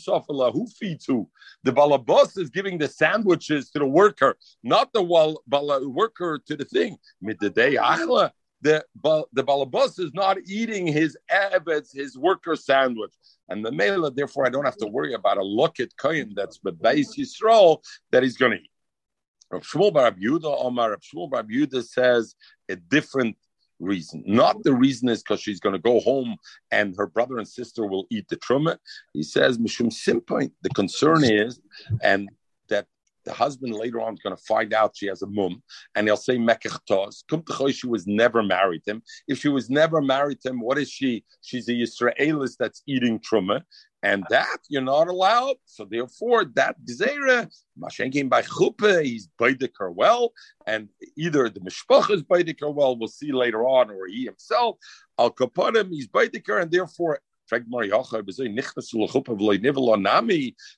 The 1.63 1.71
balabas 1.71 2.37
is 2.37 2.49
giving 2.49 2.77
the 2.77 2.87
sandwiches 2.87 3.69
to 3.71 3.79
the 3.79 3.85
worker, 3.85 4.37
not 4.63 4.93
the 4.93 5.01
wal, 5.01 5.41
bala, 5.47 5.87
worker 5.87 6.41
to 6.45 6.55
the 6.55 6.65
thing. 6.65 6.97
The 7.21 8.83
the 9.01 9.25
the 9.31 9.43
balabas 9.43 9.99
is 9.99 10.13
not 10.13 10.37
eating 10.45 10.85
his 10.87 11.17
abbot's 11.29 11.93
his 11.93 12.17
worker 12.17 12.55
sandwich, 12.55 13.13
and 13.47 13.65
the 13.65 13.71
mela. 13.71 14.11
Therefore, 14.11 14.45
I 14.45 14.49
don't 14.49 14.65
have 14.65 14.77
to 14.77 14.87
worry 14.87 15.13
about 15.13 15.37
a 15.37 15.43
look 15.43 15.79
at 15.79 15.95
kohen 15.95 16.33
that's 16.35 16.59
bebeis 16.59 17.17
yisrael 17.17 17.81
that 18.11 18.23
he's 18.23 18.37
going 18.37 18.51
to 18.53 18.57
eat. 18.57 18.69
Rav 19.51 19.63
Shmuel 19.63 19.93
Bar 19.93 20.11
Yehuda 20.11 20.63
Omar 20.63 20.91
Rav 20.91 20.99
Shmuel 20.99 21.29
Bar 21.29 21.43
Yehuda 21.43 21.83
says 21.83 22.35
a 22.69 22.75
different 22.75 23.37
reason. 23.79 24.23
Not 24.25 24.63
the 24.63 24.73
reason 24.73 25.09
is 25.09 25.23
because 25.23 25.41
she's 25.41 25.59
going 25.59 25.73
to 25.73 25.81
go 25.81 25.99
home 25.99 26.37
and 26.71 26.95
her 26.97 27.07
brother 27.07 27.37
and 27.37 27.47
sister 27.47 27.85
will 27.85 28.05
eat 28.09 28.27
the 28.29 28.37
truma. 28.37 28.77
He 29.13 29.23
says, 29.23 29.57
Mishum 29.57 29.91
Simpoint, 29.91 30.51
the 30.61 30.69
concern 30.69 31.23
is, 31.23 31.59
and 32.01 32.29
that 32.69 32.87
the 33.25 33.33
husband 33.33 33.73
later 33.73 34.01
on 34.01 34.13
is 34.13 34.19
going 34.19 34.35
to 34.35 34.43
find 34.43 34.73
out 34.73 34.95
she 34.95 35.07
has 35.07 35.21
a 35.21 35.27
mum, 35.27 35.61
and 35.95 36.07
he'll 36.07 36.17
say 36.17 36.37
mekechtos. 36.37 37.23
Kum 37.29 37.43
she 37.71 37.87
was 37.87 38.07
never 38.07 38.41
married 38.41 38.81
him. 38.85 39.03
If 39.27 39.39
she 39.39 39.49
was 39.49 39.69
never 39.69 40.01
married 40.01 40.41
to 40.41 40.49
him, 40.49 40.61
what 40.61 40.77
is 40.77 40.89
she? 40.89 41.25
She's 41.41 41.67
a 41.69 41.73
Yisraelis 41.73 42.55
that's 42.57 42.81
eating 42.87 43.19
truma, 43.19 43.61
and 44.01 44.23
that 44.29 44.59
you're 44.69 44.81
not 44.81 45.07
allowed. 45.07 45.57
So 45.65 45.85
therefore, 45.85 46.45
that 46.55 46.75
gzeira, 46.85 47.47
Mashenkin 47.77 48.29
by 48.29 48.41
chuppah, 48.41 49.03
he's 49.03 49.27
baidik 49.39 49.73
well, 49.93 50.31
and 50.65 50.89
either 51.17 51.49
the 51.49 51.59
mishpach 51.59 52.09
is 52.09 52.23
baidik 52.23 52.59
well, 52.61 52.97
we'll 52.97 53.07
see 53.07 53.31
later 53.31 53.63
on, 53.63 53.89
or 53.89 54.07
he 54.07 54.25
himself, 54.25 54.77
al 55.17 55.31
kapanim, 55.31 55.89
he's 55.89 56.07
baidik 56.07 56.61
and 56.61 56.71
therefore 56.71 57.19
Frag. 57.49 57.65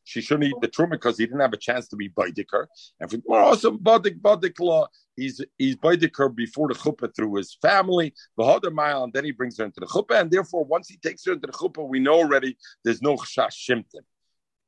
She 0.03 0.22
shouldn't 0.22 0.45
eat 0.45 0.55
the 0.61 0.67
truma 0.69 0.91
because 0.91 1.17
he 1.17 1.26
didn't 1.26 1.41
have 1.41 1.53
a 1.53 1.57
chance 1.57 1.88
to 1.89 1.97
be 1.97 2.09
Baidiker. 2.09 2.65
And 2.99 3.11
for 3.11 3.39
also 3.39 3.72
Badik 3.72 4.22
Badik 4.22 4.57
law, 4.59 4.88
he's 5.17 5.41
he's 5.57 5.76
Baidiker 5.76 6.34
before 6.34 6.69
the 6.69 6.76
chuppah 6.76 7.13
through 7.13 7.36
his 7.36 7.57
family, 7.61 8.13
the 8.38 8.72
mile, 8.74 9.03
and 9.03 9.11
then 9.13 9.26
he 9.26 9.32
brings 9.32 9.57
her 9.57 9.65
into 9.65 9.82
the 9.82 9.86
chuppah. 9.86 10.22
And 10.22 10.32
therefore, 10.32 10.63
once 10.63 10.88
he 10.88 10.97
takes 10.97 11.26
her 11.26 11.34
into 11.34 11.47
the 11.47 11.53
chuppah, 11.53 11.88
we 11.88 11.99
know 11.99 12.13
already 12.13 12.57
there's 12.86 13.01
no 13.01 13.15
chash 13.15 13.69
shimtim. 13.69 14.05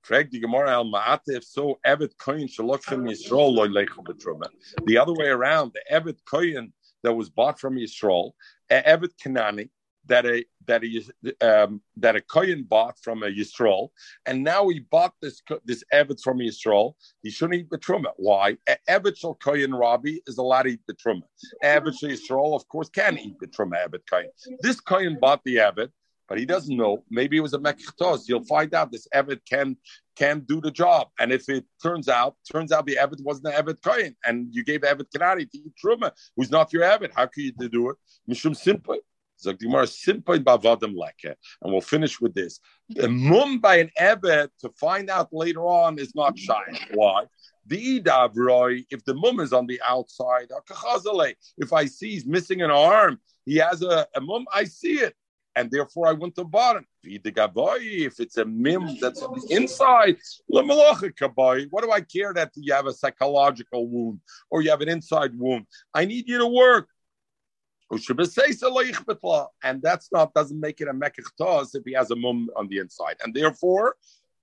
Frag 0.01 0.29
the 0.29 0.39
Gemara 0.41 0.71
al 0.71 0.85
Ma'atif, 0.85 1.45
so 1.45 1.79
Evet 1.85 2.11
Koyin 2.19 2.49
Shalochem 2.53 3.09
Yisrael 3.09 3.53
loy 3.53 3.67
lechu. 3.69 4.03
The 4.85 4.97
other 4.97 5.13
way 5.13 5.27
around, 5.27 5.71
the 5.73 5.81
Evet 5.89 6.17
Koyin 6.29 6.73
that 7.03 7.13
was 7.13 7.29
bought 7.29 7.57
from 7.57 7.75
Yisrael, 7.75 8.33
Evet 8.69 9.11
Kanani, 9.23 9.69
that 10.05 10.25
a 10.25 10.45
that 10.65 10.83
he 10.83 11.05
um, 11.41 11.81
that 11.97 12.15
a 12.15 12.21
kohen 12.21 12.63
bought 12.63 12.97
from 13.01 13.23
a 13.23 13.27
Yisrael, 13.27 13.89
and 14.25 14.43
now 14.43 14.67
he 14.69 14.79
bought 14.79 15.13
this 15.21 15.41
this 15.65 15.83
evet 15.93 16.19
from 16.21 16.39
Yisrael. 16.39 16.93
He 17.21 17.29
shouldn't 17.29 17.59
eat 17.59 17.69
the 17.69 17.77
truma. 17.77 18.11
Why? 18.17 18.57
Evet 18.87 19.17
shel 19.17 19.35
kohen 19.35 19.73
Rabbi 19.73 20.17
is 20.27 20.37
allowed 20.37 20.63
to 20.63 20.69
eat 20.69 20.81
the 20.87 20.93
truma. 20.93 21.23
Evet 21.63 21.95
shel 21.95 22.09
Yisrael, 22.09 22.55
of 22.55 22.67
course, 22.67 22.89
can 22.89 23.17
eat 23.17 23.39
the 23.39 23.47
truma. 23.47 23.75
Evet 23.85 24.01
kohen. 24.09 24.29
This 24.61 24.79
kohen 24.79 25.17
bought 25.19 25.43
the 25.43 25.57
evet, 25.57 25.89
but 26.27 26.37
he 26.37 26.45
doesn't 26.45 26.75
know. 26.75 27.03
Maybe 27.09 27.37
it 27.37 27.41
was 27.41 27.53
a 27.53 27.59
mekchtos. 27.59 28.27
You'll 28.27 28.45
find 28.45 28.73
out 28.73 28.91
this 28.91 29.07
evet 29.13 29.39
can 29.49 29.77
can 30.15 30.41
do 30.41 30.61
the 30.61 30.71
job. 30.71 31.07
And 31.19 31.31
if 31.31 31.49
it 31.49 31.65
turns 31.81 32.07
out 32.07 32.35
turns 32.51 32.71
out 32.71 32.85
the 32.85 32.97
evet 32.99 33.21
wasn't 33.21 33.47
an 33.47 33.53
evet 33.53 33.81
kohen, 33.81 34.15
and 34.25 34.53
you 34.53 34.63
gave 34.63 34.81
evet 34.81 35.05
kanari 35.15 35.49
to 35.49 35.57
eat 35.57 35.73
truma, 35.83 36.11
who's 36.35 36.51
not 36.51 36.73
your 36.73 36.83
evet, 36.83 37.11
how 37.15 37.25
can 37.25 37.43
you 37.43 37.69
do 37.69 37.89
it? 37.89 37.97
Mishum 38.29 38.55
simple. 38.55 38.99
And 41.61 41.71
we'll 41.71 41.81
finish 41.81 42.21
with 42.21 42.33
this. 42.33 42.59
The 42.89 43.09
mum 43.09 43.59
by 43.59 43.77
an 43.77 43.91
ebed 43.97 44.51
to 44.59 44.69
find 44.79 45.09
out 45.09 45.29
later 45.31 45.61
on 45.61 45.99
is 45.99 46.13
not 46.15 46.37
shy. 46.37 46.63
Why? 46.93 47.25
The 47.65 47.99
idavroi, 48.01 48.85
if 48.89 49.03
the 49.05 49.13
mum 49.13 49.39
is 49.39 49.53
on 49.53 49.67
the 49.67 49.81
outside, 49.87 50.49
if 51.57 51.73
I 51.73 51.85
see 51.85 52.11
he's 52.11 52.25
missing 52.25 52.61
an 52.61 52.71
arm, 52.71 53.19
he 53.45 53.55
has 53.57 53.81
a, 53.81 54.07
a 54.15 54.21
mum, 54.21 54.45
I 54.53 54.65
see 54.65 54.93
it. 54.93 55.15
And 55.55 55.69
therefore, 55.69 56.07
I 56.07 56.13
went 56.13 56.33
to 56.35 56.43
bottom. 56.43 56.83
If 57.03 58.19
it's 58.19 58.37
a 58.37 58.45
mim 58.45 58.97
that's 58.99 59.21
on 59.21 59.39
the 59.39 59.55
inside, 59.55 60.17
what 60.47 60.65
do 60.67 61.91
I 61.91 62.01
care 62.01 62.33
that 62.33 62.51
you 62.55 62.73
have 62.73 62.87
a 62.87 62.93
psychological 62.93 63.87
wound 63.87 64.19
or 64.49 64.63
you 64.63 64.71
have 64.71 64.81
an 64.81 64.89
inside 64.89 65.37
wound? 65.37 65.67
I 65.93 66.05
need 66.05 66.27
you 66.27 66.39
to 66.39 66.47
work. 66.47 66.89
And 69.63 69.81
that's 69.81 70.09
not 70.11 70.33
doesn't 70.33 70.59
make 70.59 70.81
it 70.81 70.87
a 70.87 70.93
mekich 70.93 71.75
if 71.75 71.83
he 71.85 71.93
has 71.93 72.11
a 72.11 72.15
mum 72.15 72.49
on 72.55 72.67
the 72.67 72.79
inside. 72.79 73.15
And 73.23 73.33
therefore, 73.33 73.95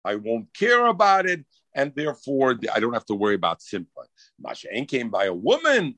I 0.05 0.15
won't 0.17 0.53
care 0.55 0.87
about 0.87 1.27
it, 1.27 1.45
and 1.75 1.93
therefore 1.95 2.59
I 2.73 2.81
don't 2.81 2.95
have 2.95 3.07
to 3.07 3.15
worry 3.15 3.35
about 3.35 3.61
simpa. 3.61 4.05
Masha'en 4.45 4.89
came 4.89 5.11
by 5.11 5.27
a 5.27 5.35
woman. 5.35 5.97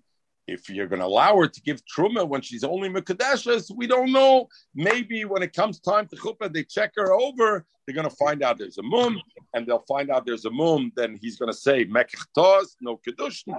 If 0.49 0.69
you're 0.69 0.89
going 0.89 0.99
to 1.01 1.07
allow 1.07 1.37
her 1.37 1.47
to 1.47 1.63
give 1.63 1.83
truma 1.87 2.27
when 2.29 2.41
she's 2.41 2.65
only 2.65 2.89
mekadeshes, 2.89 3.71
we 3.75 3.87
don't 3.87 4.11
know. 4.11 4.49
Maybe 4.75 5.25
when 5.25 5.41
it 5.41 5.53
comes 5.53 5.79
time 5.79 6.09
to 6.09 6.17
chuppah, 6.17 6.53
they 6.53 6.65
check 6.65 6.93
her 6.97 7.13
over. 7.13 7.65
They're 7.87 7.95
going 7.95 8.11
to 8.11 8.17
find 8.17 8.43
out 8.43 8.59
there's 8.59 8.79
a 8.79 8.83
mum, 8.83 9.21
and 9.55 9.67
they'll 9.67 9.85
find 9.87 10.11
out 10.11 10.27
there's 10.27 10.45
a 10.45 10.51
mum. 10.51 10.91
Then 10.97 11.17
he's 11.21 11.37
going 11.37 11.53
to 11.53 11.57
say 11.57 11.85
mekich 11.85 12.25
no 12.81 13.01
kedushin. 13.07 13.55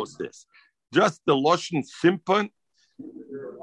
Was 0.00 0.16
this 0.16 0.46
just 0.94 1.20
the 1.26 1.34
Loshen 1.34 1.84
Simpon, 1.84 2.48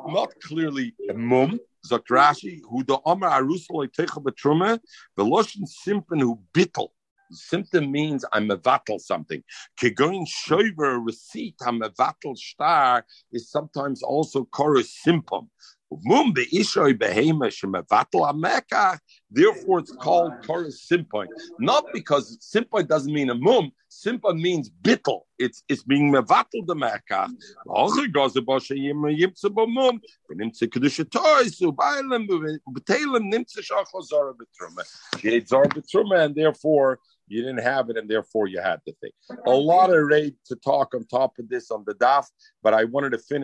not 0.06 0.34
clearly 0.44 0.94
a 1.10 1.14
mum, 1.14 1.60
sagt 1.84 2.10
Rashi, 2.10 2.60
who 2.70 2.84
the 2.84 3.00
Amar 3.06 3.42
Arusal 3.42 3.88
Techa 3.90 4.22
Betrume, 4.22 4.80
the 5.16 5.24
Loshen 5.24 5.66
Simpan 5.66 6.20
who 6.20 6.40
bittel. 6.54 6.90
Simpon 7.32 7.90
means 7.90 8.26
I'm 8.34 8.52
a 8.52 8.58
vatal 8.58 9.00
something. 9.00 9.42
Kegoin 9.80 10.28
shoiver 10.28 11.00
receipt, 11.04 11.56
I'm 11.66 11.82
a 11.82 11.90
vatal 11.90 12.36
star, 12.36 13.06
is 13.32 13.50
sometimes 13.50 14.04
also 14.04 14.44
chorus 14.44 14.94
simpon. 15.02 15.50
Therefore, 19.30 19.80
it's 19.80 19.92
called 19.92 20.34
chorus 20.46 20.82
simpon. 20.84 21.28
Not 21.60 21.86
because 21.94 22.38
simpon 22.40 22.86
doesn't 22.88 23.12
mean 23.12 23.30
a 23.30 23.36
mum. 23.36 23.72
Simpon 23.90 24.42
means 24.42 24.70
bittel. 24.70 25.22
It's 25.38 25.64
it's 25.68 25.84
being 25.84 26.14
mevatel 26.14 26.66
the 26.66 26.76
mekach. 26.76 27.30
Goes 27.68 27.98
and 36.22 36.36
therefore 36.36 37.00
you 37.32 37.42
didn't 37.42 37.64
have 37.64 37.90
it, 37.90 37.98
and 37.98 38.10
therefore 38.10 38.48
you 38.48 38.60
had 38.60 38.82
the 38.86 38.94
thing. 39.02 39.12
A 39.46 39.52
lot 39.52 39.90
of 39.90 40.06
raid 40.06 40.36
to 40.46 40.56
talk 40.58 40.94
on 40.94 41.06
top 41.06 41.40
of 41.40 41.48
this 41.48 41.72
on 41.72 41.84
the 41.88 41.94
daf, 41.94 42.26
but 42.62 42.74
I 42.74 42.84
wanted 42.84 43.12
to 43.12 43.18
finish 43.18 43.40